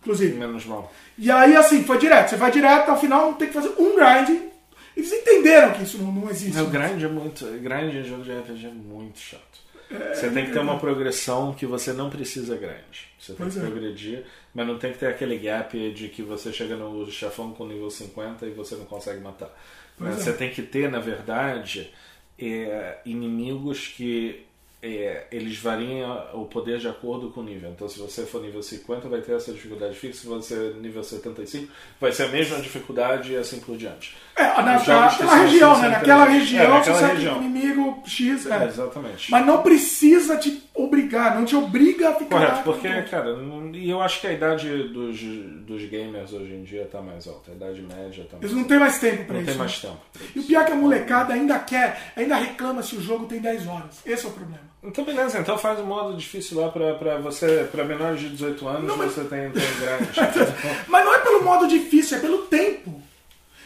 [0.00, 0.36] inclusive.
[0.36, 0.92] Menos mal.
[1.18, 2.30] E aí, assim, foi direto.
[2.30, 4.40] Você vai direto, ao final não tem que fazer um grind.
[4.96, 6.60] Eles entenderam que isso não, não existe.
[6.60, 7.44] O grind é muito.
[7.44, 9.42] Grind em jogo de RPG é muito chato.
[9.90, 13.08] É, você tem que ter uma progressão que você não precisa grind.
[13.18, 13.60] Você tem que é.
[13.60, 17.66] progredir, mas não tem que ter aquele gap de que você chega no chefão com
[17.66, 19.50] nível 50 e você não consegue matar.
[19.98, 20.20] Pois é.
[20.20, 21.92] Você tem que ter, na verdade,
[22.38, 24.46] é, inimigos que
[24.82, 27.70] é, eles variam o poder de acordo com o nível.
[27.70, 30.22] Então, se você for nível 50, vai ter essa dificuldade fixa.
[30.22, 31.70] Se você é nível 75,
[32.00, 34.16] vai ser a mesma dificuldade e assim por diante.
[34.36, 35.88] É, na, naquela região, assim, né?
[35.90, 36.50] Naquela interessantes.
[36.50, 37.38] região, É, naquela você sabe região.
[37.38, 38.46] que inimigo X.
[38.46, 38.56] É.
[38.56, 39.30] É, exatamente.
[39.30, 42.38] Mas não precisa te obrigar, não te obriga a ficar.
[42.38, 46.62] Correto, porque, cara, não- e eu acho que a idade dos, dos gamers hoje em
[46.64, 47.50] dia tá mais alta.
[47.52, 49.46] A idade média tá mais Eles não têm mais tempo pra Não isso.
[49.50, 49.58] tem né?
[49.58, 49.98] mais tempo.
[50.34, 53.40] E o pior é que a molecada ainda quer, ainda reclama se o jogo tem
[53.40, 54.00] 10 horas.
[54.06, 54.69] Esse é o problema.
[54.82, 58.66] Então beleza, então faz um modo difícil lá pra, pra você, pra menores de 18
[58.66, 60.08] anos, Não, mas- você tem, tem grande.
[60.88, 63.00] Mas não é pelo modo difícil, é pelo tempo.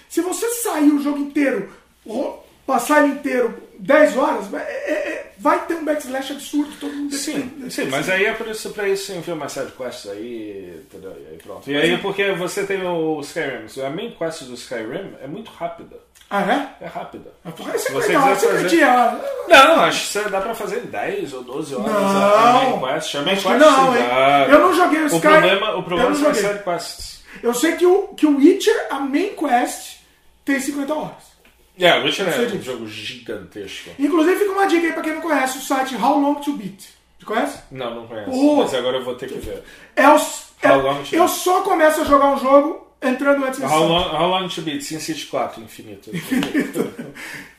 [0.09, 1.73] Se você sair o jogo inteiro,
[2.07, 6.93] ro- passar ele inteiro 10 horas, vai- é- é- vai ter um backslash absurdo, todo
[6.93, 10.81] mundo Sim, sim, mas aí é por isso, pra isso você enfia mais sidequests aí,
[10.85, 11.12] entendeu?
[11.12, 11.70] E aí pronto.
[11.70, 15.97] E aí porque você tem o Skyrim, a main quest do Skyrim é muito rápida.
[16.31, 16.85] Ah, é?
[16.85, 17.33] É rápida.
[17.57, 19.13] Porra, Se 50 horas, 50 fazer- dias.
[19.49, 22.35] Não, acho que dá pra fazer em 10 ou 12 horas Não.
[22.35, 23.15] a main quest.
[23.15, 24.03] A main Acho que quest não, hein?
[24.51, 26.51] Eu não joguei o O Sky- problema, o problema não são as joguei.
[26.53, 27.25] sidequests.
[27.43, 29.99] Eu sei que o, que o Witcher, a main quest,
[30.45, 31.35] tem 50 horas.
[31.79, 33.91] É, o Witcher é um jogo gigantesco.
[33.99, 36.81] Inclusive, fica uma dica aí pra quem não conhece o site How Long to Beat.
[37.19, 37.59] Você conhece?
[37.71, 38.31] Não, não conheço.
[38.33, 38.57] Oh.
[38.57, 39.63] Mas agora eu vou ter que ver.
[39.97, 43.60] É os, é- How Long to eu só começo a jogar um jogo entrando antes
[43.60, 44.82] desse How long, how long to beat?
[44.82, 46.10] SimCity 4, infinito.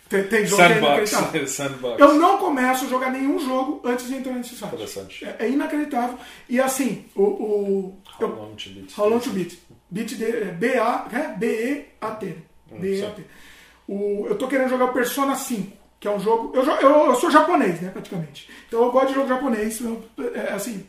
[0.07, 1.49] Tem, tem jogo que é Sandbox.
[1.51, 1.99] Sandbox.
[1.99, 4.73] Eu não começo a jogar nenhum jogo antes de entrar nesse site.
[4.75, 5.25] Interessante.
[5.25, 6.17] É, é inacreditável.
[6.47, 7.23] E assim, o.
[7.23, 8.97] o How eu- long to beat?
[8.99, 9.57] How long to beat?
[9.89, 11.27] Beat de, é B-A, é?
[11.35, 12.35] B-E-A-T.
[12.71, 13.23] B-E-A-T.
[13.87, 16.51] O, eu tô querendo jogar o Persona 5, que é um jogo.
[16.55, 18.47] Eu, eu, eu sou japonês, né, praticamente.
[18.67, 19.81] Então eu gosto de jogo japonês.
[19.81, 20.03] eu-
[20.35, 20.85] é, assim.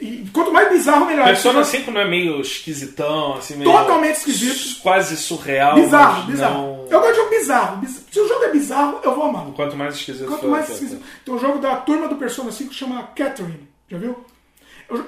[0.00, 1.24] E quanto mais bizarro, melhor.
[1.26, 3.70] Persona Esse jogo- 5 não é meio esquisitão, assim, meio.
[3.70, 4.80] Totalmente esquisito.
[4.82, 5.74] Quase surreal.
[5.74, 6.54] Bizarro, bizarro.
[6.54, 7.76] não- Eu gosto de jogo bizarro.
[7.78, 9.44] Biz- Se o jogo é bizarro, eu vou amar.
[9.54, 11.02] Quanto mais esquisito Quanto mais esquisito.
[11.24, 13.68] Tem um jogo da turma do Persona 5 que chama Catherine.
[13.88, 14.24] Já viu?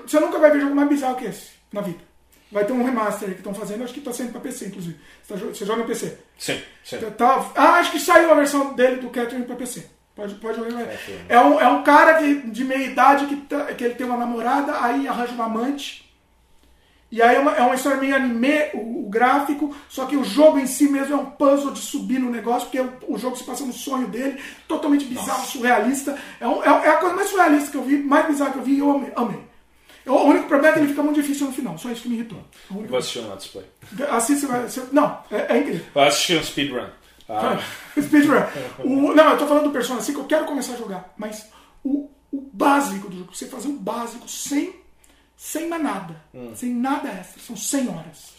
[0.06, 1.98] Você nunca vai ver jogo mais bizarro que esse na vida.
[2.52, 4.97] Vai ter um remaster que estão fazendo, acho que está saindo para PC, inclusive.
[5.24, 6.19] Você, tá você joga no PC.
[6.39, 6.98] Sim, sim.
[6.98, 9.86] Tá- tá- ah, acho que saiu a versão dele do Catherine para PC.
[10.14, 10.60] Pode, pode.
[10.60, 11.24] Catherine.
[11.28, 14.16] É um, é um cara que, de meia idade que, tá- que ele tem uma
[14.16, 16.02] namorada, aí arranja uma amante.
[17.10, 20.24] E aí é uma, é uma história meio anime, o, o gráfico, só que o
[20.24, 23.36] jogo em si mesmo é um puzzle de subir no negócio, porque o, o jogo
[23.36, 26.18] se passa no sonho dele, totalmente bizarro, surrealista.
[26.40, 28.62] É, um- é, é a coisa mais surrealista que eu vi, mais bizarra que eu
[28.62, 29.12] vi e eu amei.
[29.16, 29.40] amei.
[30.06, 32.16] O único problema é que ele fica muito difícil no final, só isso que me
[32.16, 32.43] irritou.
[32.70, 33.64] Vou assistir um Let's Play.
[34.10, 34.66] Assim você vai.
[34.90, 35.84] não, é, é incrível.
[35.94, 36.86] Vou assistir um speedrun.
[37.32, 37.60] Ah,
[38.00, 38.42] Speedrun.
[38.80, 41.46] O, não, eu tô falando do Persona 5, eu quero começar a jogar, mas
[41.84, 44.74] o, o básico do jogo, você fazer o básico sem,
[45.36, 46.52] sem mais nada, Hum.
[46.54, 48.32] sem nada extra, são 100 horas.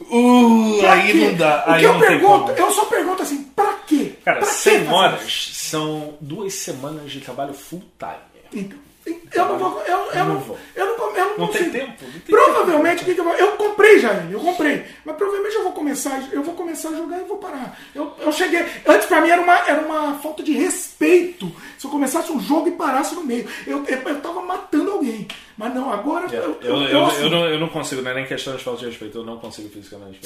[0.00, 1.18] Uh, Pra aí quê?
[1.26, 1.64] não dá.
[1.66, 2.58] O Aí que eu pergunto, como.
[2.58, 4.14] eu só pergunto assim, pra quê?
[4.24, 8.62] Cara, pra quê 100 fazer horas são duas semanas de trabalho full time.
[8.62, 8.78] Então,
[9.32, 9.82] eu não vou.
[9.82, 10.58] Eu, eu, Não não, vou.
[10.74, 11.70] eu não, eu não, Não tem consigo.
[11.72, 14.84] tempo, não tem provavelmente, o que que eu, vou, eu comprei já ele, eu comprei.
[15.04, 17.78] Mas provavelmente eu vou começar, eu vou começar a jogar e vou parar.
[17.94, 18.64] Eu, eu cheguei.
[18.86, 22.68] Antes pra mim era uma, era uma falta de respeito se eu começasse um jogo
[22.68, 23.46] e parasse no meio.
[23.66, 25.26] Eu, eu, eu tava matando alguém.
[25.58, 28.24] Mas não, agora Eu, eu, eu, assim, eu não, eu não consigo, não é nem
[28.26, 30.20] questão de falta de respeito, eu não consigo fisicamente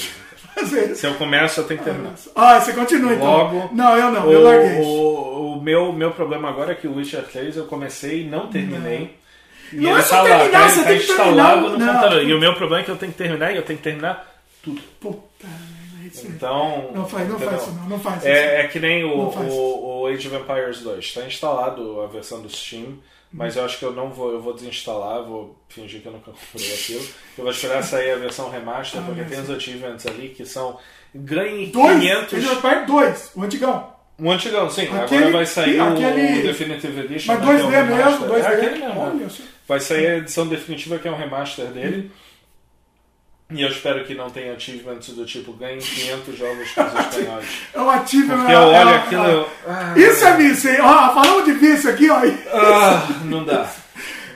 [0.54, 0.94] fazer.
[0.94, 2.12] Se eu começo, eu tenho que terminar.
[2.36, 3.26] Ah, você continua então.
[3.26, 4.80] Logo, Não, eu não, o, eu larguei.
[4.80, 4.88] isso.
[4.90, 8.48] o, o meu, meu problema agora é que o Witcher 3 eu comecei e não
[8.48, 9.16] terminei.
[9.72, 11.86] E Não é só tá lá, terminar, tá, você tá tem que terminar, no não.
[11.86, 12.22] computador.
[12.24, 14.30] E o meu problema é que eu tenho que terminar e eu tenho que terminar
[14.62, 14.82] tudo.
[15.00, 15.46] Puta,
[16.04, 16.90] Isso- Então.
[16.94, 17.88] Não faz, não faz isso, não.
[17.88, 18.26] Não faz isso.
[18.28, 20.98] É, é que nem o, Não o, o Age of Empires 2.
[21.02, 22.98] Está instalado a versão do Steam,
[23.32, 26.30] mas eu acho que eu não vou, eu vou desinstalar, vou fingir que eu nunca
[26.32, 27.00] comprei aquilo.
[27.38, 30.78] Eu vou esperar sair a versão remaster, Ah, porque tem os achievements ali que são
[31.14, 31.98] ganhe Dois?
[32.00, 32.34] 500.
[32.34, 33.92] Age of Empires 2, o antigão.
[34.18, 34.82] Um antigão, sim.
[34.82, 37.34] Aquele- Agora vai sair aquele- o Definitive Edition.
[37.34, 38.28] Mas né, que é o 2D mesmo, remaster.
[38.28, 38.40] 2D.
[38.40, 39.00] É aquele mesmo.
[39.00, 39.28] Olha.
[39.66, 42.10] Vai sair a edição definitiva que é um remaster dele.
[43.54, 47.46] E eu espero que não tenha achievements do tipo ganhe 500 jogos com os espanhóis.
[47.74, 48.34] É um ativo.
[48.36, 49.24] Porque eu é- olho aquilo.
[49.24, 50.78] eu- ah, Isso é vício, hein?
[50.80, 52.20] Ó, falamos de vício aqui, ó.
[52.52, 53.68] ah, não dá.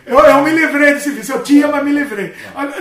[0.07, 1.35] Eu, eu me livrei desse vício.
[1.35, 2.33] Eu tinha, mas me livrei.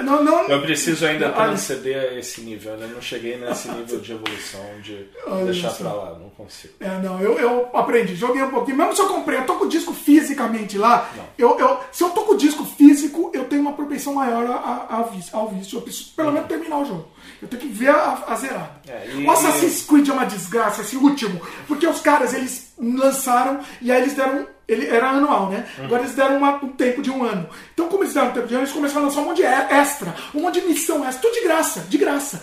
[0.04, 2.74] Não, não, Eu preciso ainda transcender a esse nível.
[2.74, 6.20] Eu ainda não cheguei nesse nível de evolução de Olha deixar pra lá.
[6.20, 6.74] Não consigo.
[6.80, 8.78] É, não, eu, eu aprendi, joguei um pouquinho.
[8.78, 11.10] Mesmo se eu comprei, eu tô com o disco fisicamente lá.
[11.38, 14.56] Eu, eu, se eu tô com o disco físico, eu tenho uma propensão maior a,
[14.90, 15.78] a, a vício, ao vício.
[15.78, 17.08] Eu preciso pelo menos terminar o jogo.
[17.42, 18.72] Eu tenho que ver a, a zerada.
[18.88, 21.42] É, e- o Assassin's Creed é uma desgraça, esse último.
[21.68, 24.48] Porque os caras, eles lançaram e aí eles deram.
[24.68, 25.68] Ele era anual, né?
[25.78, 27.48] Agora eles deram uma- um tempo de um ano.
[27.74, 29.38] Então, como eles deram um tempo de um ano, eles começaram a lançar um monte
[29.38, 29.46] de e-
[29.80, 32.42] extra, um monte de missão extra, tudo de graça, de graça.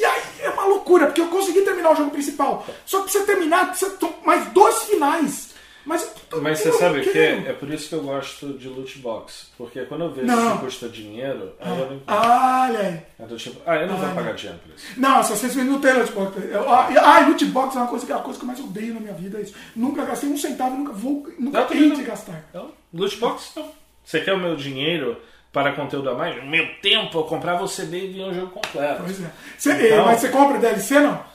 [0.00, 2.66] E aí é uma loucura, porque eu consegui terminar o jogo principal.
[2.86, 5.53] Só que pra você terminar, precisa mais dois finais.
[5.86, 7.10] Mas, Mas você sabe o que?
[7.10, 7.46] quero.
[7.48, 9.48] É por isso que eu gosto de loot box.
[9.58, 10.56] Porque quando eu vejo Não.
[10.56, 12.00] que custa dinheiro, aí eu não.
[12.06, 13.00] Ah, olha aí.
[13.18, 14.34] Eu tô tipo, ah, eu não vou Ah, pagar não.
[14.36, 14.86] dinheiro por isso.
[14.98, 16.38] Não, Assassin's Creed não tem loot box.
[16.50, 18.94] Eu- Ah, ah, loot box é uma coisa, que- a coisa que eu mais odeio
[18.94, 19.38] na minha vida.
[19.38, 19.54] É isso.
[19.76, 21.94] Nunca gastei um centavo, nunca vou, nunca não.
[21.94, 22.44] de gastar.
[22.50, 23.70] Então, loot box, não.
[24.02, 25.20] Você quer o meu dinheiro
[25.52, 26.42] para conteúdo a mais?
[26.44, 29.02] Meu tempo, eu comprava o CD e vinha o jogo completo.
[29.04, 29.30] Pois é.
[29.56, 31.33] Você- Então- Mas você compra DLC, não?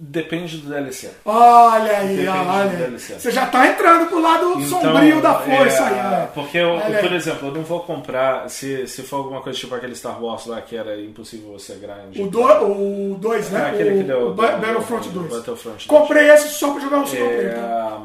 [0.00, 1.10] Depende do DLC.
[1.24, 2.98] Olha aí, Depende do olha.
[2.98, 6.22] Você já tá entrando pro lado Então, sombrio da força é, aí.
[6.22, 6.26] é.
[6.32, 7.02] Porque, eu, Olha aí.
[7.02, 10.46] por exemplo, eu não vou comprar, se, se for alguma coisa tipo aquele Star Wars
[10.46, 12.22] lá que era impossível você grande.
[12.22, 13.60] O 2, o dois, né?
[13.60, 15.34] É, aquele que deu- o Battlefront deu- 2.
[15.36, 16.00] Battlefront 2.
[16.00, 17.54] Comprei esse só pra jogar o single player.
[17.56, 17.98] Tá?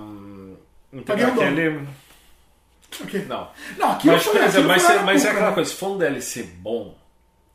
[0.96, 1.48] É, Paguei um dólar.
[1.52, 1.88] Aquele.
[3.04, 3.26] Ok.
[3.28, 3.48] Não.
[3.78, 5.54] Não, aquilo Mas, foi por exemplo, mas, é- mas é aquela né?
[5.54, 6.96] coisa, se for um DLC bom,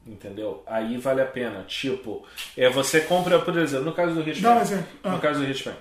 [0.08, 0.62] entendeu?
[0.66, 1.64] Aí vale a pena.
[1.68, 2.24] Tipo,
[2.56, 4.42] é, você compra, por exemplo, no caso do Hitman.
[4.54, 4.86] Dá um exemplo.
[5.04, 5.10] Ah.
[5.10, 5.74] No caso do Hitman.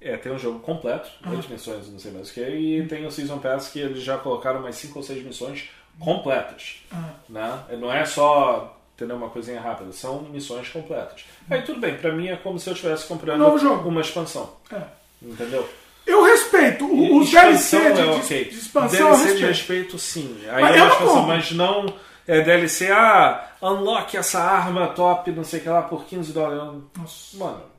[0.00, 3.10] É, tem um jogo completo, oito missões, não sei mais o que, e tem o
[3.10, 5.68] Season Pass que eles já colocaram mais cinco ou seis missões
[5.98, 6.82] completas.
[6.92, 7.10] Ah.
[7.28, 7.58] Né?
[7.78, 11.24] Não é só entendeu, uma coisinha rápida, são missões completas.
[11.50, 13.88] Aí tudo bem, pra mim é como se eu estivesse comprando jogo.
[13.88, 14.52] uma expansão.
[14.72, 14.80] É.
[15.22, 15.68] Entendeu?
[16.04, 16.84] Eu respeito.
[16.84, 18.44] O- Expansão DLC de, é de- ok.
[18.44, 19.46] de expansão eu DLC de respeito.
[19.46, 20.36] respeito, sim.
[20.50, 21.94] Aí Mas é uma expansão, mas não
[22.26, 26.82] é DLC, ah, unlock essa arma top, não sei o que lá, por 15 dólares.
[26.96, 27.36] Nossa.
[27.36, 27.72] Mano?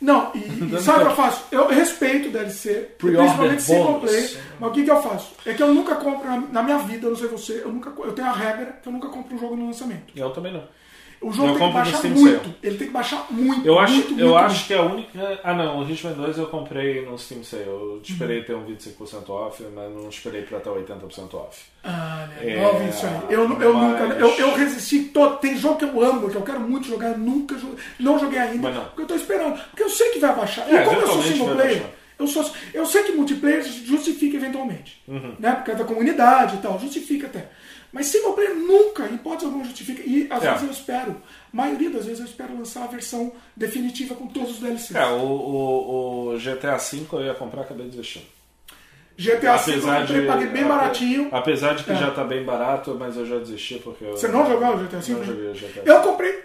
[0.00, 0.38] Não, e,
[0.74, 1.44] e sabe o que eu faço?
[1.50, 4.10] Eu respeito DLC, principalmente single bônus.
[4.10, 5.34] play, mas o que, que eu faço?
[5.46, 7.90] É que eu nunca compro, na, na minha vida, eu não sei você, eu, nunca,
[8.02, 10.12] eu tenho a regra que eu nunca compro um jogo no lançamento.
[10.16, 10.64] Eu também não.
[11.20, 12.54] O jogo Eu tem que baixar muito, Sale.
[12.62, 14.66] ele tem que baixar muito, Eu acho, muito, eu muito, acho muito.
[14.68, 15.40] que a única.
[15.42, 17.64] Ah, não, o Hitman 2 eu comprei no Steam Sale.
[17.66, 18.00] Eu Uhum.
[18.08, 21.64] esperei ter um 25% off, mas não esperei pra estar 80% off.
[21.82, 23.34] Ah, É, legal isso aí.
[23.34, 24.14] Eu, eu mas- nunca.
[24.14, 25.00] Eu, eu resisti.
[25.12, 27.76] todo- tem jogo que eu amo, que eu quero muito jogar, eu nunca joguei.
[27.98, 28.70] Não joguei ainda.
[28.70, 28.84] Não.
[28.84, 29.58] Porque eu tô esperando.
[29.70, 30.68] Porque eu sei que vai baixar.
[30.72, 31.82] É, e como eu sou single player,
[32.18, 35.02] eu, sou, eu sei que multiplayer justifica eventualmente.
[35.08, 35.34] Uhum.
[35.38, 35.52] Né?
[35.52, 37.48] Por causa da comunidade e tal, justifica até.
[37.92, 40.02] Mas single player nunca, em hipótese alguma, justifica.
[40.04, 40.50] E às É.
[40.52, 41.12] vezes eu espero.
[41.52, 44.94] A maioria das vezes eu espero lançar a versão definitiva com todos os DLCs.
[44.94, 48.26] É, o, o, o GTA V eu ia comprar, acabei desistindo.
[49.16, 51.28] GTA V eu paguei bem ape- baratinho.
[51.32, 51.96] Apesar de que É.
[51.96, 54.12] já tá bem barato, mas eu já desisti porque eu.
[54.16, 55.12] Você não jogou o GTA V?
[55.14, 56.42] Não joguei o GTA Eu comprei,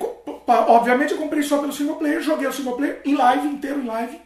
[0.47, 3.85] obviamente eu comprei só pelo single player, joguei o single player em live, inteiro em
[3.85, 4.17] live.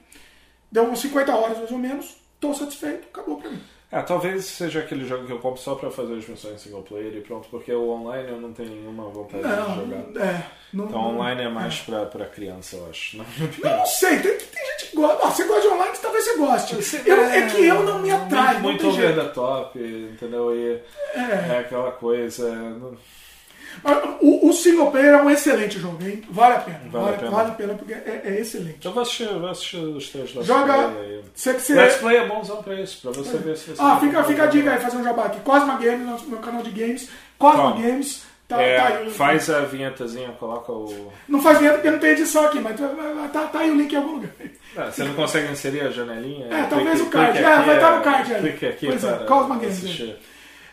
[0.72, 3.60] Deu uns 50 horas mais ou menos, tô satisfeito, acabou pra mim.
[3.90, 7.14] É, talvez seja aquele jogo que eu compro só pra fazer as missões single player
[7.16, 10.04] e pronto, porque o online eu não tenho nenhuma vontade de jogar.
[10.14, 10.44] Não, é.
[10.74, 13.18] Não, Então não- online é mais pra, pra criança, eu acho.
[13.64, 15.26] Não sei, tem, tem gente que gosta.
[15.26, 16.76] Ah, você gosta de online, talvez você goste.
[17.10, 20.54] Eu, é que eu não me atrai, Muito, não muito over the top, entendeu?
[20.54, 20.82] E
[21.18, 22.54] é, aquela coisa.
[22.54, 22.98] não-
[24.20, 26.22] O, o single player é um excelente jogo, hein?
[26.30, 26.80] Vale a pena.
[26.92, 27.32] Vale Vale, a pena.
[27.32, 28.86] vale a pena porque é, é excelente.
[28.86, 30.74] Eu vou assistir, eu vou assistir os três Let's Joga.
[30.90, 31.22] Play.
[31.34, 31.74] Você que você.
[31.76, 33.82] Let's Play é bonzão pra isso, pra você ver se você.
[33.82, 35.40] Ah, fica, fica a dica aí, fazer um jabá aqui.
[35.42, 37.10] Cosma Games, nosso meu canal de games.
[37.38, 37.82] Cosma Calma.
[37.82, 38.24] Games.
[38.48, 39.10] Tá, É, tá aí.
[39.12, 41.12] faz a vinhetazinha, coloca o.
[41.28, 42.80] Não faz vinheta porque não tem edição aqui, mas
[43.34, 44.30] tá, tá aí o link em algum lugar.
[44.78, 46.46] Ah, você não consegue inserir a janelinha?
[46.50, 47.38] É, talvez o card.
[47.38, 48.50] É, aqui, vai estar no card ali.
[48.50, 50.16] Clique aqui Pois é, para Cosma Games, assistir.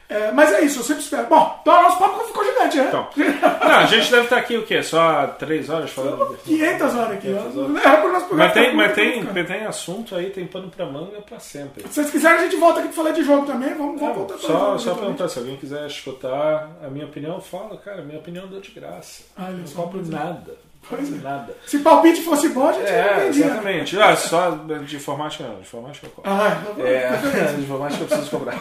[0.09, 1.26] É, mas é isso, eu sempre espero.
[1.28, 2.85] Bom, então o nosso papo ficou gigante, né?
[2.89, 3.09] Então,
[3.66, 4.82] não, a gente deve estar aqui o quê?
[4.82, 6.36] Só três horas falando?
[6.44, 7.28] 500 horas aqui.
[7.28, 7.60] 500 ó.
[7.60, 7.85] horas.
[7.85, 11.82] É, Mas tem, mas, tem, mas tem assunto aí, tem pano pra manga pra sempre.
[11.85, 13.74] Se vocês quiserem, a gente volta aqui pra falar de jogo também.
[13.74, 18.02] Vamos, vamos voltar pra Só, perguntar, se alguém quiser escutar a minha opinião, fala, cara,
[18.02, 19.22] minha opinião deu de graça.
[19.39, 20.05] Olha não cobro é.
[20.14, 20.55] nada.
[20.89, 21.16] Pois é.
[21.16, 21.56] Nada.
[21.66, 23.47] Se palpite fosse bom, a gente É, entendia.
[23.47, 23.98] exatamente.
[23.98, 26.31] Ah, só de informática não, de informática eu cobro.
[26.31, 27.09] Ah, É,
[27.56, 28.55] de informática eu preciso cobrar.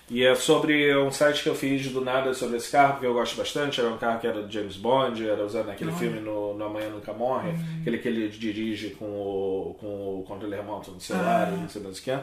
[0.10, 3.14] E é sobre um site que eu fiz do nada sobre esse carro, porque eu
[3.14, 3.82] gosto bastante.
[3.82, 6.00] Era um carro que era de James Bond, era usando aquele Olha.
[6.00, 7.80] filme no, no Amanhã Nunca Morre, Hum.
[7.82, 9.88] aquele que ele dirige com o, com
[10.20, 11.58] o controle remoto no celular, Ah.
[11.58, 12.20] não sei mais o que é.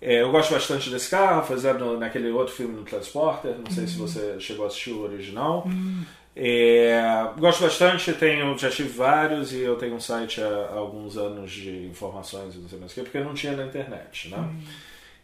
[0.00, 3.94] É, eu gosto bastante desse carro, fazendo naquele outro filme no Transporter, não sei se
[3.94, 4.06] Hum.
[4.06, 5.66] você chegou a assistir o original.
[6.36, 7.00] É,
[7.38, 11.50] gosto bastante, tenho, já tive vários e eu tenho um site há, há alguns anos
[11.52, 14.50] de informações e não sei mais o que, porque não tinha na internet, né?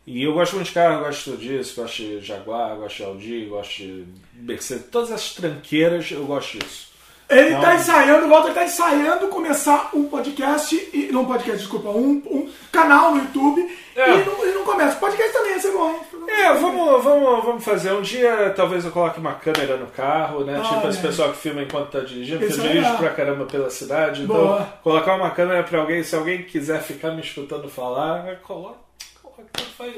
[0.07, 3.77] E eu gosto muito de carro, gosto disso, gosto de Jaguar, gosto de Audi, gosto
[3.83, 6.90] de Mercedes, todas as tranqueiras eu gosto disso.
[7.31, 7.61] Ele Não.
[7.61, 12.21] tá ensaiando, o Walter tá ensaiando começar um podcast, e, não um podcast, desculpa, um,
[12.27, 13.61] um canal no YouTube
[13.95, 14.11] É.
[14.11, 14.97] e, não, e não começa.
[14.97, 16.01] Podcast também ser bom, hein?
[16.29, 17.93] É, vamos, vamos, vamos fazer.
[17.93, 20.61] Um dia talvez eu coloque uma câmera no carro, né?
[20.61, 20.89] tipo Olha.
[20.89, 22.99] esse pessoal que filma enquanto tá dirigindo, porque Isso eu é dirijo legal.
[23.03, 24.23] pra caramba pela cidade.
[24.23, 24.69] Então, Boa.
[24.83, 28.77] colocar uma câmera pra alguém, se alguém quiser ficar me escutando falar, coloca,
[29.23, 29.43] coloca,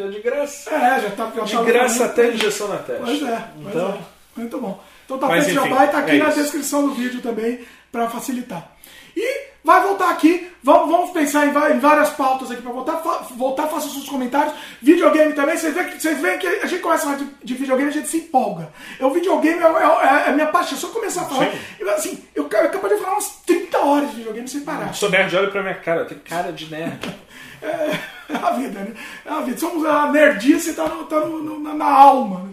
[0.05, 0.71] é de graça.
[0.71, 3.05] É, já tá De tá- graça até injeção na testa.
[3.05, 3.99] Pois é, pois Então, é.
[4.35, 4.81] Muito bom.
[5.05, 6.41] Então tá feito jabá e tá aqui é na isso.
[6.43, 7.61] descrição do vídeo também
[7.91, 8.73] pra facilitar.
[9.17, 12.97] E vai voltar aqui, vamos, vamos pensar em, várias pautas aqui pra voltar.
[12.99, 14.55] Fa- voltar, faça seus comentários.
[14.81, 17.55] Videogame também, vocês veem que, vocês veem que a gente começa a falar de, de
[17.55, 18.71] videogame a gente se empolga.
[19.01, 20.79] O videogame é, é- é a minha paixão.
[20.83, 21.59] Eu começar a falar, Sim.
[21.79, 24.95] eu, assim, eu, eu capaz de falar umas 30 horas de videogame sem parar.
[24.95, 26.99] sou nerd, olha pra minha cara, eu tenho cara de nerd.
[27.63, 27.97] É,
[28.33, 28.93] é a vida, né?
[29.25, 29.57] É a vida.
[29.57, 32.41] Somos a nerdice, tá, no, tá no- no- na, na alma.
[32.41, 32.51] Né?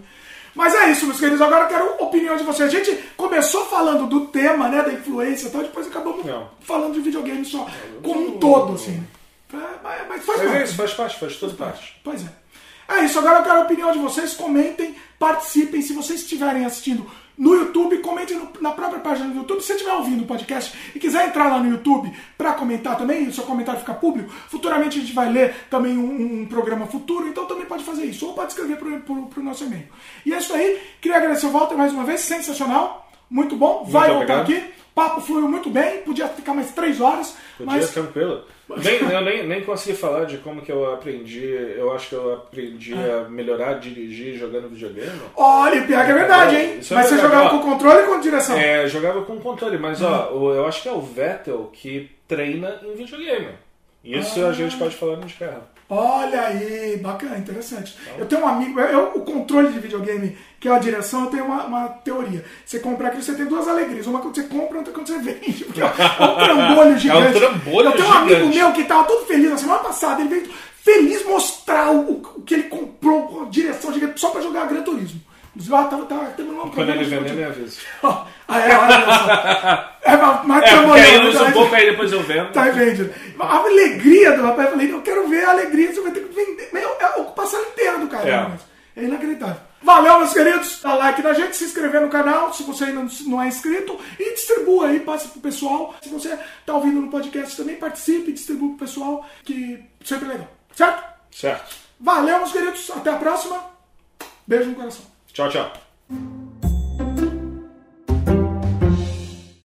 [0.56, 1.42] Mas é isso, meus queridos.
[1.42, 2.74] Agora eu quero a opinião de vocês.
[2.74, 6.50] A gente começou falando do tema, né, da influência e tal, depois acabamos Não.
[6.62, 7.68] falando de videogame só,
[8.04, 9.04] como um todo, assim.
[9.54, 9.58] É,
[10.08, 10.64] mas, faz é parte.
[10.64, 12.00] isso, faz parte, faz tudo parte.
[12.04, 12.30] Pois é.
[12.90, 14.34] É isso, agora eu quero a opinião de vocês.
[14.34, 15.82] Comentem, participem.
[15.82, 17.10] Se vocês estiverem assistindo
[17.40, 19.62] no YouTube, comentem no- na própria página do YouTube.
[19.62, 23.28] Se você estiver ouvindo o podcast e quiser entrar lá no YouTube para comentar também,
[23.28, 27.28] o seu comentário ficar público, futuramente a gente vai ler também um, um programa futuro,
[27.28, 28.28] então também pode fazer isso.
[28.28, 29.88] Ou pode escrever para o nosso e-mail.
[30.26, 30.80] E é isso aí.
[31.02, 33.09] Queria agradecer o Walter mais uma vez, sensacional.
[33.30, 33.84] Muito bom.
[33.88, 34.64] Vai voltar aqui.
[34.96, 37.38] Papo fluiu muito bem, podia ficar mais três horas.
[37.58, 38.44] Podia, mas tranquilo.
[38.84, 41.46] Nem, eu nem, nem consegui falar de como que eu aprendi.
[41.78, 43.26] Eu acho que eu aprendi Ah.
[43.26, 45.22] a melhorar dirigir jogando videogame.
[45.38, 46.80] Olha, pior que é verdade, hein?
[46.80, 47.50] Isso é Mas você jogava ó.
[47.50, 48.58] com controle ou com direção?
[48.58, 50.08] É, jogava com controle, mas Uhum.
[50.12, 53.50] ó, o- eu acho que é o Vettel que treina em videogame.
[54.04, 55.64] Isso a gente pode falar no de ferro.
[55.90, 57.98] Olha aí, bacana, interessante.
[58.18, 61.46] Eu tenho um amigo, eu, o controle de videogame, que é a direção, eu tenho
[61.46, 62.46] uma, uma teoria.
[62.64, 64.06] Você compra aquilo, você tem duas alegrias.
[64.06, 65.66] Uma quando você compra, outra quando você vende.
[65.66, 67.40] Porque é um trambolho gigante.
[67.40, 68.58] trambolho eu tenho um amigo gigante.
[68.58, 70.50] meu que tava todo feliz na semana passada, ele veio
[70.84, 74.84] feliz mostrar o, o que ele comprou com a direção gigante só pra jogar Gran
[74.84, 75.20] Turismo.
[75.56, 77.72] Inclusive, ah, tava, tava tendo um Quando ele problema vender, de- me
[78.58, 79.90] é, olha só.
[80.02, 82.52] É, mas, É, porque aí eu uso um pouco, aí depois eu vendo.
[82.52, 83.14] Tá vendido.
[83.40, 86.34] A alegria do rapaz, eu falei, eu quero ver a alegria, você vai ter que
[86.34, 86.70] vender.
[86.74, 88.28] Meu, é a ocupação inteira do cara.
[88.28, 88.50] É.
[88.50, 88.60] né?
[88.96, 89.70] É inacreditável.
[89.82, 90.82] Valeu, meus queridos.
[90.82, 94.34] Dá like na gente, se inscrever no canal, se você ainda não é inscrito, e
[94.34, 95.96] distribua aí, passe pro pessoal.
[96.02, 100.48] Se você tá ouvindo no podcast também, participe, distribua pro pessoal, que sempre é legal.
[100.76, 101.04] Certo?
[101.32, 101.76] Certo.
[102.00, 102.92] Valeu, meus queridos.
[102.92, 103.64] Até a próxima.
[104.46, 105.06] Beijo no coração.
[105.32, 105.72] Tchau, tchau.